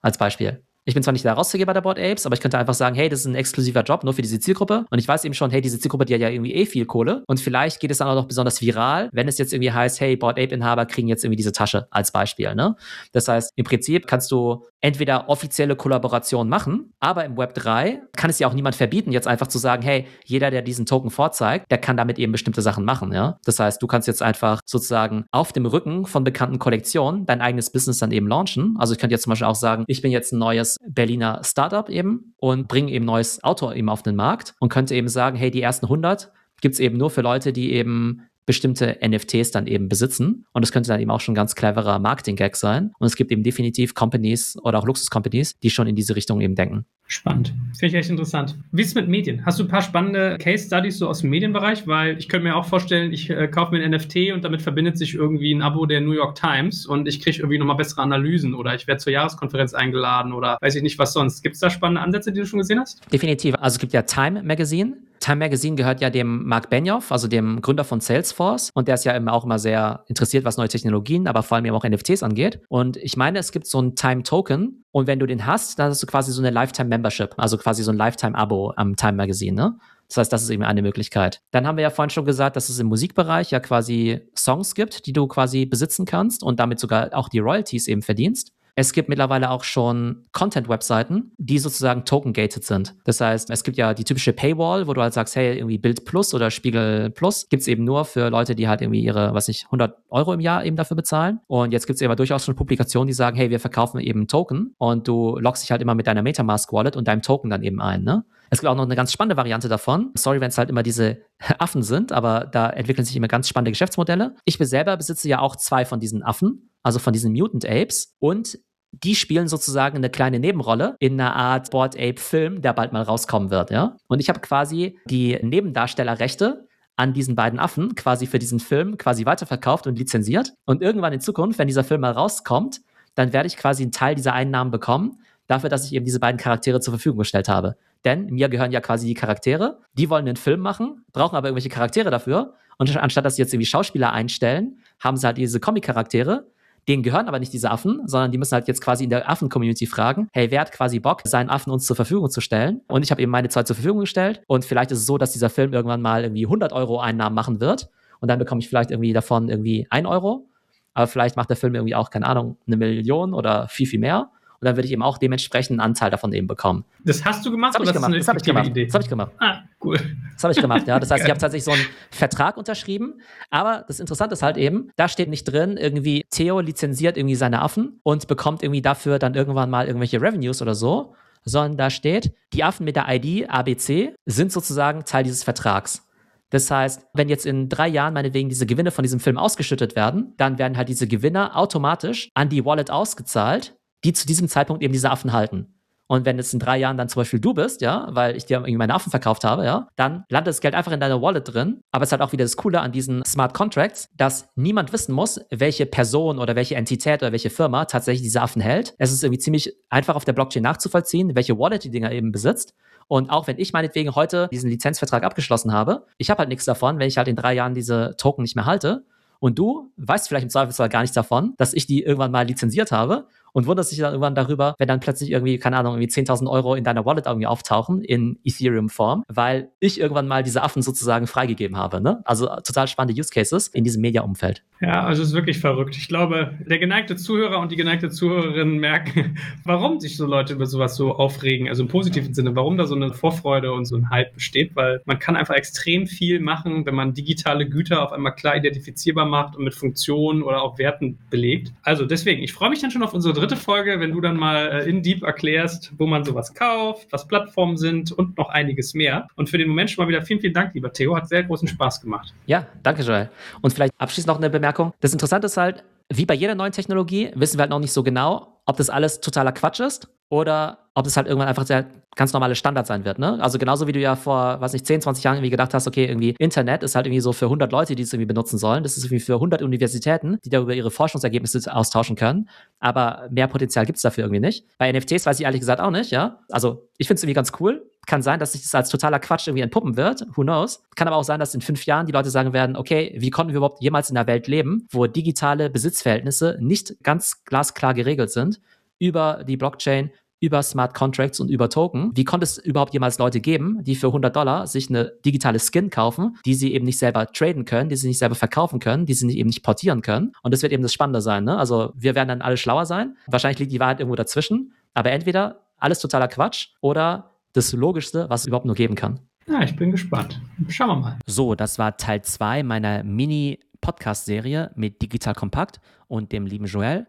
Als 0.00 0.18
Beispiel. 0.18 0.64
Ich 0.88 0.94
bin 0.94 1.02
zwar 1.02 1.12
nicht 1.12 1.24
der 1.24 1.32
Herausgeber 1.32 1.74
der 1.74 1.80
Board 1.80 1.98
Apes, 1.98 2.26
aber 2.26 2.34
ich 2.34 2.40
könnte 2.40 2.58
einfach 2.58 2.72
sagen, 2.72 2.94
hey, 2.94 3.08
das 3.08 3.20
ist 3.20 3.26
ein 3.26 3.34
exklusiver 3.34 3.82
Job 3.82 4.04
nur 4.04 4.14
für 4.14 4.22
diese 4.22 4.38
Zielgruppe. 4.38 4.86
Und 4.88 5.00
ich 5.00 5.08
weiß 5.08 5.24
eben 5.24 5.34
schon, 5.34 5.50
hey, 5.50 5.60
diese 5.60 5.80
Zielgruppe, 5.80 6.04
die 6.04 6.14
hat 6.14 6.20
ja 6.20 6.28
irgendwie 6.28 6.54
eh 6.54 6.64
viel 6.64 6.86
Kohle. 6.86 7.24
Und 7.26 7.40
vielleicht 7.40 7.80
geht 7.80 7.90
es 7.90 7.98
dann 7.98 8.06
auch 8.06 8.14
noch 8.14 8.28
besonders 8.28 8.60
viral, 8.60 9.10
wenn 9.12 9.26
es 9.26 9.36
jetzt 9.36 9.52
irgendwie 9.52 9.72
heißt, 9.72 10.00
hey, 10.00 10.16
Board 10.16 10.38
Ape-Inhaber 10.38 10.86
kriegen 10.86 11.08
jetzt 11.08 11.24
irgendwie 11.24 11.38
diese 11.38 11.50
Tasche 11.50 11.88
als 11.90 12.12
Beispiel. 12.12 12.54
Ne? 12.54 12.76
Das 13.10 13.26
heißt, 13.26 13.50
im 13.56 13.64
Prinzip 13.64 14.06
kannst 14.06 14.30
du 14.30 14.64
entweder 14.80 15.28
offizielle 15.28 15.74
Kollaborationen 15.74 16.48
machen, 16.48 16.92
aber 17.00 17.24
im 17.24 17.36
Web 17.36 17.54
3 17.54 18.02
kann 18.16 18.30
es 18.30 18.38
ja 18.38 18.46
auch 18.46 18.52
niemand 18.52 18.76
verbieten, 18.76 19.10
jetzt 19.10 19.26
einfach 19.26 19.48
zu 19.48 19.58
sagen, 19.58 19.82
hey, 19.82 20.06
jeder, 20.24 20.52
der 20.52 20.62
diesen 20.62 20.86
Token 20.86 21.10
vorzeigt, 21.10 21.68
der 21.72 21.78
kann 21.78 21.96
damit 21.96 22.20
eben 22.20 22.30
bestimmte 22.30 22.62
Sachen 22.62 22.84
machen. 22.84 23.12
Ja? 23.12 23.38
Das 23.44 23.58
heißt, 23.58 23.82
du 23.82 23.88
kannst 23.88 24.06
jetzt 24.06 24.22
einfach 24.22 24.60
sozusagen 24.64 25.24
auf 25.32 25.52
dem 25.52 25.66
Rücken 25.66 26.06
von 26.06 26.22
bekannten 26.22 26.60
Kollektionen 26.60 27.26
dein 27.26 27.40
eigenes 27.40 27.70
Business 27.70 27.98
dann 27.98 28.12
eben 28.12 28.28
launchen. 28.28 28.76
Also 28.78 28.92
ich 28.92 29.00
könnte 29.00 29.14
jetzt 29.14 29.22
zum 29.22 29.30
Beispiel 29.30 29.48
auch 29.48 29.56
sagen, 29.56 29.82
ich 29.88 30.02
bin 30.02 30.12
jetzt 30.12 30.32
ein 30.32 30.38
neues 30.38 30.75
Berliner 30.86 31.42
Startup 31.44 31.88
eben 31.88 32.34
und 32.36 32.68
bringe 32.68 32.92
eben 32.92 33.04
neues 33.04 33.42
Auto 33.42 33.72
eben 33.72 33.88
auf 33.88 34.02
den 34.02 34.16
Markt 34.16 34.54
und 34.60 34.68
könnte 34.68 34.94
eben 34.94 35.08
sagen, 35.08 35.36
hey, 35.36 35.50
die 35.50 35.62
ersten 35.62 35.86
100 35.86 36.32
gibt 36.60 36.74
es 36.74 36.80
eben 36.80 36.96
nur 36.96 37.10
für 37.10 37.22
Leute, 37.22 37.52
die 37.52 37.72
eben 37.72 38.22
bestimmte 38.46 38.98
NFTs 39.06 39.50
dann 39.50 39.66
eben 39.66 39.88
besitzen. 39.88 40.46
Und 40.52 40.62
das 40.64 40.72
könnte 40.72 40.88
dann 40.88 41.00
eben 41.00 41.10
auch 41.10 41.20
schon 41.20 41.32
ein 41.32 41.36
ganz 41.36 41.54
cleverer 41.54 41.98
Marketing-Gag 41.98 42.56
sein. 42.56 42.92
Und 42.98 43.06
es 43.06 43.16
gibt 43.16 43.32
eben 43.32 43.42
definitiv 43.42 43.94
Companies 43.94 44.56
oder 44.62 44.78
auch 44.78 44.86
Luxus-Companies, 44.86 45.58
die 45.58 45.70
schon 45.70 45.86
in 45.86 45.96
diese 45.96 46.16
Richtung 46.16 46.40
eben 46.40 46.54
denken. 46.54 46.86
Spannend. 47.08 47.54
Finde 47.78 47.86
ich 47.86 47.94
echt 47.94 48.10
interessant. 48.10 48.56
Wie 48.72 48.82
ist 48.82 48.88
es 48.88 48.94
mit 48.96 49.08
Medien? 49.08 49.46
Hast 49.46 49.60
du 49.60 49.64
ein 49.64 49.68
paar 49.68 49.82
spannende 49.82 50.38
Case-Studies 50.38 50.98
so 50.98 51.08
aus 51.08 51.20
dem 51.20 51.30
Medienbereich? 51.30 51.86
Weil 51.86 52.18
ich 52.18 52.28
könnte 52.28 52.48
mir 52.48 52.56
auch 52.56 52.64
vorstellen, 52.64 53.12
ich 53.12 53.30
äh, 53.30 53.46
kaufe 53.46 53.76
mir 53.76 53.84
ein 53.84 53.92
NFT 53.92 54.32
und 54.32 54.44
damit 54.44 54.60
verbindet 54.60 54.98
sich 54.98 55.14
irgendwie 55.14 55.54
ein 55.54 55.62
Abo 55.62 55.86
der 55.86 56.00
New 56.00 56.12
York 56.12 56.34
Times 56.34 56.84
und 56.84 57.06
ich 57.06 57.20
kriege 57.20 57.38
irgendwie 57.38 57.58
nochmal 57.58 57.76
bessere 57.76 58.02
Analysen 58.02 58.54
oder 58.54 58.74
ich 58.74 58.88
werde 58.88 58.98
zur 58.98 59.12
Jahreskonferenz 59.12 59.72
eingeladen 59.72 60.32
oder 60.32 60.58
weiß 60.60 60.74
ich 60.74 60.82
nicht 60.82 60.98
was 60.98 61.12
sonst. 61.12 61.42
Gibt 61.42 61.54
es 61.54 61.60
da 61.60 61.70
spannende 61.70 62.00
Ansätze, 62.00 62.32
die 62.32 62.40
du 62.40 62.46
schon 62.46 62.58
gesehen 62.58 62.80
hast? 62.80 63.00
Definitiv. 63.12 63.54
Also 63.54 63.76
es 63.76 63.78
gibt 63.78 63.92
ja 63.92 64.02
Time 64.02 64.42
Magazine. 64.42 64.96
Time 65.26 65.38
Magazine 65.38 65.74
gehört 65.74 66.00
ja 66.00 66.08
dem 66.08 66.44
Mark 66.46 66.70
Benioff, 66.70 67.10
also 67.10 67.26
dem 67.26 67.60
Gründer 67.60 67.82
von 67.82 68.00
Salesforce. 68.00 68.70
Und 68.74 68.86
der 68.86 68.94
ist 68.94 69.04
ja 69.04 69.10
immer 69.10 69.32
auch 69.32 69.42
immer 69.42 69.58
sehr 69.58 70.04
interessiert, 70.06 70.44
was 70.44 70.56
neue 70.56 70.68
Technologien, 70.68 71.26
aber 71.26 71.42
vor 71.42 71.56
allem 71.56 71.64
eben 71.64 71.74
auch 71.74 71.82
NFTs 71.82 72.22
angeht. 72.22 72.60
Und 72.68 72.96
ich 72.98 73.16
meine, 73.16 73.40
es 73.40 73.50
gibt 73.50 73.66
so 73.66 73.82
ein 73.82 73.96
Time 73.96 74.22
Token. 74.22 74.84
Und 74.92 75.08
wenn 75.08 75.18
du 75.18 75.26
den 75.26 75.44
hast, 75.44 75.80
dann 75.80 75.90
hast 75.90 76.00
du 76.00 76.06
quasi 76.06 76.30
so 76.30 76.40
eine 76.40 76.50
Lifetime 76.50 76.88
Membership, 76.88 77.34
also 77.38 77.58
quasi 77.58 77.82
so 77.82 77.90
ein 77.90 77.96
Lifetime-Abo 77.96 78.74
am 78.76 78.94
Time 78.94 79.14
Magazine, 79.14 79.56
ne? 79.56 79.76
Das 80.08 80.18
heißt, 80.18 80.32
das 80.32 80.44
ist 80.44 80.50
eben 80.50 80.62
eine 80.62 80.82
Möglichkeit. 80.82 81.40
Dann 81.50 81.66
haben 81.66 81.76
wir 81.76 81.82
ja 81.82 81.90
vorhin 81.90 82.10
schon 82.10 82.24
gesagt, 82.24 82.54
dass 82.54 82.68
es 82.68 82.78
im 82.78 82.86
Musikbereich 82.86 83.50
ja 83.50 83.58
quasi 83.58 84.20
Songs 84.36 84.76
gibt, 84.76 85.06
die 85.06 85.12
du 85.12 85.26
quasi 85.26 85.66
besitzen 85.66 86.04
kannst 86.04 86.44
und 86.44 86.60
damit 86.60 86.78
sogar 86.78 87.10
auch 87.12 87.28
die 87.28 87.40
Royalties 87.40 87.88
eben 87.88 88.02
verdienst. 88.02 88.52
Es 88.78 88.92
gibt 88.92 89.08
mittlerweile 89.08 89.50
auch 89.50 89.64
schon 89.64 90.26
Content-Webseiten, 90.32 91.32
die 91.38 91.58
sozusagen 91.58 92.04
token-gated 92.04 92.62
sind. 92.62 92.94
Das 93.04 93.22
heißt, 93.22 93.48
es 93.48 93.64
gibt 93.64 93.78
ja 93.78 93.94
die 93.94 94.04
typische 94.04 94.34
Paywall, 94.34 94.86
wo 94.86 94.92
du 94.92 95.00
halt 95.00 95.14
sagst, 95.14 95.34
hey, 95.34 95.56
irgendwie 95.56 95.78
Bild 95.78 96.04
Plus 96.04 96.34
oder 96.34 96.50
Spiegel 96.50 97.08
Plus 97.08 97.48
gibt's 97.48 97.68
eben 97.68 97.84
nur 97.84 98.04
für 98.04 98.28
Leute, 98.28 98.54
die 98.54 98.68
halt 98.68 98.82
irgendwie 98.82 99.00
ihre, 99.00 99.32
was 99.32 99.48
nicht, 99.48 99.64
100 99.64 99.96
Euro 100.10 100.34
im 100.34 100.40
Jahr 100.40 100.62
eben 100.62 100.76
dafür 100.76 100.94
bezahlen. 100.94 101.40
Und 101.46 101.72
jetzt 101.72 101.86
gibt's 101.86 102.02
eben 102.02 102.14
durchaus 102.16 102.44
schon 102.44 102.54
Publikationen, 102.54 103.06
die 103.06 103.14
sagen, 103.14 103.36
hey, 103.38 103.48
wir 103.48 103.60
verkaufen 103.60 103.98
eben 103.98 104.28
Token 104.28 104.74
und 104.76 105.08
du 105.08 105.38
loggst 105.38 105.62
dich 105.62 105.70
halt 105.70 105.80
immer 105.80 105.94
mit 105.94 106.06
deiner 106.06 106.22
Metamask-Wallet 106.22 106.96
und 106.96 107.08
deinem 107.08 107.22
Token 107.22 107.48
dann 107.48 107.62
eben 107.62 107.80
ein, 107.80 108.04
ne? 108.04 108.26
Es 108.50 108.60
gibt 108.60 108.70
auch 108.70 108.76
noch 108.76 108.84
eine 108.84 108.94
ganz 108.94 109.12
spannende 109.12 109.36
Variante 109.36 109.68
davon. 109.68 110.12
Sorry, 110.16 110.40
wenn 110.40 110.50
es 110.50 110.58
halt 110.58 110.70
immer 110.70 110.82
diese 110.82 111.22
Affen 111.58 111.82
sind, 111.82 112.12
aber 112.12 112.46
da 112.46 112.70
entwickeln 112.70 113.04
sich 113.04 113.16
immer 113.16 113.28
ganz 113.28 113.48
spannende 113.48 113.72
Geschäftsmodelle. 113.72 114.36
Ich 114.44 114.56
selber 114.58 114.96
besitze 114.96 115.28
ja 115.28 115.40
auch 115.40 115.56
zwei 115.56 115.84
von 115.84 116.00
diesen 116.00 116.22
Affen, 116.22 116.70
also 116.82 116.98
von 116.98 117.12
diesen 117.12 117.32
Mutant 117.32 117.68
Apes. 117.68 118.14
Und 118.18 118.58
die 119.04 119.14
spielen 119.14 119.48
sozusagen 119.48 119.96
eine 119.96 120.10
kleine 120.10 120.38
Nebenrolle 120.38 120.96
in 120.98 121.20
einer 121.20 121.34
Art 121.36 121.70
Board 121.70 121.96
Ape 121.96 122.20
Film, 122.20 122.62
der 122.62 122.72
bald 122.72 122.92
mal 122.92 123.02
rauskommen 123.02 123.50
wird, 123.50 123.70
ja. 123.70 123.96
Und 124.08 124.20
ich 124.20 124.28
habe 124.28 124.40
quasi 124.40 124.98
die 125.06 125.38
Nebendarstellerrechte 125.42 126.66
an 126.96 127.12
diesen 127.12 127.34
beiden 127.34 127.58
Affen 127.58 127.94
quasi 127.94 128.26
für 128.26 128.38
diesen 128.38 128.58
Film 128.58 128.96
quasi 128.96 129.26
weiterverkauft 129.26 129.86
und 129.86 129.98
lizenziert. 129.98 130.54
Und 130.64 130.82
irgendwann 130.82 131.12
in 131.12 131.20
Zukunft, 131.20 131.58
wenn 131.58 131.68
dieser 131.68 131.84
Film 131.84 132.00
mal 132.00 132.12
rauskommt, 132.12 132.80
dann 133.14 133.32
werde 133.32 133.46
ich 133.46 133.56
quasi 133.56 133.82
einen 133.82 133.92
Teil 133.92 134.14
dieser 134.14 134.32
Einnahmen 134.32 134.70
bekommen, 134.70 135.18
dafür, 135.46 135.68
dass 135.68 135.84
ich 135.84 135.92
eben 135.94 136.04
diese 136.04 136.20
beiden 136.20 136.38
Charaktere 136.38 136.80
zur 136.80 136.94
Verfügung 136.94 137.18
gestellt 137.18 137.48
habe. 137.48 137.76
Denn 138.04 138.26
mir 138.26 138.48
gehören 138.48 138.72
ja 138.72 138.80
quasi 138.80 139.06
die 139.06 139.14
Charaktere, 139.14 139.80
die 139.94 140.10
wollen 140.10 140.26
einen 140.26 140.36
Film 140.36 140.60
machen, 140.60 141.04
brauchen 141.12 141.36
aber 141.36 141.48
irgendwelche 141.48 141.68
Charaktere 141.68 142.10
dafür. 142.10 142.54
Und 142.78 142.94
anstatt 142.96 143.24
dass 143.24 143.36
sie 143.36 143.42
jetzt 143.42 143.52
irgendwie 143.52 143.66
Schauspieler 143.66 144.12
einstellen, 144.12 144.78
haben 145.00 145.16
sie 145.16 145.26
halt 145.26 145.38
diese 145.38 145.60
Comic-Charaktere 145.60 146.46
Denen 146.88 147.02
gehören 147.02 147.26
aber 147.26 147.38
nicht 147.40 147.52
diese 147.52 147.70
Affen, 147.70 148.02
sondern 148.06 148.30
die 148.30 148.38
müssen 148.38 148.52
halt 148.52 148.68
jetzt 148.68 148.80
quasi 148.80 149.04
in 149.04 149.10
der 149.10 149.28
Affen-Community 149.28 149.86
fragen, 149.86 150.28
hey, 150.32 150.50
wer 150.50 150.60
hat 150.60 150.72
quasi 150.72 151.00
Bock, 151.00 151.22
seinen 151.24 151.50
Affen 151.50 151.72
uns 151.72 151.84
zur 151.84 151.96
Verfügung 151.96 152.30
zu 152.30 152.40
stellen? 152.40 152.80
Und 152.86 153.02
ich 153.02 153.10
habe 153.10 153.20
eben 153.20 153.30
meine 153.30 153.48
Zeit 153.48 153.66
zur 153.66 153.74
Verfügung 153.74 154.00
gestellt. 154.00 154.42
Und 154.46 154.64
vielleicht 154.64 154.92
ist 154.92 154.98
es 154.98 155.06
so, 155.06 155.18
dass 155.18 155.32
dieser 155.32 155.50
Film 155.50 155.72
irgendwann 155.72 156.00
mal 156.00 156.22
irgendwie 156.22 156.46
100 156.46 156.72
Euro 156.72 157.00
Einnahmen 157.00 157.34
machen 157.34 157.60
wird. 157.60 157.88
Und 158.20 158.30
dann 158.30 158.38
bekomme 158.38 158.60
ich 158.60 158.68
vielleicht 158.68 158.90
irgendwie 158.90 159.12
davon 159.12 159.48
irgendwie 159.48 159.86
ein 159.90 160.06
Euro. 160.06 160.48
Aber 160.94 161.06
vielleicht 161.08 161.36
macht 161.36 161.50
der 161.50 161.56
Film 161.56 161.74
irgendwie 161.74 161.94
auch, 161.94 162.08
keine 162.08 162.26
Ahnung, 162.26 162.56
eine 162.66 162.76
Million 162.76 163.34
oder 163.34 163.68
viel, 163.68 163.86
viel 163.86 164.00
mehr. 164.00 164.30
Und 164.60 164.66
dann 164.66 164.76
würde 164.76 164.86
ich 164.86 164.92
eben 164.92 165.02
auch 165.02 165.18
dementsprechend 165.18 165.80
einen 165.80 165.90
Anteil 165.90 166.10
davon 166.10 166.32
eben 166.32 166.46
bekommen. 166.46 166.84
Das 167.04 167.24
hast 167.24 167.44
du 167.44 167.50
gemacht? 167.50 167.74
Das 167.74 167.80
habe 167.80 167.86
ich, 167.86 167.92
gemacht. 167.92 168.14
Das 168.14 168.28
hab 168.28 168.36
ich 168.36 168.42
gemacht. 168.42 168.72
Das 168.74 168.94
habe 168.94 169.04
ich 169.04 169.10
gemacht. 169.10 169.32
Ah, 169.38 169.60
cool. 169.84 169.98
Das 170.34 170.44
habe 170.44 170.52
ich 170.52 170.60
gemacht, 170.60 170.86
ja. 170.86 170.98
Das 170.98 171.10
heißt, 171.10 171.24
ich 171.24 171.30
habe 171.30 171.40
tatsächlich 171.40 171.64
so 171.64 171.72
einen 171.72 171.86
Vertrag 172.10 172.56
unterschrieben. 172.56 173.20
Aber 173.50 173.84
das 173.86 174.00
Interessante 174.00 174.34
ist 174.34 174.42
halt 174.42 174.56
eben, 174.56 174.90
da 174.96 175.08
steht 175.08 175.28
nicht 175.28 175.44
drin, 175.44 175.76
irgendwie 175.76 176.24
Theo 176.30 176.60
lizenziert 176.60 177.16
irgendwie 177.16 177.34
seine 177.34 177.62
Affen 177.62 178.00
und 178.02 178.26
bekommt 178.28 178.62
irgendwie 178.62 178.82
dafür 178.82 179.18
dann 179.18 179.34
irgendwann 179.34 179.70
mal 179.70 179.86
irgendwelche 179.86 180.20
Revenues 180.20 180.62
oder 180.62 180.74
so, 180.74 181.14
sondern 181.44 181.76
da 181.76 181.90
steht, 181.90 182.32
die 182.52 182.64
Affen 182.64 182.84
mit 182.84 182.96
der 182.96 183.06
ID 183.08 183.48
ABC 183.48 184.14
sind 184.24 184.52
sozusagen 184.52 185.04
Teil 185.04 185.24
dieses 185.24 185.44
Vertrags. 185.44 186.06
Das 186.50 186.70
heißt, 186.70 187.06
wenn 187.12 187.28
jetzt 187.28 187.44
in 187.44 187.68
drei 187.68 187.88
Jahren 187.88 188.14
meinetwegen 188.14 188.48
diese 188.48 188.66
Gewinne 188.66 188.90
von 188.90 189.02
diesem 189.02 189.18
Film 189.18 189.36
ausgeschüttet 189.36 189.96
werden, 189.96 190.34
dann 190.36 190.58
werden 190.58 190.76
halt 190.76 190.88
diese 190.88 191.08
Gewinne 191.08 191.56
automatisch 191.56 192.30
an 192.34 192.48
die 192.48 192.64
Wallet 192.64 192.90
ausgezahlt 192.90 193.75
die 194.04 194.12
zu 194.12 194.26
diesem 194.26 194.48
Zeitpunkt 194.48 194.82
eben 194.82 194.92
diese 194.92 195.10
Affen 195.10 195.32
halten. 195.32 195.76
Und 196.08 196.24
wenn 196.24 196.38
es 196.38 196.52
in 196.52 196.60
drei 196.60 196.78
Jahren 196.78 196.96
dann 196.96 197.08
zum 197.08 197.20
Beispiel 197.20 197.40
du 197.40 197.52
bist, 197.52 197.80
ja, 197.80 198.06
weil 198.10 198.36
ich 198.36 198.46
dir 198.46 198.58
irgendwie 198.58 198.76
meine 198.76 198.94
Affen 198.94 199.10
verkauft 199.10 199.42
habe, 199.44 199.64
ja, 199.64 199.88
dann 199.96 200.24
landet 200.28 200.48
das 200.48 200.60
Geld 200.60 200.74
einfach 200.74 200.92
in 200.92 201.00
deiner 201.00 201.20
Wallet 201.20 201.52
drin. 201.52 201.80
Aber 201.90 202.04
es 202.04 202.08
ist 202.08 202.12
halt 202.12 202.22
auch 202.22 202.32
wieder 202.32 202.44
das 202.44 202.56
Coole 202.56 202.80
an 202.80 202.92
diesen 202.92 203.24
Smart 203.24 203.54
Contracts, 203.54 204.08
dass 204.14 204.48
niemand 204.54 204.92
wissen 204.92 205.12
muss, 205.12 205.40
welche 205.50 205.84
Person 205.84 206.38
oder 206.38 206.54
welche 206.54 206.76
Entität 206.76 207.22
oder 207.22 207.32
welche 207.32 207.50
Firma 207.50 207.86
tatsächlich 207.86 208.22
diese 208.22 208.40
Affen 208.40 208.62
hält. 208.62 208.94
Es 208.98 209.12
ist 209.12 209.24
irgendwie 209.24 209.40
ziemlich 209.40 209.74
einfach 209.88 210.14
auf 210.14 210.24
der 210.24 210.32
Blockchain 210.32 210.62
nachzuvollziehen, 210.62 211.34
welche 211.34 211.58
Wallet 211.58 211.82
die 211.82 211.90
Dinger 211.90 212.12
eben 212.12 212.30
besitzt. 212.30 212.74
Und 213.08 213.30
auch 213.30 213.46
wenn 213.46 213.58
ich 213.58 213.72
meinetwegen 213.72 214.14
heute 214.14 214.48
diesen 214.52 214.70
Lizenzvertrag 214.70 215.24
abgeschlossen 215.24 215.72
habe, 215.72 216.06
ich 216.18 216.30
habe 216.30 216.38
halt 216.38 216.48
nichts 216.48 216.64
davon, 216.64 216.98
wenn 216.98 217.08
ich 217.08 217.18
halt 217.18 217.28
in 217.28 217.36
drei 217.36 217.54
Jahren 217.54 217.74
diese 217.74 218.14
Token 218.16 218.42
nicht 218.42 218.56
mehr 218.56 218.66
halte. 218.66 219.04
Und 219.38 219.58
du 219.58 219.92
weißt 219.96 220.28
vielleicht 220.28 220.44
im 220.44 220.50
Zweifelsfall 220.50 220.88
gar 220.88 221.02
nichts 221.02 221.14
davon, 221.14 221.54
dass 221.58 221.74
ich 221.74 221.86
die 221.86 222.02
irgendwann 222.02 222.30
mal 222.30 222.46
lizenziert 222.46 222.90
habe 222.90 223.26
und 223.56 223.66
wunderst 223.66 223.90
dich 223.90 223.98
dann 224.00 224.12
irgendwann 224.12 224.34
darüber, 224.34 224.74
wenn 224.76 224.86
dann 224.86 225.00
plötzlich 225.00 225.30
irgendwie, 225.30 225.56
keine 225.56 225.78
Ahnung, 225.78 225.94
irgendwie 225.94 226.12
10.000 226.12 226.46
Euro 226.46 226.74
in 226.74 226.84
deiner 226.84 227.06
Wallet 227.06 227.24
irgendwie 227.24 227.46
auftauchen 227.46 228.02
in 228.02 228.38
Ethereum-Form, 228.44 229.24
weil 229.28 229.70
ich 229.80 229.98
irgendwann 229.98 230.28
mal 230.28 230.42
diese 230.42 230.62
Affen 230.62 230.82
sozusagen 230.82 231.26
freigegeben 231.26 231.74
habe. 231.74 232.02
Ne? 232.02 232.20
Also 232.26 232.48
total 232.62 232.86
spannende 232.86 233.18
Use 233.18 233.30
Cases 233.32 233.68
in 233.68 233.82
diesem 233.82 234.02
Media-Umfeld. 234.02 234.62
Ja, 234.82 235.04
also 235.04 235.22
es 235.22 235.28
ist 235.28 235.34
wirklich 235.34 235.58
verrückt. 235.58 235.96
Ich 235.96 236.06
glaube, 236.06 236.52
der 236.68 236.78
geneigte 236.78 237.16
Zuhörer 237.16 237.58
und 237.60 237.72
die 237.72 237.76
geneigte 237.76 238.10
Zuhörerin 238.10 238.76
merken, 238.76 239.38
warum 239.64 240.00
sich 240.00 240.18
so 240.18 240.26
Leute 240.26 240.52
über 240.52 240.66
sowas 240.66 240.96
so 240.96 241.14
aufregen, 241.14 241.68
also 241.68 241.82
im 241.82 241.88
positiven 241.88 242.34
Sinne, 242.34 242.54
warum 242.54 242.76
da 242.76 242.84
so 242.84 242.94
eine 242.94 243.14
Vorfreude 243.14 243.72
und 243.72 243.86
so 243.86 243.96
ein 243.96 244.10
Hype 244.10 244.34
besteht, 244.34 244.76
weil 244.76 245.00
man 245.06 245.18
kann 245.18 245.34
einfach 245.34 245.54
extrem 245.54 246.06
viel 246.06 246.40
machen, 246.40 246.84
wenn 246.84 246.94
man 246.94 247.14
digitale 247.14 247.66
Güter 247.66 248.02
auf 248.02 248.12
einmal 248.12 248.34
klar 248.34 248.54
identifizierbar 248.54 249.24
macht 249.24 249.56
und 249.56 249.64
mit 249.64 249.74
Funktionen 249.74 250.42
oder 250.42 250.60
auch 250.60 250.76
Werten 250.78 251.18
belegt. 251.30 251.72
Also 251.82 252.04
deswegen, 252.04 252.42
ich 252.42 252.52
freue 252.52 252.68
mich 252.68 252.82
dann 252.82 252.90
schon 252.90 253.02
auf 253.02 253.14
unsere 253.14 253.32
dritte 253.32 253.45
Folge, 253.54 254.00
wenn 254.00 254.10
du 254.10 254.20
dann 254.20 254.36
mal 254.36 254.66
äh, 254.66 254.90
in 254.90 255.02
Deep 255.02 255.22
erklärst, 255.22 255.92
wo 255.98 256.06
man 256.06 256.24
sowas 256.24 256.52
kauft, 256.52 257.06
was 257.12 257.28
Plattformen 257.28 257.76
sind 257.76 258.10
und 258.10 258.36
noch 258.36 258.48
einiges 258.48 258.94
mehr. 258.94 259.28
Und 259.36 259.48
für 259.48 259.58
den 259.58 259.68
Moment 259.68 259.90
schon 259.90 260.04
mal 260.04 260.08
wieder 260.08 260.22
vielen, 260.22 260.40
vielen 260.40 260.54
Dank, 260.54 260.74
lieber 260.74 260.92
Theo. 260.92 261.14
Hat 261.14 261.28
sehr 261.28 261.44
großen 261.44 261.68
Spaß 261.68 262.00
gemacht. 262.00 262.34
Ja, 262.46 262.66
danke, 262.82 263.02
Joel. 263.02 263.30
Und 263.60 263.72
vielleicht 263.72 263.92
abschließend 263.98 264.26
noch 264.26 264.38
eine 264.38 264.50
Bemerkung. 264.50 264.92
Das 265.00 265.12
Interessante 265.12 265.46
ist 265.46 265.56
halt, 265.56 265.84
wie 266.08 266.26
bei 266.26 266.34
jeder 266.34 266.56
neuen 266.56 266.72
Technologie 266.72 267.30
wissen 267.36 267.58
wir 267.58 267.62
halt 267.62 267.70
noch 267.70 267.78
nicht 267.78 267.92
so 267.92 268.02
genau, 268.02 268.60
ob 268.64 268.76
das 268.76 268.90
alles 268.90 269.20
totaler 269.20 269.52
Quatsch 269.52 269.80
ist 269.80 270.08
oder 270.28 270.78
ob 270.94 271.04
das 271.04 271.16
halt 271.16 271.28
irgendwann 271.28 271.48
einfach 271.48 271.64
der 271.64 271.86
ganz 272.16 272.32
normale 272.32 272.54
Standard 272.54 272.86
sein 272.86 273.04
wird. 273.04 273.18
Ne? 273.18 273.40
Also 273.40 273.58
genauso 273.58 273.86
wie 273.86 273.92
du 273.92 274.00
ja 274.00 274.16
vor, 274.16 274.60
weiß 274.60 274.72
nicht, 274.72 274.86
10, 274.86 275.02
20 275.02 275.22
Jahren 275.22 275.36
irgendwie 275.36 275.50
gedacht 275.50 275.74
hast, 275.74 275.86
okay, 275.86 276.06
irgendwie 276.06 276.34
Internet 276.38 276.82
ist 276.82 276.96
halt 276.96 277.06
irgendwie 277.06 277.20
so 277.20 277.32
für 277.32 277.44
100 277.44 277.70
Leute, 277.70 277.94
die 277.94 278.02
es 278.02 278.12
irgendwie 278.12 278.26
benutzen 278.26 278.58
sollen. 278.58 278.82
Das 278.82 278.96
ist 278.96 279.04
irgendwie 279.04 279.20
für 279.20 279.34
100 279.34 279.62
Universitäten, 279.62 280.38
die 280.44 280.50
darüber 280.50 280.74
ihre 280.74 280.90
Forschungsergebnisse 280.90 281.72
austauschen 281.72 282.16
können. 282.16 282.48
Aber 282.80 283.28
mehr 283.30 283.46
Potenzial 283.46 283.86
gibt 283.86 283.96
es 283.96 284.02
dafür 284.02 284.24
irgendwie 284.24 284.40
nicht. 284.40 284.66
Bei 284.78 284.90
NFTs 284.90 285.26
weiß 285.26 285.38
ich 285.38 285.44
ehrlich 285.44 285.60
gesagt 285.60 285.80
auch 285.80 285.90
nicht, 285.90 286.10
ja. 286.10 286.40
Also 286.50 286.88
ich 286.98 287.06
finde 287.06 287.18
es 287.18 287.22
irgendwie 287.22 287.34
ganz 287.34 287.52
cool. 287.60 287.88
Kann 288.06 288.22
sein, 288.22 288.38
dass 288.38 288.52
sich 288.52 288.62
das 288.62 288.74
als 288.74 288.88
totaler 288.88 289.18
Quatsch 289.18 289.48
irgendwie 289.48 289.62
entpuppen 289.62 289.96
wird. 289.96 290.24
Who 290.34 290.42
knows? 290.42 290.82
Kann 290.94 291.08
aber 291.08 291.16
auch 291.16 291.24
sein, 291.24 291.40
dass 291.40 291.54
in 291.54 291.60
fünf 291.60 291.84
Jahren 291.86 292.06
die 292.06 292.12
Leute 292.12 292.30
sagen 292.30 292.52
werden, 292.52 292.76
okay, 292.76 293.14
wie 293.18 293.30
konnten 293.30 293.52
wir 293.52 293.58
überhaupt 293.58 293.82
jemals 293.82 294.10
in 294.10 294.16
einer 294.16 294.26
Welt 294.26 294.46
leben, 294.46 294.86
wo 294.90 295.06
digitale 295.06 295.68
Besitzverhältnisse 295.70 296.56
nicht 296.60 297.02
ganz 297.02 297.44
glasklar 297.44 297.94
geregelt 297.94 298.30
sind 298.30 298.60
über 298.98 299.44
die 299.46 299.56
Blockchain 299.56 300.10
über 300.40 300.62
Smart 300.62 300.94
Contracts 300.94 301.40
und 301.40 301.48
über 301.48 301.70
Token. 301.70 302.12
Wie 302.14 302.24
konnte 302.24 302.44
es 302.44 302.58
überhaupt 302.58 302.92
jemals 302.92 303.18
Leute 303.18 303.40
geben, 303.40 303.82
die 303.82 303.94
für 303.94 304.08
100 304.08 304.34
Dollar 304.34 304.66
sich 304.66 304.88
eine 304.90 305.12
digitale 305.24 305.58
Skin 305.58 305.90
kaufen, 305.90 306.36
die 306.44 306.54
sie 306.54 306.74
eben 306.74 306.84
nicht 306.84 306.98
selber 306.98 307.26
traden 307.26 307.64
können, 307.64 307.88
die 307.88 307.96
sie 307.96 308.08
nicht 308.08 308.18
selber 308.18 308.34
verkaufen 308.34 308.78
können, 308.78 309.06
die 309.06 309.14
sie 309.14 309.38
eben 309.38 309.48
nicht 309.48 309.62
portieren 309.62 310.02
können? 310.02 310.32
Und 310.42 310.52
das 310.52 310.62
wird 310.62 310.72
eben 310.72 310.82
das 310.82 310.92
Spannende 310.92 311.20
sein. 311.20 311.44
Ne? 311.44 311.56
Also 311.56 311.92
wir 311.96 312.14
werden 312.14 312.28
dann 312.28 312.42
alle 312.42 312.56
schlauer 312.56 312.86
sein. 312.86 313.16
Wahrscheinlich 313.26 313.58
liegt 313.58 313.72
die 313.72 313.80
Wahrheit 313.80 314.00
irgendwo 314.00 314.16
dazwischen. 314.16 314.72
Aber 314.94 315.10
entweder 315.10 315.62
alles 315.78 316.00
totaler 316.00 316.28
Quatsch 316.28 316.68
oder 316.80 317.32
das 317.52 317.72
Logischste, 317.72 318.28
was 318.28 318.42
es 318.42 318.46
überhaupt 318.46 318.66
nur 318.66 318.74
geben 318.74 318.94
kann. 318.94 319.20
Ja, 319.48 319.62
ich 319.62 319.76
bin 319.76 319.90
gespannt. 319.90 320.40
Schauen 320.68 320.88
wir 320.88 320.96
mal. 320.96 321.18
So, 321.26 321.54
das 321.54 321.78
war 321.78 321.96
Teil 321.96 322.22
2 322.22 322.62
meiner 322.62 323.04
Mini-Podcast-Serie 323.04 324.72
mit 324.74 325.00
Digital 325.00 325.34
Kompakt 325.34 325.80
und 326.08 326.32
dem 326.32 326.46
lieben 326.46 326.66
Joel. 326.66 327.06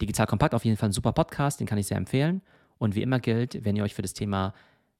Digital 0.00 0.26
Kompakt 0.26 0.54
auf 0.54 0.64
jeden 0.64 0.76
Fall 0.76 0.90
ein 0.90 0.92
super 0.92 1.12
Podcast, 1.12 1.60
den 1.60 1.66
kann 1.66 1.78
ich 1.78 1.86
sehr 1.86 1.96
empfehlen. 1.96 2.42
Und 2.82 2.96
wie 2.96 3.02
immer 3.02 3.20
gilt, 3.20 3.64
wenn 3.64 3.76
ihr 3.76 3.84
euch 3.84 3.94
für 3.94 4.02
das 4.02 4.12
Thema 4.12 4.54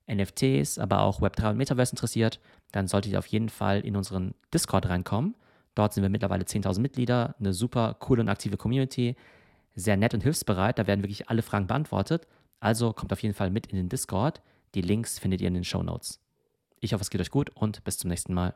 NFTs, 0.06 0.78
aber 0.78 1.00
auch 1.00 1.20
Web3 1.20 1.50
und 1.50 1.56
Metaverse 1.56 1.90
interessiert, 1.90 2.38
dann 2.70 2.86
solltet 2.86 3.10
ihr 3.10 3.18
auf 3.18 3.26
jeden 3.26 3.48
Fall 3.48 3.80
in 3.80 3.96
unseren 3.96 4.34
Discord 4.54 4.88
reinkommen. 4.88 5.34
Dort 5.74 5.92
sind 5.92 6.04
wir 6.04 6.08
mittlerweile 6.08 6.44
10.000 6.44 6.78
Mitglieder, 6.78 7.34
eine 7.40 7.52
super 7.52 7.96
coole 7.98 8.22
und 8.22 8.28
aktive 8.28 8.56
Community, 8.56 9.16
sehr 9.74 9.96
nett 9.96 10.14
und 10.14 10.22
hilfsbereit. 10.22 10.78
Da 10.78 10.86
werden 10.86 11.02
wirklich 11.02 11.28
alle 11.28 11.42
Fragen 11.42 11.66
beantwortet. 11.66 12.28
Also 12.60 12.92
kommt 12.92 13.12
auf 13.12 13.20
jeden 13.20 13.34
Fall 13.34 13.50
mit 13.50 13.66
in 13.66 13.76
den 13.76 13.88
Discord. 13.88 14.42
Die 14.76 14.82
Links 14.82 15.18
findet 15.18 15.40
ihr 15.40 15.48
in 15.48 15.54
den 15.54 15.64
Show 15.64 15.82
Notes. 15.82 16.20
Ich 16.78 16.92
hoffe, 16.92 17.02
es 17.02 17.10
geht 17.10 17.20
euch 17.20 17.32
gut 17.32 17.50
und 17.50 17.82
bis 17.82 17.98
zum 17.98 18.10
nächsten 18.10 18.32
Mal. 18.32 18.50